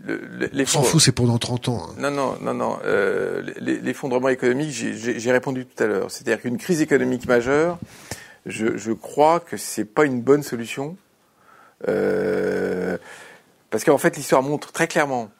[0.54, 1.82] On s'en fout, c'est pour dans 30 ans.
[1.88, 1.94] Hein.
[1.98, 2.78] Non, non, non, non.
[2.84, 6.10] Euh, l'effondrement économique, j'ai répondu tout à l'heure.
[6.10, 7.78] C'est-à-dire qu'une crise économique majeure,
[8.46, 10.96] je, je crois que c'est pas une bonne solution.
[11.88, 12.96] Euh,
[13.70, 15.30] parce qu'en fait, l'histoire montre très clairement,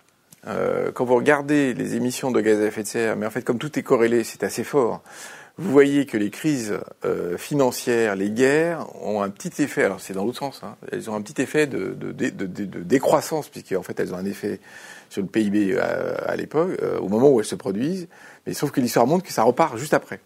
[0.47, 3.43] euh, quand vous regardez les émissions de gaz à effet de serre, mais en fait,
[3.43, 5.03] comme tout est corrélé, c'est assez fort,
[5.57, 10.12] vous voyez que les crises euh, financières, les guerres, ont un petit effet, alors c'est
[10.12, 13.83] dans l'autre sens, hein, elles ont un petit effet de, de, de, de décroissance, puisqu'en
[13.83, 14.59] fait, elles ont un effet
[15.11, 15.85] sur le PIB à,
[16.27, 18.09] à l'époque, au moment où elles se produisent,
[18.47, 20.19] mais sauf que l'histoire montre que ça repart juste après.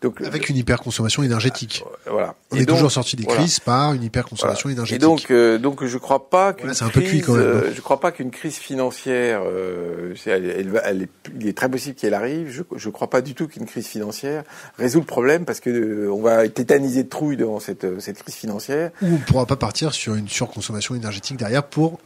[0.00, 1.82] Donc, Avec une hyperconsommation énergétique.
[2.06, 2.36] Euh, voilà.
[2.52, 5.02] On est toujours sorti des crises par une hyperconsommation énergétique.
[5.02, 7.42] Et donc, euh, donc je crois pas qu'une crise, un peu cuit quand même.
[7.42, 7.62] Hein.
[7.64, 11.08] Euh, je crois pas qu'une crise financière, euh, elle, elle, elle est,
[11.40, 12.48] il est très possible qu'elle arrive.
[12.48, 14.44] Je, je crois pas du tout qu'une crise financière
[14.78, 18.36] résout le problème parce que on va être tétanisé de trouille devant cette, cette crise
[18.36, 18.92] financière.
[19.02, 21.98] Ou on pourra pas partir sur une surconsommation énergétique derrière pour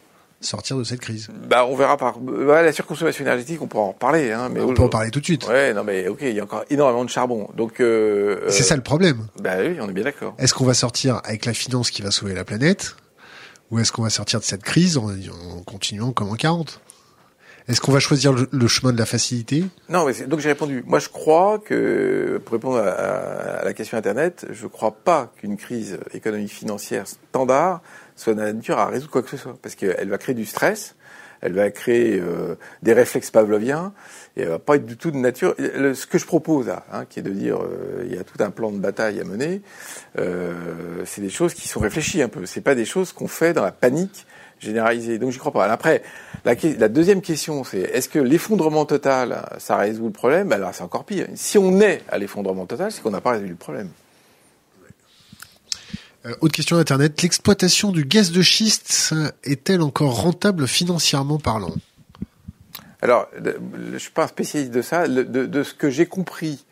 [0.44, 4.32] sortir de cette crise Bah, on verra par la surconsommation énergétique, on pourra en parler.
[4.32, 5.47] Hein, mais on peut en parler tout de suite.
[5.48, 7.48] Ouais, non, mais ok, il y a encore énormément de charbon.
[7.56, 9.27] Donc euh, c'est ça le problème.
[9.40, 10.35] Bah oui, on est bien d'accord.
[10.39, 12.97] Est-ce qu'on va sortir avec la finance qui va sauver la planète,
[13.70, 16.81] ou est-ce qu'on va sortir de cette crise en, en continuant comme en 40
[17.69, 19.64] est-ce qu'on va choisir le, chemin de la facilité?
[19.89, 20.82] Non, mais donc j'ai répondu.
[20.85, 25.32] Moi, je crois que, pour répondre à, à la question Internet, je ne crois pas
[25.36, 27.81] qu'une crise économique financière standard
[28.16, 30.94] soit de nature à résoudre quoi que ce soit, parce qu'elle va créer du stress,
[31.43, 33.93] elle va créer euh, des réflexes pavloviens,
[34.36, 35.55] et elle va pas être du tout de nature.
[35.59, 38.51] ce que je propose hein, qui est de dire, euh, il y a tout un
[38.51, 39.60] plan de bataille à mener,
[40.18, 40.55] euh,
[41.05, 42.47] c'est des choses qui sont réfléchies un peu.
[42.47, 44.24] C'est pas des choses qu'on fait dans la panique
[44.60, 45.18] généralisée.
[45.18, 45.64] Donc je crois pas.
[45.64, 46.02] Après,
[46.44, 50.48] la, la deuxième question, c'est est-ce que l'effondrement total, ça résout le problème?
[50.48, 51.26] Ben Alors c'est encore pire.
[51.34, 53.89] Si on est à l'effondrement total, c'est qu'on n'a pas résolu le problème.
[56.27, 57.20] Euh, autre question Internet.
[57.23, 61.74] L'exploitation du gaz de schiste est-elle encore rentable financièrement parlant?
[63.01, 63.28] Alors,
[63.93, 65.09] je suis pas un spécialiste de ça.
[65.09, 66.65] De, ce que j'ai compris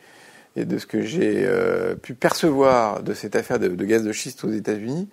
[0.55, 4.45] et de ce que j'ai euh, pu percevoir de cette affaire de, gaz de schiste
[4.45, 5.09] aux États-Unis,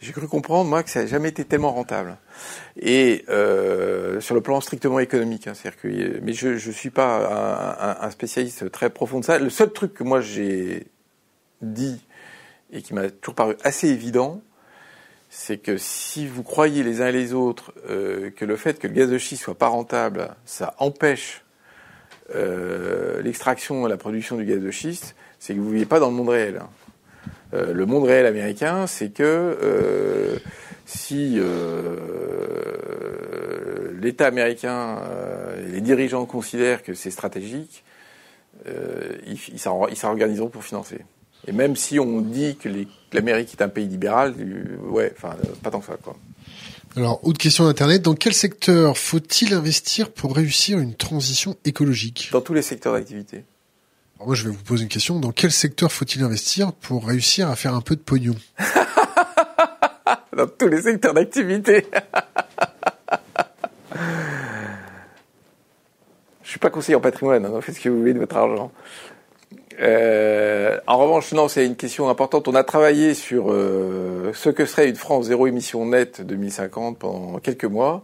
[0.00, 2.16] j'ai cru comprendre moi que ça n'a jamais été tellement rentable.
[2.80, 8.10] Et euh, sur le plan strictement économique, hein, que, mais je ne suis pas un,
[8.10, 9.38] spécialiste très profond de ça.
[9.38, 10.86] Le seul truc que moi j'ai
[11.62, 12.00] dit
[12.72, 14.42] et qui m'a toujours paru assez évident,
[15.30, 18.88] c'est que si vous croyez les uns et les autres euh, que le fait que
[18.88, 21.44] le gaz de schiste soit pas rentable, ça empêche
[22.34, 26.00] euh, l'extraction et la production du gaz de schiste, c'est que vous ne vivez pas
[26.00, 26.60] dans le monde réel.
[27.54, 30.40] Euh, le monde réel américain, c'est que
[30.84, 31.40] si
[34.00, 34.98] l'État américain
[35.58, 37.84] et les dirigeants considèrent que c'est stratégique,
[38.66, 41.04] ils, ils s'organiseront pour financer.
[41.46, 42.68] Et même si on dit que
[43.12, 46.16] l'Amérique est un pays libéral, euh, ouais, enfin, euh, pas tant que ça, quoi.
[46.96, 52.30] Alors, autre question d'Internet, dans quel secteur faut-il investir pour réussir une transition écologique?
[52.32, 53.44] Dans tous les secteurs d'activité.
[54.24, 55.20] moi, je vais vous poser une question.
[55.20, 58.34] Dans quel secteur faut-il investir pour réussir à faire un peu de pognon?
[60.36, 61.86] Dans tous les secteurs d'activité.
[66.42, 68.72] je suis pas conseiller en patrimoine, hein, faites ce que vous voulez de votre argent.
[69.80, 72.48] Euh, en revanche, non, c'est une question importante.
[72.48, 77.38] On a travaillé sur euh, ce que serait une France zéro émission nette 2050 pendant
[77.38, 78.02] quelques mois.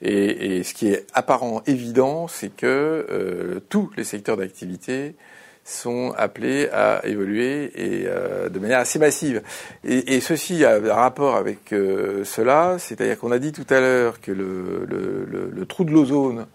[0.00, 5.16] Et, ce qui est apparent évident, c'est que euh, tous les secteurs d'activité
[5.64, 9.42] sont appelés à évoluer et de manière assez massive.
[9.84, 14.32] Et, ceci a un rapport avec cela, c'est-à-dire qu'on a dit tout à l'heure que
[14.32, 16.46] le, le, trou de l'ozone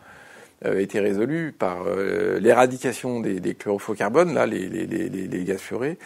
[0.63, 3.55] été résolu par euh, l'éradication des, des
[4.33, 5.97] là, les, les, les, les, gaz furés.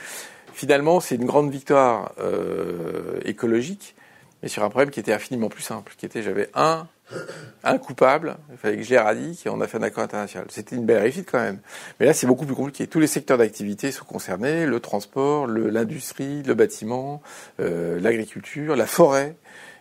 [0.54, 3.96] Finalement, c'est une grande victoire euh, écologique,
[4.42, 6.88] mais sur un problème qui était infiniment plus simple, qui était j'avais un
[7.64, 10.48] un coupable, il fallait que je l'éradique et on a fait un accord international.
[10.50, 11.60] C'était une belle réussite quand même.
[12.00, 12.88] Mais là, c'est beaucoup plus compliqué.
[12.88, 17.22] Tous les secteurs d'activité sont concernés, le transport, l'industrie, le, bâtiment,
[17.60, 19.36] euh, l'agriculture, la forêt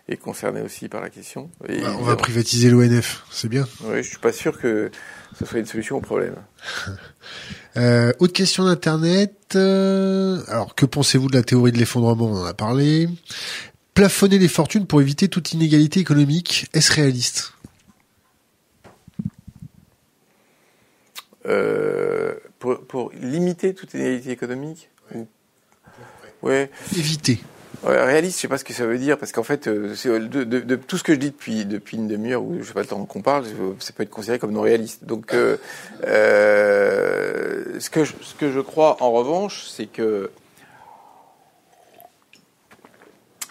[0.07, 1.49] est concerné aussi par la question.
[1.67, 3.67] on va privatiser l'ONF, c'est bien.
[3.83, 4.89] Oui, je suis pas sûr que
[5.37, 6.35] ce soit une solution au problème.
[7.77, 9.33] euh, autre question d'internet.
[9.55, 12.27] Euh, alors, que pensez-vous de la théorie de l'effondrement?
[12.27, 13.09] On en a parlé.
[13.93, 17.53] Plafonner les fortunes pour éviter toute inégalité économique, est-ce réaliste?
[21.47, 24.89] Euh, pour, pour, limiter toute inégalité économique?
[26.43, 26.69] Ouais.
[26.95, 27.39] Éviter.
[27.83, 30.75] Réaliste, je sais pas ce que ça veut dire parce qu'en fait, euh, de, de,
[30.75, 31.31] tout ce que je dis
[31.65, 33.45] depuis une demi-heure ou je sais pas le temps qu'on parle,
[33.79, 35.03] ça peut être considéré comme non réaliste.
[35.05, 35.57] Donc, euh,
[36.05, 40.31] euh, ce que je, crois en revanche, c'est que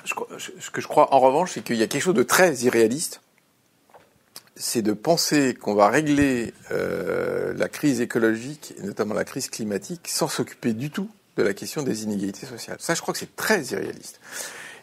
[0.05, 3.21] ce que je crois en revanche, c'est qu'il y a quelque chose de très irréaliste.
[4.57, 10.09] C'est de penser qu'on va régler euh, la crise écologique, et notamment la crise climatique,
[10.09, 12.79] sans s'occuper du tout de la question des inégalités sociales.
[12.81, 14.21] Ça, je crois que c'est très irréaliste.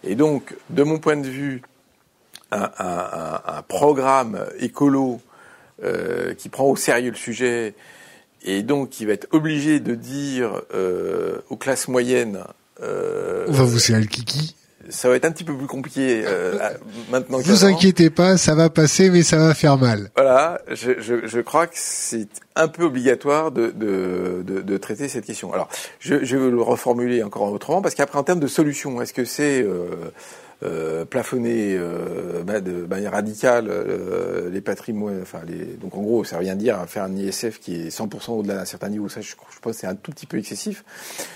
[0.03, 1.61] Et donc, de mon point de vue,
[2.51, 5.19] un, programme écolo
[5.83, 7.73] euh, qui prend au sérieux le sujet
[8.43, 12.43] et donc qui va être obligé de dire euh, aux classes moyennes.
[12.81, 14.55] Euh, On va vous serrer le kiki
[14.89, 16.57] ça va être un petit peu plus compliqué euh,
[17.09, 17.39] maintenant.
[17.39, 20.09] Vous inquiétez pas, ça va passer, mais ça va faire mal.
[20.15, 25.07] Voilà, je, je, je crois que c'est un peu obligatoire de, de, de, de, traiter
[25.07, 25.53] cette question.
[25.53, 25.69] Alors,
[25.99, 29.25] je, je vais le reformuler encore autrement, parce qu'après, en termes de solution, est-ce que
[29.25, 30.11] c'est euh,
[30.61, 35.21] euh, plafonner euh, bah, de manière radicale euh, les patrimoines.
[35.21, 38.31] Enfin, les, donc en gros, ça veut rien dire faire un ISF qui est 100%
[38.31, 39.09] au-delà d'un certain niveau.
[39.09, 40.83] Ça, je, je pense c'est un tout petit peu excessif.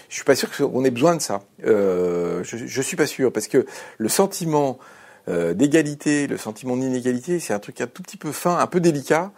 [0.10, 1.44] Je suis pas sûr qu'on ait besoin de ça.
[1.66, 3.66] Euh, je, je suis pas sûr parce que
[3.98, 4.80] le sentiment
[5.56, 9.34] d'égalité, le sentiment d'inégalité, c'est un truc un tout petit peu fin, un peu délicat.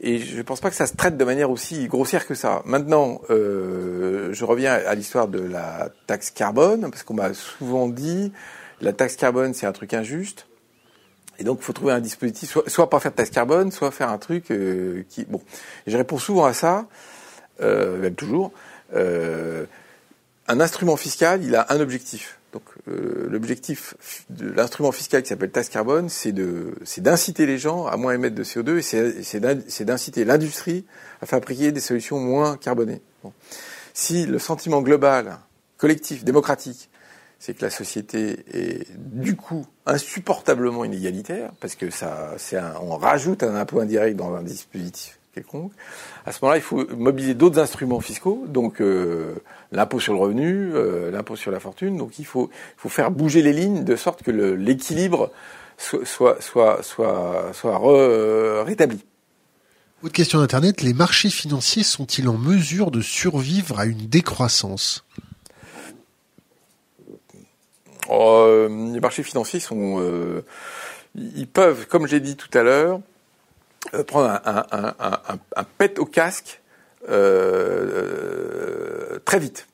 [0.00, 2.62] Et je ne pense pas que ça se traite de manière aussi grossière que ça.
[2.64, 8.32] Maintenant, euh, je reviens à l'histoire de la taxe carbone, parce qu'on m'a souvent dit,
[8.82, 10.46] la taxe carbone, c'est un truc injuste.
[11.38, 13.90] Et donc, il faut trouver un dispositif, soit, soit, pas faire de taxe carbone, soit
[13.90, 15.24] faire un truc euh, qui...
[15.24, 15.40] Bon,
[15.86, 16.86] je réponds souvent à ça,
[17.60, 18.52] euh, même toujours.
[18.94, 19.64] Euh,
[20.48, 22.38] un instrument fiscal, il a un objectif.
[22.52, 23.94] Donc, l'objectif
[24.28, 28.44] de l'instrument fiscal qui s'appelle taxe carbone, c'est d'inciter les gens à moins émettre de
[28.44, 30.84] CO2 et c'est d'inciter l'industrie
[31.22, 33.00] à fabriquer des solutions moins carbonées.
[33.22, 33.32] Bon.
[33.94, 35.38] Si le sentiment global,
[35.78, 36.90] collectif, démocratique,
[37.42, 43.42] c'est que la société est du coup insupportablement inégalitaire, parce que ça, c'est on rajoute
[43.42, 45.72] un impôt indirect dans un dispositif quelconque.
[46.24, 49.34] À ce moment-là, il faut mobiliser d'autres instruments fiscaux, donc euh,
[49.72, 51.96] l'impôt sur le revenu, euh, l'impôt sur la fortune.
[51.96, 55.32] Donc il faut, il faut faire bouger les lignes de sorte que l'équilibre
[55.76, 59.04] soit, soit, soit, soit, soit rétabli.
[60.04, 65.04] Autre question d'Internet, les marchés financiers sont-ils en mesure de survivre à une décroissance?
[68.10, 70.44] Euh, les marchés financiers sont, euh,
[71.14, 73.00] ils peuvent, comme j'ai dit tout à l'heure,
[73.94, 76.60] euh, prendre un, pet au casque
[77.06, 77.18] très
[79.38, 79.66] vite.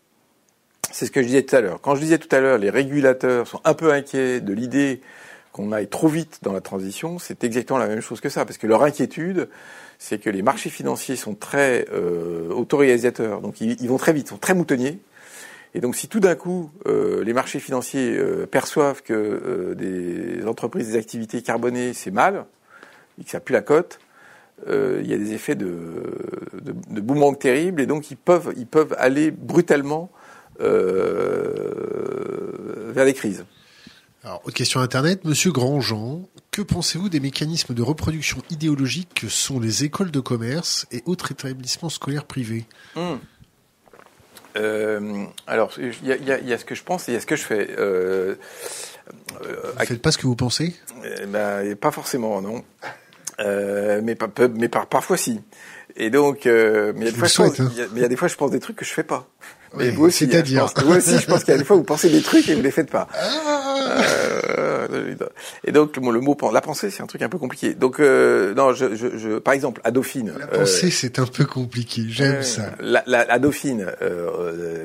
[0.91, 1.81] C'est ce que je disais tout à l'heure.
[1.81, 5.01] Quand je disais tout à l'heure, les régulateurs sont un peu inquiets de l'idée
[5.53, 8.59] qu'on aille trop vite dans la transition, c'est exactement la même chose que ça, parce
[8.59, 9.49] que leur inquiétude,
[9.99, 11.87] c'est que les marchés financiers sont très
[12.51, 15.01] autoréalisateurs, donc ils, ils, vont très vite, sont très moutonniers,
[15.75, 20.47] et donc, si tout d'un coup euh, les marchés financiers euh, perçoivent que euh, des
[20.47, 22.47] entreprises, des activités carbonées, c'est mal,
[23.21, 23.99] et que ça pue la cote,
[24.67, 26.03] il y a des effets de,
[26.61, 30.11] de, de boomerang terribles, et donc ils peuvent, ils peuvent aller brutalement
[30.59, 30.75] vers
[33.05, 33.45] les crises.
[34.25, 39.61] Alors, autre question Internet, Monsieur Grandjean, que pensez-vous des mécanismes de reproduction idéologique que sont
[39.61, 42.67] les écoles de commerce et autres établissements scolaires privés?
[42.97, 43.21] Hum.
[44.59, 47.19] Euh, alors, il y a, y, y a, ce que je pense et il y
[47.19, 47.69] a ce que je fais.
[47.79, 48.35] Euh,
[49.45, 50.75] euh, vous faites pas ce que vous pensez?
[51.05, 52.65] Euh, ben, Pas forcément, non.
[53.41, 55.41] Euh, mais, pas, mais par, parfois si.
[55.97, 57.59] Et donc, euh, mais il y a des fois, je pense,
[57.97, 59.29] y a des fois, je pense des trucs que je fais pas.
[59.75, 61.77] Mais oui, vous aussi, c'est-à-dire, hein, moi aussi, je pense qu'il y a des fois,
[61.77, 63.07] vous pensez des trucs et vous les faites pas.
[63.13, 64.68] Ah euh,
[65.65, 67.75] et donc, le mot, le mot, la pensée, c'est un truc un peu compliqué.
[67.75, 70.35] Donc, euh, non, je, je, je, par exemple, à Dauphine.
[70.39, 72.03] La pensée, euh, c'est un peu compliqué.
[72.09, 72.75] J'aime euh, ça.
[72.81, 73.87] La, la, à Dauphine,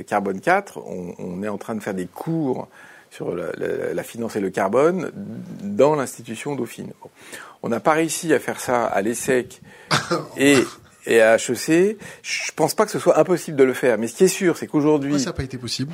[0.07, 2.67] Carbone 4, on, on, est en train de faire des cours
[3.11, 5.11] sur la, la, la finance et le carbone
[5.61, 6.91] dans l'institution Dauphine.
[7.01, 7.09] Bon.
[7.61, 9.61] On n'a pas réussi à faire ça à l'ESSEC
[10.37, 10.57] et
[11.05, 13.97] et à HEC, je pense pas que ce soit impossible de le faire.
[13.97, 15.11] Mais ce qui est sûr, c'est qu'aujourd'hui.
[15.11, 15.93] Pourquoi ça n'a pas été possible?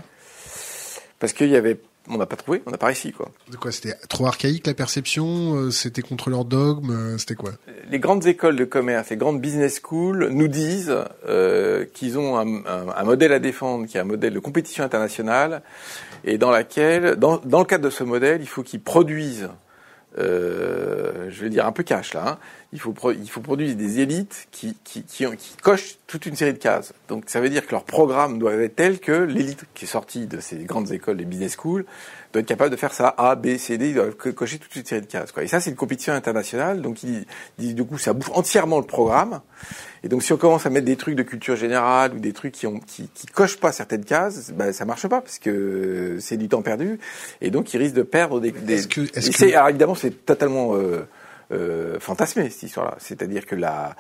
[1.19, 1.79] Parce qu'il y avait,
[2.09, 3.29] on n'a pas trouvé, on n'a pas réussi, quoi.
[3.51, 7.51] De quoi C'était trop archaïque la perception euh, C'était contre leur dogme euh, C'était quoi?
[7.89, 10.95] Les grandes écoles de commerce, les grandes business schools nous disent
[11.27, 14.83] euh, qu'ils ont un, un, un, modèle à défendre, qui est un modèle de compétition
[14.83, 15.61] internationale,
[16.23, 19.49] et dans laquelle, dans, dans le cadre de ce modèle, il faut qu'ils produisent
[20.17, 22.37] euh, je vais dire un peu cash là, hein,
[22.71, 26.53] il faut, il faut produire des élites qui, qui, qui, qui, cochent toute une série
[26.53, 26.93] de cases.
[27.07, 30.27] Donc ça veut dire que leur programme doit être tel que l'élite qui est sortie
[30.27, 31.85] de ces grandes écoles, les business schools,
[32.31, 34.85] doit être capable de faire ça A, B, C, D, ils doivent cocher toute une
[34.85, 35.31] série de cases.
[35.31, 35.43] Quoi.
[35.43, 37.25] Et ça, c'est une compétition internationale, donc il,
[37.57, 39.41] dit, du coup, ça bouffe entièrement le programme.
[40.03, 42.53] Et donc si on commence à mettre des trucs de culture générale ou des trucs
[42.53, 46.37] qui ont qui, qui cochent pas certaines cases, ben, ça marche pas parce que c'est
[46.37, 46.99] du temps perdu.
[47.41, 48.51] Et donc ils risquent de perdre des.
[48.51, 48.75] des...
[48.75, 49.53] Est-ce que, est-ce que...
[49.53, 51.05] Alors évidemment, c'est totalement euh,
[51.51, 52.95] euh, fantasmé cette histoire-là.
[52.99, 53.95] C'est-à-dire que la,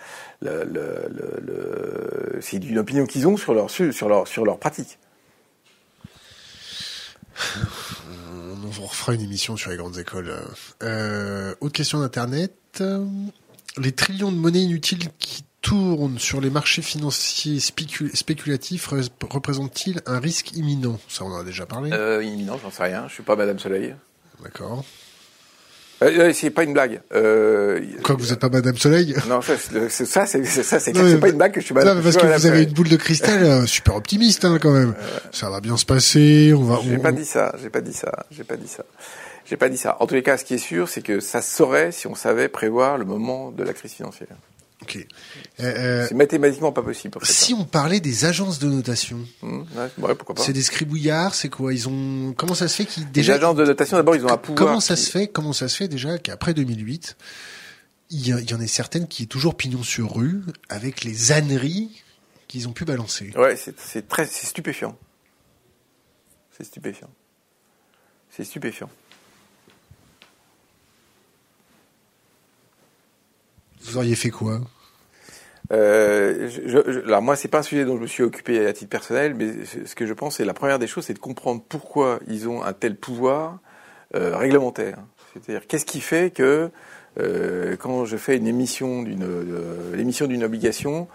[2.41, 4.97] c'est une opinion qu'ils ont sur leur sur leur sur leur pratique.
[8.77, 10.33] On refera une émission sur les grandes écoles.
[10.83, 12.83] Euh, autre question d'internet.
[13.77, 18.87] Les trillions de monnaies inutiles qui tournent sur les marchés financiers spéculatifs
[19.21, 20.99] représentent-ils un risque imminent?
[21.07, 21.91] Ça, on en a déjà parlé.
[21.91, 23.07] Euh, imminent, j'en sais rien.
[23.07, 23.95] Je suis pas Madame Soleil.
[24.43, 24.85] D'accord.
[26.01, 27.01] Euh, c'est pas une blague.
[27.13, 29.15] Euh, Quoi, vous êtes pas Madame Soleil?
[29.27, 31.97] Non, ça, c'est ça, c'est ça, c'est pas une blague que je suis Madame.
[31.97, 34.95] Non, parce que vous avez une boule de cristal euh, super optimiste hein, quand même.
[34.97, 36.53] Euh, ça va bien se passer.
[36.55, 36.79] On va.
[36.83, 36.99] J'ai on...
[36.99, 37.53] pas dit ça.
[37.61, 38.25] J'ai pas dit ça.
[38.31, 38.85] J'ai pas dit ça.
[39.45, 39.97] J'ai pas dit ça.
[39.99, 42.47] En tous les cas, ce qui est sûr, c'est que ça saurait si on savait
[42.47, 44.27] prévoir le moment de la crise financière.
[44.81, 45.05] Ok.
[45.59, 47.17] Euh, c'est mathématiquement pas possible.
[47.17, 47.57] En fait, si hein.
[47.59, 50.41] on parlait des agences de notation, mmh, ouais, ouais, pourquoi pas.
[50.41, 51.73] C'est des scribouillards, c'est quoi?
[51.73, 54.29] Ils ont comment ça se fait qu'ils déjà Les agences de notation d'abord ils ont
[54.29, 54.57] un pouvoir.
[54.57, 57.17] Comment ça se fait Comment ça se fait déjà qu'après 2008,
[58.11, 61.33] il y, il y en ait certaines qui est toujours pignon sur rue avec les
[61.33, 62.01] âneries
[62.47, 63.33] qu'ils ont pu balancer?
[63.35, 64.97] Ouais, c'est très c'est stupéfiant.
[66.57, 67.09] C'est stupéfiant.
[68.29, 68.89] C'est stupéfiant.
[73.81, 74.61] Vous auriez fait quoi
[75.71, 78.73] euh, je, je, alors moi, c'est pas un sujet dont je me suis occupé à
[78.73, 79.53] titre personnel, mais
[79.85, 82.63] ce que je pense, c'est la première des choses, c'est de comprendre pourquoi ils ont
[82.63, 83.59] un tel pouvoir
[84.15, 84.97] euh, réglementaire.
[85.33, 86.71] C'est-à-dire, qu'est-ce qui fait que
[87.19, 91.07] euh, quand je fais une émission d'une euh, l'émission d'une obligation,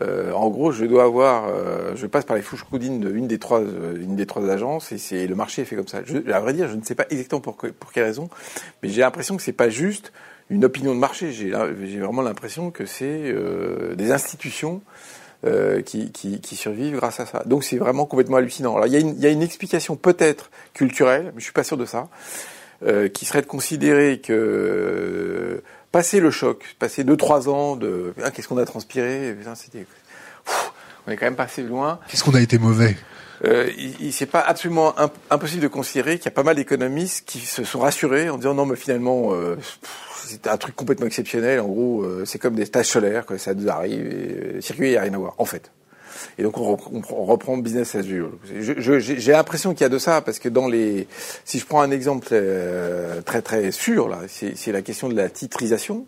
[0.00, 1.50] en gros, je dois avoir,
[1.96, 5.26] je passe par les fouches coudines d'une des trois, une des trois agences, et c'est
[5.26, 6.02] le marché est fait comme ça.
[6.04, 8.30] Je, à vrai dire, je ne sais pas exactement pour, pour quelle raison,
[8.82, 10.12] mais j'ai l'impression que c'est pas juste
[10.50, 11.32] une opinion de marché.
[11.32, 14.82] J'ai vraiment l'impression que c'est euh, des institutions
[15.46, 17.42] euh, qui, survivent grâce à ça.
[17.46, 18.74] Donc c'est vraiment complètement hallucinant.
[18.74, 22.08] Alors il y a une, explication peut-être culturelle, mais je suis pas sûr de ça,
[22.86, 25.62] euh, qui serait de considérer que
[25.92, 29.86] passer le choc, passer deux trois ans de ah, qu'est-ce qu'on a transpiré, c'était
[31.06, 32.00] on est quand même passé loin.
[32.08, 32.96] Qu'est-ce qu'on a été mauvais?
[33.44, 33.70] Euh,
[34.00, 37.38] il, c'est pas absolument imp impossible de considérer qu'il y a pas mal d'économistes qui
[37.38, 39.56] se sont rassurés en disant non mais finalement euh,
[40.28, 41.60] c'est un truc complètement exceptionnel.
[41.60, 43.38] En gros, euh, c'est comme des tâches solaires, quoi.
[43.38, 44.06] Ça nous arrive.
[44.06, 45.70] Et, euh, circuit, il n'y a rien à voir, en fait.
[46.36, 48.30] Et donc on, on reprend business as usual.
[48.98, 51.06] J'ai l'impression qu'il y a de ça parce que dans les,
[51.44, 55.28] si je prends un exemple euh, très très sûr là, c'est la question de la
[55.28, 56.06] titrisation.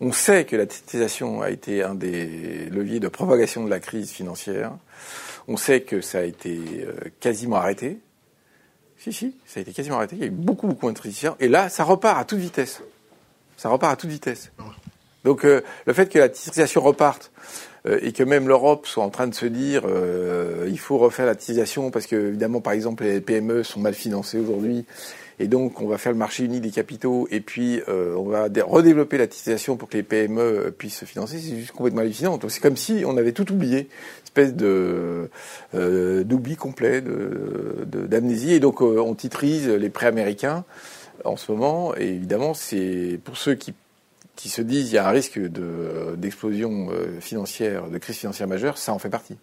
[0.00, 4.10] On sait que la titrisation a été un des leviers de propagation de la crise
[4.10, 4.72] financière.
[5.48, 7.98] On sait que ça a été euh, quasiment arrêté.
[8.98, 10.16] Si si, ça a été quasiment arrêté.
[10.16, 11.36] Il y a eu beaucoup beaucoup titrisation.
[11.40, 12.80] Et là, ça repart à toute vitesse.
[13.56, 14.50] Ça repart à toute vitesse.
[15.24, 17.32] Donc euh, le fait que la titrisation reparte
[17.86, 21.26] euh, et que même l'Europe soit en train de se dire euh, il faut refaire
[21.26, 24.84] la titrisation parce que évidemment par exemple les PME sont mal financées aujourd'hui
[25.38, 28.48] et donc on va faire le marché unique des capitaux et puis euh, on va
[28.66, 32.38] redévelopper la titrisation pour que les PME puissent se financer, c'est juste complètement hallucinant.
[32.38, 33.88] Donc c'est comme si on avait tout oublié,
[34.24, 35.30] espèce de
[35.74, 40.64] euh, d'oubli complet, de d'amnésie et donc on titrise les prêts américains
[41.24, 41.94] en ce moment.
[41.96, 43.74] Et évidemment, c'est pour ceux qui,
[44.36, 48.48] qui se disent il y a un risque de, d'explosion euh, financière, de crise financière
[48.48, 49.36] majeure, ça en fait partie.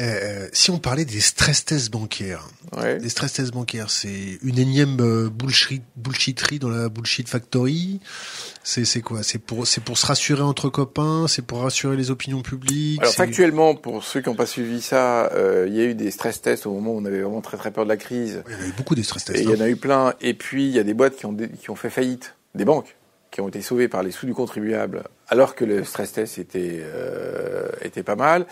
[0.00, 2.98] Euh, si on parlait des stress tests bancaires, ouais.
[2.98, 8.00] les stress tests bancaires, c'est une énième euh, bullshit, bullshitterie dans la bullshit factory.
[8.62, 9.22] C'est, c'est quoi?
[9.22, 13.00] C'est pour, c'est pour se rassurer entre copains, c'est pour rassurer les opinions publiques.
[13.02, 16.10] Alors factuellement, pour ceux qui n'ont pas suivi ça, euh, il y a eu des
[16.10, 18.42] stress tests au moment où on avait vraiment très très peur de la crise.
[18.48, 19.38] Il y en a eu beaucoup des stress tests.
[19.38, 20.14] Et il y en a eu plein.
[20.22, 22.96] Et puis il y a des boîtes qui ont, qui ont fait faillite, des banques
[23.30, 26.80] qui ont été sauvées par les sous du contribuable, alors que le stress test était
[26.82, 28.46] euh, était pas mal.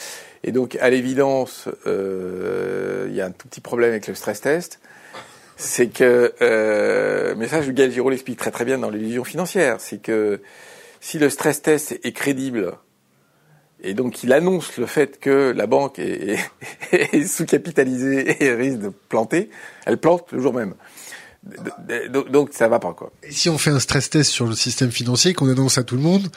[0.44, 4.40] Et donc, à l'évidence, euh, il y a un tout petit problème avec le stress
[4.40, 4.80] test.
[5.56, 10.00] C'est que, euh, mais ça, Gaël Giraud l'explique très très bien dans l'illusion financière, c'est
[10.00, 10.40] que
[11.00, 12.74] si le stress test est crédible,
[13.82, 16.38] et donc il annonce le fait que la banque est
[17.26, 19.50] sous-capitalisée et risque de planter,
[19.84, 20.74] elle plante le jour même.
[22.30, 23.12] Donc, ça va pas quoi.
[23.22, 25.96] Et si on fait un stress test sur le système financier, qu'on annonce à tout
[25.96, 26.28] le monde,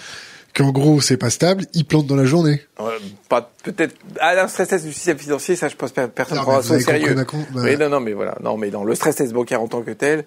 [0.53, 2.61] qu'en gros c'est pas stable, il plante dans la journée.
[2.79, 2.97] Euh,
[3.29, 6.43] pas peut-être ah, un stress test du système financier, ça je pense que personne ne
[6.43, 7.15] prendra ça au sérieux.
[7.15, 7.25] Bah...
[7.55, 9.91] Oui, non non mais voilà, non mais dans le stress test bancaire en tant que
[9.91, 10.25] tel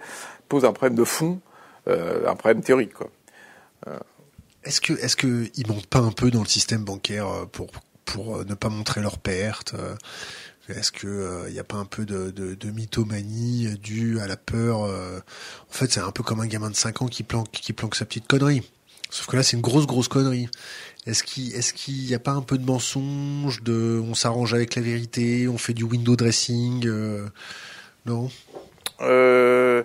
[0.49, 1.41] pose un problème de fond,
[1.89, 3.11] euh, un problème théorique quoi.
[3.87, 3.99] Euh,
[4.65, 7.69] Est-ce que est-ce que ils montent pas un peu dans le système bancaire pour
[8.05, 9.75] pour ne pas montrer leurs pertes
[10.69, 15.73] est-ce que il n'y a pas un peu de, mythomanie due à la peur En
[15.73, 18.63] fait, c'est un peu comme un gamin de 5 ans qui planque sa petite connerie.
[19.11, 20.49] Sauf que là, c'est une grosse grosse connerie.
[21.07, 24.75] Est-ce qu'il est-ce qu'il n'y a pas un peu de mensonge de on s'arrange avec
[24.75, 26.89] la vérité, on fait du window dressing
[28.07, 28.31] Non?
[29.01, 29.83] Euh,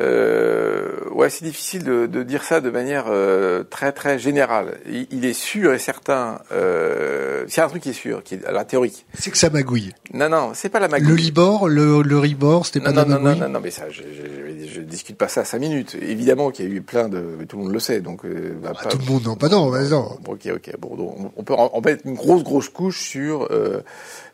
[0.00, 4.78] euh, ouais, c'est difficile de, de, dire ça de manière euh, très très générale.
[4.88, 6.40] Il, il, est sûr et certain.
[6.52, 9.06] Euh, c'est un truc qui est sûr, qui est la théorique.
[9.14, 9.92] C'est que ça magouille.
[10.12, 11.08] Non, non, c'est pas la magouille.
[11.08, 13.40] Le Libor, le, le Ribor, c'était pas non, de non, la magouille.
[13.40, 15.96] non, non, non, mais ça, je, je, je, discute pas ça à cinq minutes.
[16.00, 18.24] Évidemment qu'il y a eu plein de, mais tout le monde le sait, donc.
[18.24, 20.18] Euh, bah, pas, tout le monde, non, pas non, mais non.
[20.26, 23.80] Ok, ok, bon, donc, on peut en mettre une grosse grosse couche sur euh,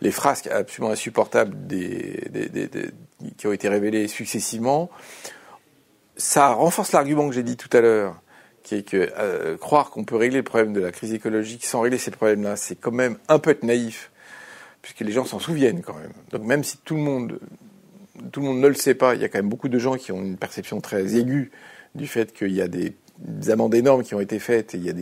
[0.01, 2.91] les frasques absolument insupportables des, des, des, des
[3.37, 4.89] qui ont été révélées successivement
[6.21, 8.21] ça renforce l'argument que j'ai dit tout à l'heure,
[8.63, 11.81] qui est que euh, croire qu'on peut régler le problème de la crise écologique sans
[11.81, 14.11] régler ces problèmes-là, c'est quand même un peu être naïf,
[14.83, 16.13] puisque les gens s'en souviennent quand même.
[16.31, 17.41] Donc même si tout le monde,
[18.33, 19.97] tout le monde ne le sait pas, il y a quand même beaucoup de gens
[19.97, 21.51] qui ont une perception très aiguë
[21.95, 22.91] du fait qu'il y a des
[23.21, 24.93] des amendes énormes qui ont été faites, il y a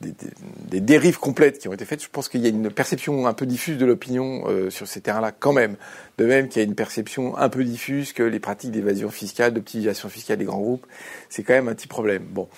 [0.00, 2.02] des dérives complètes qui ont été faites.
[2.02, 5.00] Je pense qu'il y a une perception un peu diffuse de l'opinion euh, sur ces
[5.00, 5.76] terrains-là quand même.
[6.18, 9.54] De même qu'il y a une perception un peu diffuse que les pratiques d'évasion fiscale,
[9.54, 10.86] d'optimisation fiscale des grands groupes,
[11.28, 12.24] c'est quand même un petit problème.
[12.28, 12.48] Bon.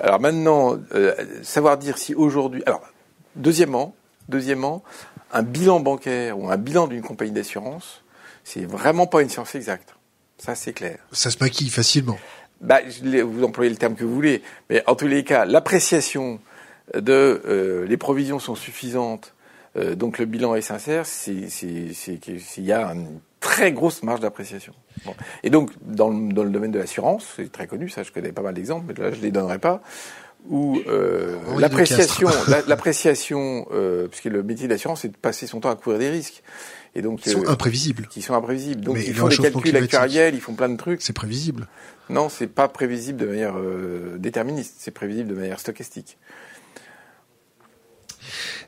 [0.00, 2.62] Alors maintenant, euh, savoir dire si aujourd'hui...
[2.66, 2.82] Alors,
[3.34, 3.96] deuxièmement,
[4.28, 4.84] deuxièmement,
[5.32, 8.04] un bilan bancaire ou un bilan d'une compagnie d'assurance,
[8.44, 9.94] c'est vraiment pas une science exacte.
[10.38, 10.98] Ça, c'est clair.
[11.12, 12.18] Ça se maquille facilement
[12.60, 12.80] bah,
[13.24, 16.40] vous employez le terme que vous voulez, mais en tous les cas, l'appréciation
[16.94, 19.34] de euh, les provisions sont suffisantes,
[19.76, 24.74] euh, donc le bilan est sincère, c'est qu'il y a une très grosse marge d'appréciation.
[25.04, 25.14] Bon.
[25.42, 28.32] Et donc, dans le, dans le domaine de l'assurance, c'est très connu, ça je connais
[28.32, 29.82] pas mal d'exemples, mais là je les donnerai pas,
[30.48, 32.28] où euh, l'appréciation,
[32.66, 36.42] l'appréciation, euh, puisque le métier d'assurance, c'est de passer son temps à couvrir des risques.
[36.94, 38.08] Et donc, qui sont euh, imprévisibles.
[38.08, 38.80] Qui sont imprévisibles.
[38.82, 41.02] Donc, ils font des calculs actuariels, ils font plein de trucs.
[41.02, 41.68] C'est prévisible.
[42.08, 46.18] Non, c'est pas prévisible de manière euh, déterministe, c'est prévisible de manière stochastique.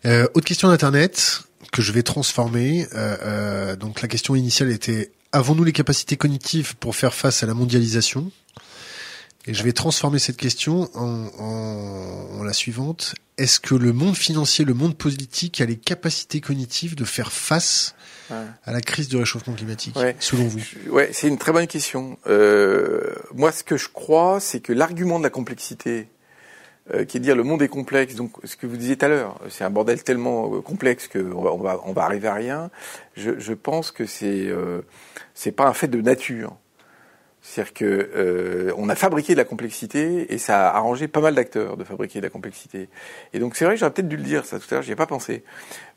[0.04, 1.42] Euh, autre question d'internet
[1.72, 2.86] que je vais transformer.
[2.94, 7.46] Euh, euh, donc la question initiale était avons-nous les capacités cognitives pour faire face à
[7.46, 8.30] la mondialisation?
[9.46, 14.14] Et je vais transformer cette question en, en, en la suivante est-ce que le monde
[14.14, 17.94] financier, le monde politique a les capacités cognitives de faire face
[18.30, 20.60] à la crise du réchauffement climatique, selon vous?
[20.90, 22.18] Ouais, c'est une très bonne question.
[22.26, 26.08] Euh, moi, ce que je crois, c'est que l'argument de la complexité,
[26.94, 29.06] euh, qui est de dire le monde est complexe, donc ce que vous disiez tout
[29.06, 32.28] à l'heure, c'est un bordel tellement euh, complexe qu'on va, on va, on va arriver
[32.28, 32.70] à rien.
[33.16, 34.82] Je, je pense que c'est euh,
[35.34, 36.56] c'est pas un fait de nature.
[37.44, 41.34] C'est-à-dire que euh, on a fabriqué de la complexité et ça a arrangé pas mal
[41.34, 42.88] d'acteurs de fabriquer de la complexité.
[43.34, 44.92] Et donc c'est vrai que j'aurais peut-être dû le dire ça tout à l'heure, j'y
[44.92, 45.42] ai pas pensé.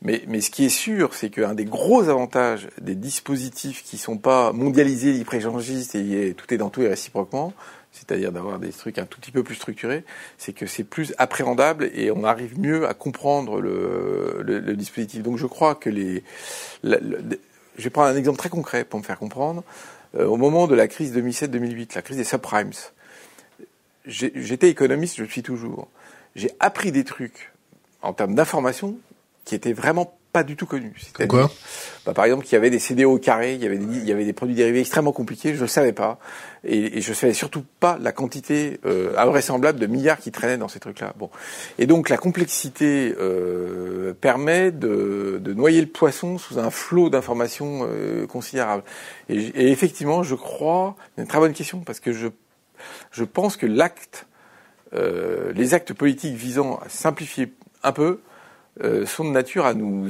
[0.02, 4.18] Mais, mais ce qui est sûr, c'est qu'un des gros avantages des dispositifs qui sont
[4.18, 7.52] pas mondialisés, hyper-échangistes et tout est dans tout et réciproquement,
[7.92, 10.04] c'est-à-dire d'avoir des trucs un tout petit peu plus structurés,
[10.38, 15.22] c'est que c'est plus appréhendable et on arrive mieux à comprendre le, dispositif.
[15.22, 16.22] Donc je crois que les,
[16.82, 16.98] le,
[17.78, 19.62] je vais prendre un exemple très concret pour me faire comprendre.
[20.16, 22.70] Euh, au moment de la crise 2007-2008, la crise des subprimes,
[24.06, 25.88] j'étais économiste, je le suis toujours.
[26.34, 27.52] J'ai appris des trucs
[28.02, 28.96] en termes d'information
[29.44, 30.92] qui étaient vraiment pas du tout connus.
[31.30, 31.50] Quoi
[32.04, 34.04] bah, Par exemple, qu'il y avait des CDO au carré, il y avait des, il
[34.04, 36.18] y avait des produits dérivés extrêmement compliqués, je ne savais pas.
[36.62, 40.68] Et, et je savais surtout pas la quantité euh, invraisemblable de milliards qui traînaient dans
[40.68, 41.14] ces trucs-là.
[41.16, 41.30] Bon.
[41.78, 47.88] Et donc la complexité euh, permet de, de, noyer le poisson sous un flot d'informations
[47.90, 48.82] euh, considérable.
[49.30, 52.28] Et, et, effectivement, je crois, c'est une très bonne question, parce que je,
[53.10, 54.26] je pense que l'acte,
[54.92, 58.20] euh, les actes politiques visant à simplifier un peu,
[59.06, 60.08] sont de nature à nous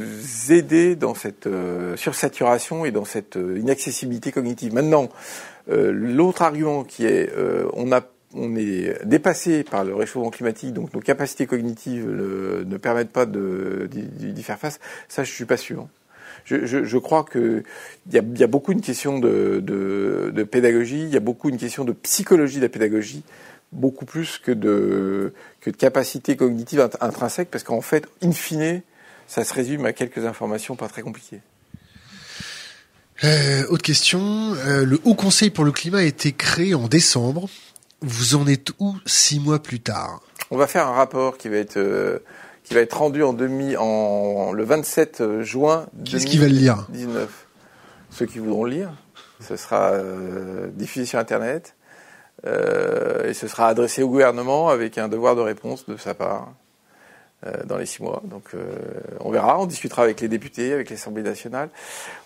[0.50, 4.74] aider dans cette euh, sursaturation et dans cette euh, inaccessibilité cognitive.
[4.74, 5.08] Maintenant,
[5.68, 7.28] l'autre argument qui est
[7.72, 8.02] on a
[8.34, 14.42] on est dépassé par le réchauffement climatique, donc nos capacités cognitives ne permettent pas d'y
[14.44, 14.78] faire face.
[15.08, 15.88] Ça, je suis pas sûr.
[16.44, 17.64] Je, je, je crois que
[18.06, 21.20] il y a, y a, beaucoup une question de, de, de pédagogie, il y a
[21.20, 23.24] beaucoup une question de psychologie de la pédagogie
[23.72, 28.82] beaucoup plus que de, que de capacité cognitive intrinsèque, parce qu'en fait, in fine,
[29.26, 31.40] ça se résume à quelques informations pas très compliquées.
[33.24, 34.54] Euh, autre question.
[34.66, 37.48] Euh, le Haut Conseil pour le climat a été créé en décembre.
[38.02, 40.20] Vous en êtes où six mois plus tard?
[40.50, 42.18] On va faire un rapport qui va être euh,
[42.62, 45.86] qui va être rendu en demi en le 27 juin.
[46.04, 46.86] Qui est-ce qui va le lire?
[46.90, 47.28] 19.
[48.10, 48.92] Ceux qui voudront le lire.
[49.40, 49.92] Ce sera
[50.72, 51.74] diffusé sur Internet.
[52.44, 56.52] Et ce sera adressé au gouvernement avec un devoir de réponse de sa part
[57.64, 58.22] dans les six mois.
[58.24, 58.44] Donc
[59.20, 61.70] on verra, on discutera avec les députés, avec l'Assemblée nationale.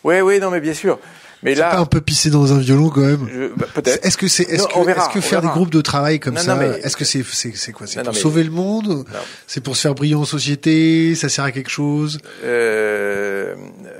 [0.04, 0.98] Oui, oui, non, mais bien sûr.
[1.42, 3.52] Mais là, pas un peu pisser dans un violon quand même.
[3.56, 4.04] Bah, peut-être.
[4.04, 6.96] Est-ce que c'est, est-ce que, est-ce que faire des groupes de travail comme ça, est-ce
[6.96, 9.04] que c'est, c'est, c'est quoi C'est pour sauver le monde
[9.46, 12.18] C'est pour se faire briller en société Ça sert à quelque chose?
[12.44, 13.54] Euh,
[13.86, 13.99] euh,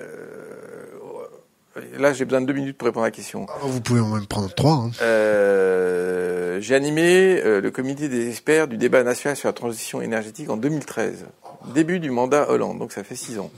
[1.99, 3.47] Là, j'ai besoin de deux minutes pour répondre à la question.
[3.49, 4.73] Ah, vous pouvez en même prendre trois.
[4.73, 4.91] Hein.
[5.03, 10.51] Euh, j'ai animé euh, le comité des experts du débat national sur la transition énergétique
[10.51, 11.27] en 2013,
[11.75, 13.51] début du mandat Hollande, donc ça fait six ans.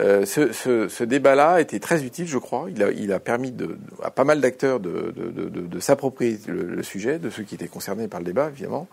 [0.00, 2.66] Euh, ce, ce, ce débat-là était très utile, je crois.
[2.70, 6.62] Il a, il a permis de, à pas mal d'acteurs de, de, de s'approprier le,
[6.62, 8.88] le, sujet, de ceux qui étaient concernés par le débat, évidemment.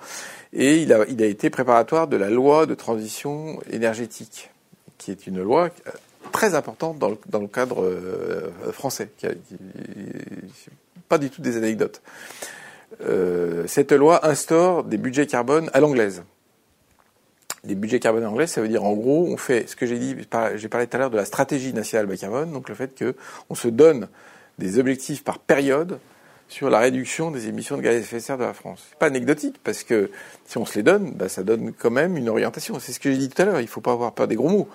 [0.52, 4.50] Et il a, il a été préparatoire de la loi de transition énergétique,
[4.98, 5.70] qui est une loi
[6.32, 9.10] très importante dans le, cadre euh, français.
[9.18, 9.56] Qui, qui,
[11.08, 12.02] pas du tout des anecdotes.
[13.02, 16.24] Euh, cette loi instaure des budgets carbone à l'anglaise
[17.64, 20.16] les budgets carbone anglais, ça veut dire en gros, on fait ce que j'ai dit,
[20.56, 23.04] j'ai parlé tout à l'heure de la stratégie nationale bas carbone, donc le fait
[23.48, 24.08] qu'on se donne
[24.58, 26.00] des objectifs par période
[26.50, 28.86] sur la réduction des émissions de gaz à effet de serre de la France.
[28.90, 30.12] C'est pas anecdotique parce que
[30.46, 32.80] si on se les donne, bah, ça donne quand même une orientation.
[32.80, 33.62] C'est ce que j'ai dit tout à l'heure.
[33.62, 34.68] Il faut pas avoir peur des gros mots.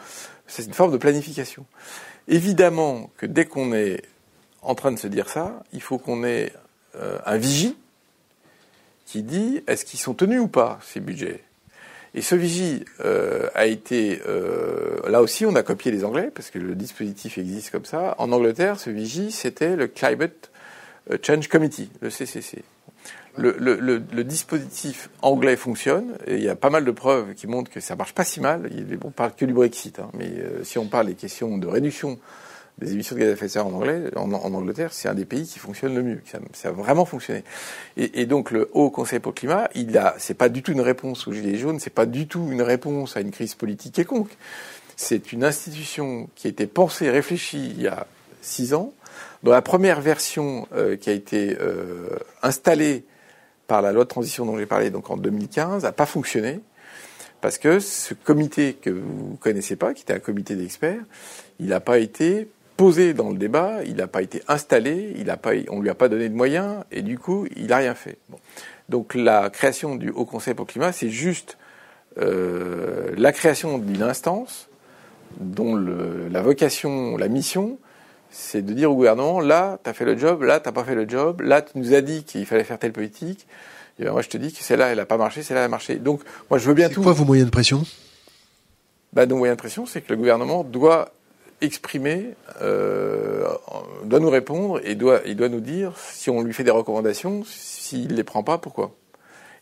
[0.46, 1.66] C'est une forme de planification.
[2.28, 4.02] Évidemment que dès qu'on est
[4.62, 6.52] en train de se dire ça, il faut qu'on ait
[6.96, 7.76] euh, un vigie
[9.04, 11.42] qui dit est-ce qu'ils sont tenus ou pas ces budgets
[12.16, 16.50] et ce Vigie euh, a été, euh, là aussi on a copié les Anglais, parce
[16.50, 18.14] que le dispositif existe comme ça.
[18.18, 20.52] En Angleterre, ce Vigie, c'était le Climate
[21.22, 22.64] Change Committee, le CCC.
[23.36, 27.80] Le, dispositif anglais fonctionne, et il y a pas mal de preuves qui montrent que
[27.80, 28.70] ça marche pas si mal.
[29.02, 32.18] On parle que du Brexit, hein, mais euh, si on parle des questions de réduction
[32.78, 35.24] des émissions de gaz à effet de serre en, anglais, en, Angleterre, c'est un des
[35.24, 36.20] pays qui fonctionne le mieux.
[36.52, 37.44] Ça, a vraiment fonctionné.
[37.96, 40.72] Et, et, donc le Haut Conseil pour le climat, il a, c'est pas du tout
[40.72, 43.94] une réponse aux gilets jaunes, c'est pas du tout une réponse à une crise politique
[43.94, 44.36] quelconque.
[44.96, 48.06] C'est une institution qui a été pensée, réfléchie il y a
[48.42, 48.92] six ans,
[49.44, 52.08] dont la première version euh, qui a été euh,
[52.42, 53.04] installée
[53.66, 56.60] par la loi de transition dont j'ai parlé, donc en 2015, n'a pas fonctionné
[57.42, 61.02] parce que ce comité que vous connaissez pas, qui était un comité d'experts,
[61.60, 62.48] il n'a pas été
[62.78, 65.94] posé dans le débat, il n'a pas été installé, il a pas, on lui a
[65.94, 68.16] pas donné de moyens, et du coup, il n'a rien fait.
[68.88, 71.58] Donc la création du Haut Conseil pour le climat, c'est juste
[72.18, 74.70] euh, la création d'une instance
[75.38, 77.78] dont la vocation, la mission,
[78.34, 80.96] c'est de dire au gouvernement, là, tu as fait le job, là, tu pas fait
[80.96, 83.46] le job, là, tu nous as dit qu'il fallait faire telle politique,
[84.00, 85.68] et ben, moi, je te dis que celle-là, elle n'a pas marché, celle-là, elle a
[85.68, 85.96] marché.
[85.96, 86.20] Donc,
[86.50, 86.96] moi, je veux bien tout.
[86.96, 87.84] C'est quoi vos moyens de pression?
[89.12, 91.12] Bah, Nos moyens de pression, c'est que le gouvernement doit
[91.60, 92.30] exprimer,
[92.60, 93.46] euh,
[94.04, 97.44] doit nous répondre et doit, il doit nous dire si on lui fait des recommandations,
[97.46, 98.96] s'il ne les prend pas, pourquoi?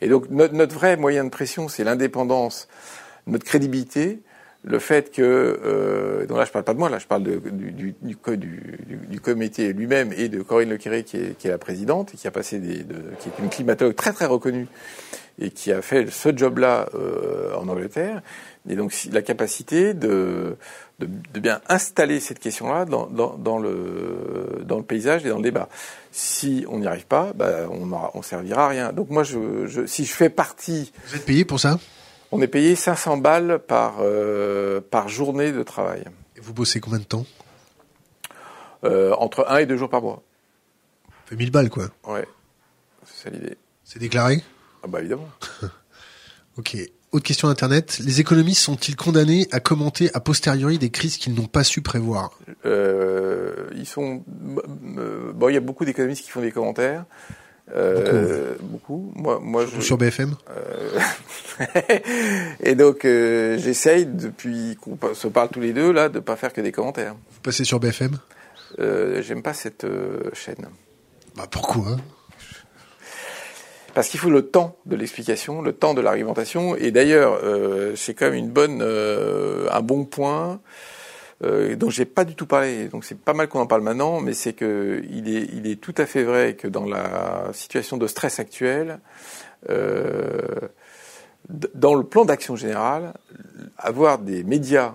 [0.01, 2.67] Et donc notre, notre vrai moyen de pression, c'est l'indépendance,
[3.27, 4.21] notre crédibilité,
[4.65, 7.39] le fait que, euh, donc là je parle pas de moi, là je parle de,
[7.51, 8.17] du, du, du,
[9.09, 12.29] du, comité lui-même et de Corinne Lequeré qui est, qui est la présidente et qui
[12.29, 14.69] a passé des, de, qui est une climatologue très très reconnue
[15.41, 18.23] et qui a fait ce job-là euh, en Angleterre,
[18.69, 20.57] et donc la capacité de,
[20.99, 25.39] de, de bien installer cette question-là dans, dans, dans, le, dans le paysage et dans
[25.39, 25.69] le débat.
[26.13, 28.93] Si on n'y arrive pas, bah, on ne on servira à rien.
[28.93, 30.93] Donc moi, je, je, si je fais partie...
[31.09, 31.79] Vous êtes payé pour ça?
[32.33, 36.05] On est payé 500 balles par, euh, par journée de travail.
[36.37, 37.27] Et vous bossez combien de temps?
[38.85, 40.23] Euh, Entre un et deux jours par mois.
[41.09, 41.89] Ça fait 1000 balles, quoi.
[42.07, 42.27] Ouais,
[43.05, 43.57] c'est ça l'idée.
[43.85, 44.43] C'est déclaré?
[44.83, 45.29] Ah bah évidemment.
[46.57, 46.77] ok.
[47.13, 47.99] Autre question Internet.
[47.99, 52.39] Les économistes sont-ils condamnés à commenter a posteriori des crises qu'ils n'ont pas su prévoir?
[52.65, 54.25] Euh, Ils sont.
[54.97, 57.05] Euh, bon, il y a beaucoup d'économistes qui font des commentaires.
[57.75, 58.97] Euh, beaucoup.
[58.97, 59.13] beaucoup.
[59.15, 60.35] Moi, moi, je, sur BFM.
[60.51, 60.99] Euh,
[62.63, 66.53] et donc, euh, j'essaye depuis qu'on se parle tous les deux là de pas faire
[66.53, 67.15] que des commentaires.
[67.15, 68.19] Vous passez sur BFM
[68.79, 69.87] euh, J'aime pas cette
[70.35, 70.67] chaîne.
[71.37, 71.97] Bah pourquoi
[73.95, 76.77] parce qu'il faut le temps de l'explication, le temps de l'argumentation.
[76.77, 80.61] Et d'ailleurs, euh, c'est quand même une bonne, euh, un bon point
[81.43, 82.89] euh, dont j'ai pas du tout parlé.
[82.89, 86.07] Donc c'est pas mal qu'on en parle maintenant, mais c'est que il est, tout à
[86.07, 89.01] fait vrai que dans la situation de stress actuelle,
[89.71, 90.41] euh,
[91.49, 93.15] dans le plan d'action général,
[93.79, 94.95] avoir des médias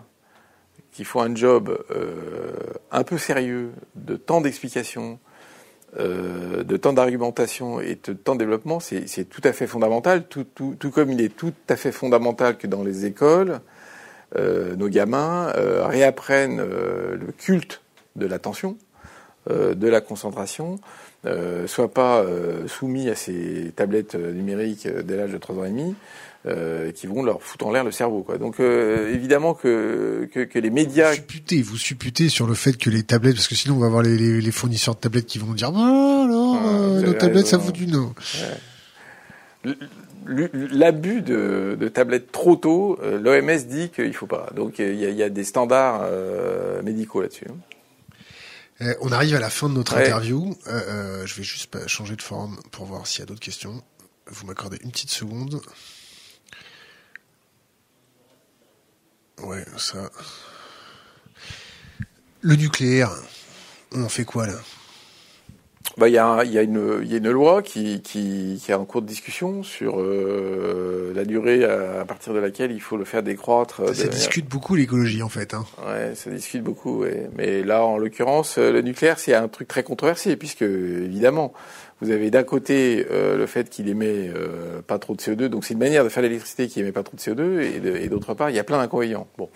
[0.91, 2.53] qui font un job euh,
[2.91, 5.19] un peu sérieux, de temps d'explication,
[5.99, 10.45] euh, de temps d'argumentation et de temps de développement, c'est tout à fait fondamental, tout,
[10.91, 13.61] comme il est tout à fait fondamental que dans les écoles,
[14.35, 17.81] nos gamins euh, réapprennent euh, le culte
[18.15, 18.77] de l'attention,
[19.49, 20.77] de la concentration
[21.25, 22.25] euh, soit pas
[22.67, 25.95] soumis à ces tablettes numériques dès l'âge de 3 ans et demi,
[26.93, 28.23] qui vont leur foutre en l'air le cerveau.
[28.23, 28.37] Quoi.
[28.39, 31.11] Donc évidemment que, que, que, les médias...
[31.11, 33.85] Vous supputez, vous supputez sur le fait que les tablettes, parce que sinon on va
[33.85, 37.59] avoir les, les, les fournisseurs de tablettes qui vont dire non, non, nos tablettes ça
[37.59, 38.13] fout du non.
[40.27, 44.49] L'abus de, de, tablettes trop tôt, l'OMS dit qu'il faut pas.
[44.55, 47.45] Donc il y, y, a des standards euh, médicaux là-dessus.
[48.81, 50.55] Euh, on arrive à la fin de notre interview.
[50.67, 53.83] Euh, euh, je vais juste changer de forme pour voir s'il y a d'autres questions.
[54.27, 55.61] Vous m'accordez une petite seconde.
[59.41, 60.11] Ouais, ça.
[62.41, 63.11] Le nucléaire,
[63.93, 64.59] on en fait quoi là?
[65.97, 68.75] Bah, il y, a, y, a une, y a une loi qui, qui, qui est
[68.75, 73.05] en cours de discussion sur euh, la durée à, partir de laquelle il faut le
[73.05, 73.87] faire décroître.
[73.87, 75.53] Ça, ça discute beaucoup l'écologie en fait.
[75.53, 75.65] Hein.
[75.87, 77.01] Ouais, ça discute beaucoup.
[77.01, 77.29] Ouais.
[77.35, 81.53] Mais là, en l'occurrence, le nucléaire, c'est un truc très controversé puisque évidemment,
[82.01, 85.65] vous avez d'un côté euh, le fait qu'il émet euh, pas trop de CO2, donc
[85.65, 88.51] c'est une manière de faire l'électricité qui émet pas trop de CO2, et d'autre part,
[88.51, 89.27] il y a plein d'inconvénients.
[89.37, 89.49] Bon.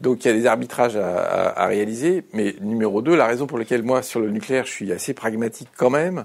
[0.00, 2.24] Donc il y a des arbitrages à, à, à, réaliser.
[2.32, 5.68] Mais numéro deux, la raison pour laquelle moi sur le nucléaire je suis assez pragmatique
[5.76, 6.24] quand même,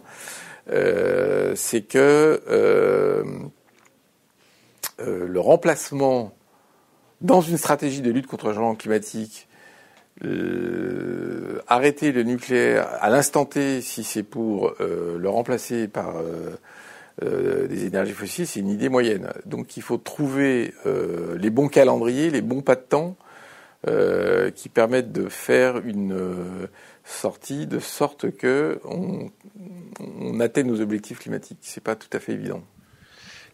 [0.71, 3.23] euh, c'est que euh,
[4.99, 6.33] euh, le remplacement
[7.21, 9.47] dans une stratégie de lutte contre le changement climatique,
[10.23, 16.15] euh, arrêter le nucléaire à l'instant T si c'est pour euh, le remplacer par
[17.21, 19.29] des énergies fossiles, c'est une idée moyenne.
[19.45, 20.73] Donc il faut trouver
[21.37, 23.15] les bons calendriers, les bons pas de temps
[23.87, 26.67] euh, qui permettent de faire une euh,
[27.03, 29.29] sortie de sorte que on,
[29.99, 31.57] on atteigne nos objectifs climatiques.
[31.61, 32.63] C'est pas tout à fait évident.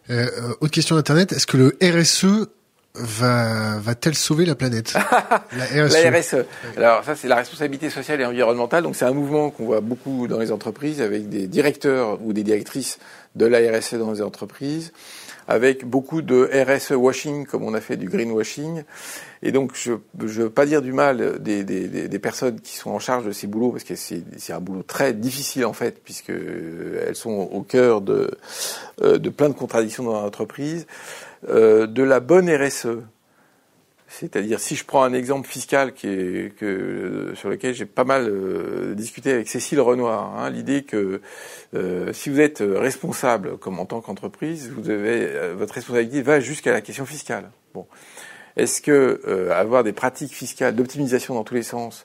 [0.08, 2.46] Euh, euh autre question d'internet est-ce que le RSE
[2.94, 4.92] va va-t-elle sauver la planète
[5.56, 5.94] La RSE.
[5.94, 6.36] la RSE.
[6.76, 8.84] Alors ça c'est la responsabilité sociale et environnementale.
[8.84, 12.44] Donc c'est un mouvement qu'on voit beaucoup dans les entreprises avec des directeurs ou des
[12.44, 12.98] directrices
[13.34, 14.92] de la RSE dans les entreprises
[15.50, 18.84] avec beaucoup de RSE washing, comme on a fait du greenwashing.
[19.42, 22.90] Et donc, je ne veux pas dire du mal des, des, des, personnes qui sont
[22.90, 26.30] en charge de ces boulots, parce que c'est un boulot très difficile en fait, puisque
[26.30, 28.30] elles sont au cœur de,
[29.02, 30.86] euh, de plein de contradictions dans l'entreprise.
[31.48, 33.00] Euh, de la bonne RSE,
[34.10, 38.26] c'est-à-dire, si je prends un exemple fiscal qui est, que, sur lequel j'ai pas mal
[38.28, 41.20] euh, discuté avec Cécile Renoir, hein, l'idée que
[41.74, 46.40] euh, si vous êtes responsable, comme en tant qu'entreprise, vous avez euh, votre responsabilité va
[46.40, 47.52] jusqu'à la question fiscale.
[47.72, 47.86] Bon,
[48.56, 52.04] est-ce que avoir des pratiques fiscales d'optimisation dans tous les sens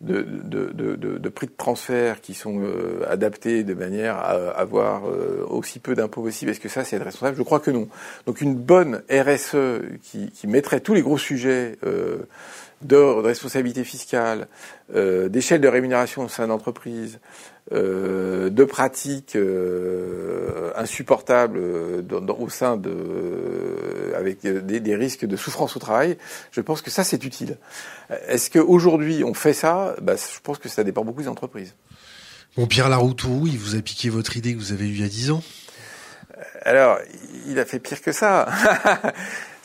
[0.00, 5.94] de, prix de transfert qui sont euh, adaptés de manière à avoir euh, aussi peu
[5.94, 7.36] d'impôts possible, est-ce que ça c'est être responsable?
[7.36, 7.88] Je crois que non.
[8.26, 12.18] Donc une bonne RSE qui, qui mettrait tous les gros sujets euh,
[12.82, 14.48] de, responsabilité fiscale,
[14.94, 17.18] euh, d'échelle de rémunération au sein d'entreprise,
[17.72, 25.80] euh, de pratiques euh, insupportables au sein de, avec des, des, risques de souffrance au
[25.80, 26.16] travail,
[26.50, 27.58] je pense que ça c'est utile.
[28.28, 29.94] Est-ce qu'aujourd'hui on fait ça?
[30.00, 31.74] Bah, Je pense que ça dépend beaucoup des entreprises.
[32.56, 35.04] Bon, Pierre Laroutourou, il vous a piqué votre idée que vous avez eue il y
[35.04, 35.42] a dix ans
[36.62, 36.98] alors,
[37.46, 38.46] il a fait pire que ça.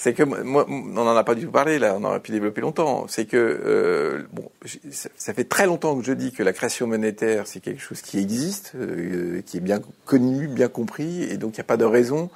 [0.04, 2.60] c'est que moi, on n'en a pas du tout parlé là, on aurait pu développer
[2.60, 3.06] longtemps.
[3.08, 4.52] C'est que euh, bon,
[5.16, 8.20] ça fait très longtemps que je dis que la création monétaire c'est quelque chose qui
[8.20, 11.86] existe, euh, qui est bien connu, bien compris, et donc il n'y a pas de
[11.86, 12.30] raison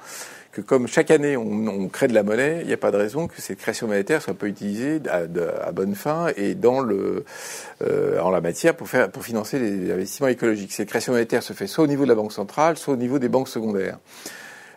[0.50, 3.26] que comme chaque année on, crée de la monnaie, il n'y a pas de raison
[3.26, 5.24] que cette création monétaire soit pas utilisée à,
[5.66, 7.26] à bonne fin et dans le
[7.82, 10.72] euh, en la matière pour faire pour financer les investissements écologiques.
[10.72, 13.18] Cette création monétaire se fait soit au niveau de la banque centrale, soit au niveau
[13.18, 13.98] des banques secondaires.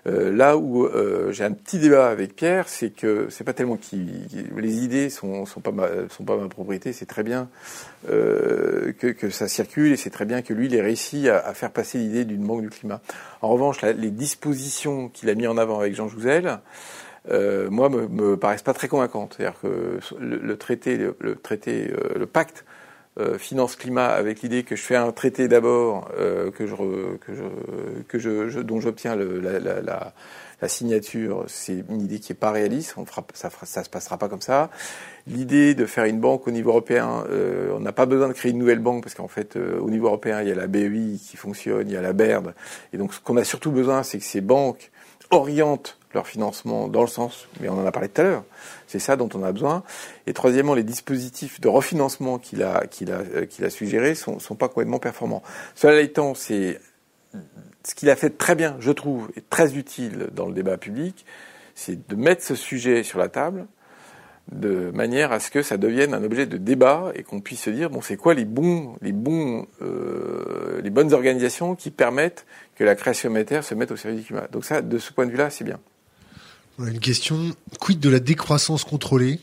[0.07, 3.77] Euh, là où euh, j'ai un petit débat avec Pierre, c'est que c'est pas tellement
[3.77, 4.07] qui
[4.55, 7.49] les idées sont sont pas ma, sont pas ma propriété, c'est très bien
[8.09, 11.71] euh, que, ça circule et c'est très bien que lui il ait réussi à, faire
[11.71, 12.99] passer l'idée d'une banque du climat.
[13.43, 16.59] En revanche, les dispositions qu'il a mis en avant avec Jean Jouzel,
[17.29, 19.35] moi me, me paraissent pas très convaincantes.
[19.37, 22.65] C'est-à-dire que le, traité, le, traité, le pacte
[23.21, 26.75] euh, finance climat avec l'idée que je fais un traité d'abord euh, que je
[28.05, 30.13] que je dont j'obtiens la,
[30.67, 32.93] signature c'est une idée qui est pas réaliste.
[32.97, 34.69] On fera ça ça se passera pas comme ça.
[35.27, 38.51] L'idée de faire une banque au niveau européen euh, on n'a pas besoin de créer
[38.51, 41.17] une nouvelle banque parce qu'en fait euh, au niveau européen il y a la BEI
[41.17, 42.53] qui fonctionne il y a la BERD
[42.93, 44.91] et donc ce qu'on a surtout besoin c'est que ces banques
[45.31, 48.43] orientent leur financement dans le sens, mais on en a parlé tout à l'heure,
[48.91, 49.83] c'est ça dont on a besoin.
[50.27, 54.39] Et troisièmement, les dispositifs de refinancement qu'il a, qu'il a, euh, qu'il a suggérés sont,
[54.39, 55.43] sont pas complètement performants.
[55.75, 56.79] Cela étant, c'est
[57.83, 61.25] ce qu'il a fait très bien, je trouve, et très utile dans le débat public,
[61.73, 63.65] c'est de mettre ce sujet sur la table,
[64.51, 67.69] de manière à ce que ça devienne un objet de débat et qu'on puisse se
[67.69, 72.45] dire bon c'est quoi les bons les bons euh, les bonnes organisations qui permettent
[72.75, 74.47] que la création monétaire se mette au service du climat.
[74.51, 75.79] Donc ça de ce point de vue-là c'est bien.
[76.87, 77.37] Une question
[77.79, 79.39] quid de la décroissance contrôlée?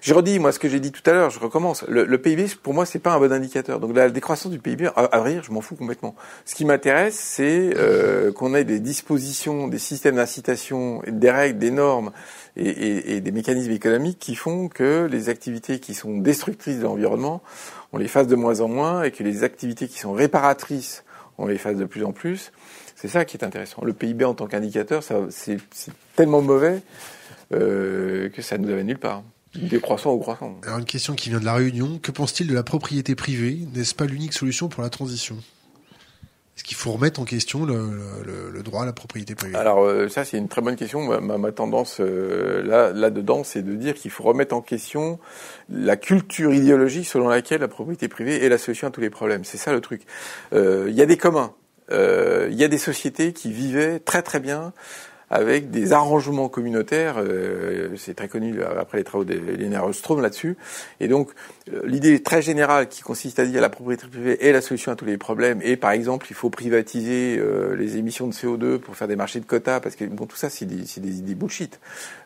[0.00, 1.84] Je redis, moi, ce que j'ai dit tout à l'heure, je recommence.
[1.88, 3.80] Le, PIB, pour moi, c'est pas un bon indicateur.
[3.80, 6.14] Donc la décroissance du PIB, à, à vrai je m'en fous complètement.
[6.44, 11.70] Ce qui m'intéresse, c'est euh, qu'on ait des dispositions, des systèmes d'incitation, des règles, des
[11.70, 12.10] normes
[12.56, 17.42] et, des mécanismes économiques qui font que les activités qui sont destructrices de l'environnement,
[17.92, 21.04] on les fasse de moins en moins, et que les activités qui sont réparatrices,
[21.38, 22.52] on les fasse de plus en plus.
[23.00, 23.84] C'est ça qui est intéressant.
[23.84, 25.58] Le PIB en tant qu'indicateur, c'est
[26.16, 26.82] tellement mauvais
[27.54, 29.22] euh, que ça nous amène nulle part.
[29.54, 30.56] Décroissant ou croissant.
[30.66, 32.00] Alors une question qui vient de la Réunion.
[32.02, 33.60] Que pense-t-il de la propriété privée?
[33.72, 35.36] N'est-ce pas l'unique solution pour la transition?
[36.56, 39.54] Est-ce qu'il faut remettre en question le, droit à la propriété privée?
[39.54, 41.20] Alors euh, ça c'est une très bonne question.
[41.20, 45.20] Ma, ma, tendance euh, là là dedans c'est de dire qu'il faut remettre en question
[45.68, 49.44] la culture idéologique selon laquelle la propriété privée est la solution à tous les problèmes.
[49.44, 50.02] C'est ça le truc.
[50.52, 51.54] Euh, il y a des communs.
[51.90, 54.72] Il y a des sociétés qui vivaient très très bien
[55.30, 57.16] avec des arrangements communautaires.
[57.18, 60.56] Euh, c'est très connu après les travaux d'Elena Ostrom là-dessus.
[61.00, 61.30] Et donc,
[61.72, 64.96] euh, l'idée très générale qui consiste à dire la propriété privée est la solution à
[64.96, 65.60] tous les problèmes.
[65.62, 69.40] Et par exemple, il faut privatiser euh, les émissions de CO2 pour faire des marchés
[69.40, 71.78] de quotas, parce que bon, tout ça, c'est des, des, idées bullshit.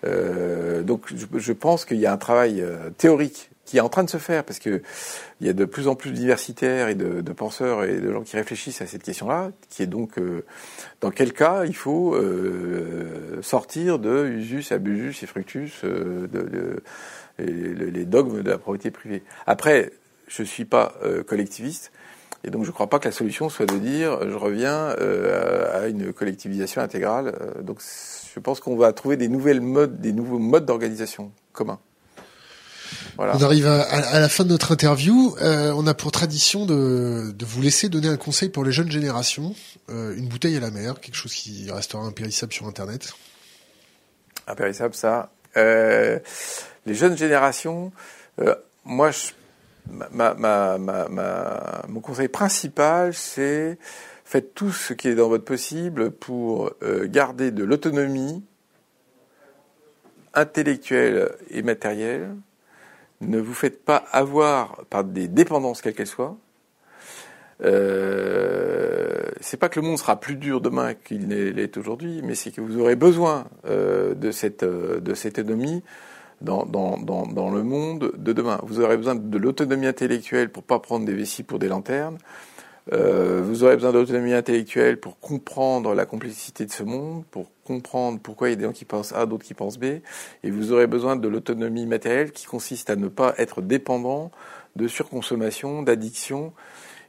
[0.02, 2.64] donc, je, je pense qu'il y a un travail
[2.98, 4.82] théorique qui est en train de se faire, parce que
[5.40, 8.22] il y a de plus en plus d'universitaires et de, de, penseurs et de gens
[8.22, 10.44] qui réfléchissent à cette question-là, qui est donc euh,
[11.00, 16.82] dans quel cas il faut euh, sortir de usus, abusus et fructus, euh, de,
[17.38, 19.22] les, dogmes de la propriété privée.
[19.46, 19.92] Après,
[20.28, 20.94] je suis pas
[21.26, 21.92] collectiviste.
[22.44, 25.86] Et donc je ne crois pas que la solution soit de dire je reviens à
[25.86, 27.34] une collectivisation intégrale.
[27.62, 31.78] donc je pense qu'on va trouver des nouvelles modes, des nouveaux modes d'organisation communs.
[33.18, 35.36] On arrive à, la fin de notre interview.
[35.40, 39.54] Euh, on a pour tradition de, vous laisser donner un conseil pour les jeunes générations.
[39.90, 43.12] Euh, une bouteille à la mer, quelque chose qui restera impérissable sur Internet.
[44.46, 45.30] Impérissable, ça.
[45.56, 46.18] Euh,
[46.86, 47.92] les jeunes générations,
[48.84, 49.10] moi,
[49.90, 50.80] mon
[52.00, 53.78] conseil principal, c'est
[54.24, 56.72] faites tout ce qui est dans votre possible pour
[57.04, 58.42] garder de l'autonomie
[60.34, 62.30] intellectuelle et matérielle
[63.22, 66.36] ne vous faites pas avoir par des dépendances quelles qu'elles soient.
[67.64, 72.50] Euh, c'est pas que le monde sera plus dur demain qu'il l'est aujourd'hui, mais c'est
[72.50, 75.82] que vous aurez besoin euh, de cette euh, de autonomie
[76.40, 78.58] dans, dans, le monde de demain.
[78.64, 82.18] Vous aurez besoin de l'autonomie intellectuelle pour pas prendre des vessies pour des lanternes.
[82.92, 88.18] Euh, vous aurez besoin d'autonomie intellectuelle pour comprendre la complexité de ce monde, pour comprendre
[88.20, 89.84] pourquoi il y a des gens qui pensent A, d'autres qui pensent B,
[90.42, 94.32] et vous aurez besoin de l'autonomie matérielle qui consiste à ne pas être dépendant
[94.74, 96.52] de surconsommation, d'addiction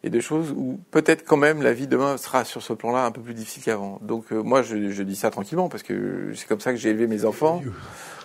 [0.04, 3.12] et de choses où peut-être quand même la vie demain sera sur ce plan-là un
[3.12, 4.00] peu plus difficile qu'avant.
[4.02, 6.90] Donc euh, moi je, je, dis ça tranquillement parce que c'est comme ça que j'ai
[6.90, 7.62] élevé mes enfants.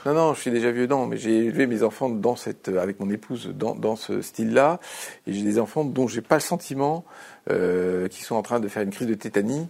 [0.06, 3.00] Non, non, je suis déjà vieux, non, mais j'ai élevé mes enfants dans cette, avec
[3.00, 4.78] mon épouse dans, dans ce style-là,
[5.26, 7.04] et j'ai des enfants dont j'ai pas le sentiment
[7.48, 9.68] qui sont en train de faire une crise de tétanie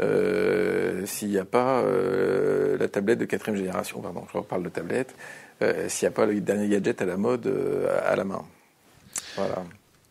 [0.00, 4.68] euh, s'il n'y a pas euh, la tablette de quatrième génération, pardon, je reparle de
[4.68, 5.14] tablette,
[5.62, 8.44] euh, s'il n'y a pas le dernier gadget à la mode euh, à la main.
[9.36, 9.64] Voilà.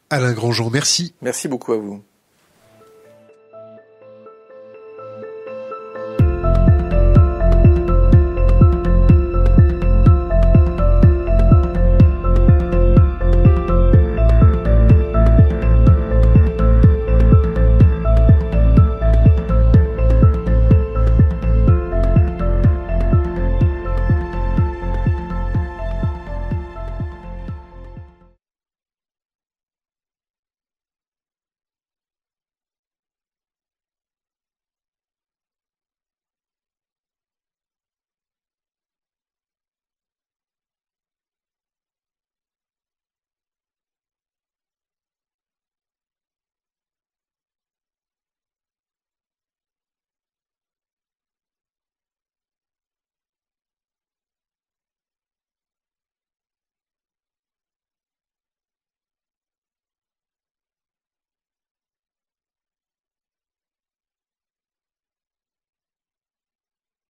[0.10, 1.14] Alain Grandjean, merci.
[1.22, 2.02] Merci beaucoup à vous.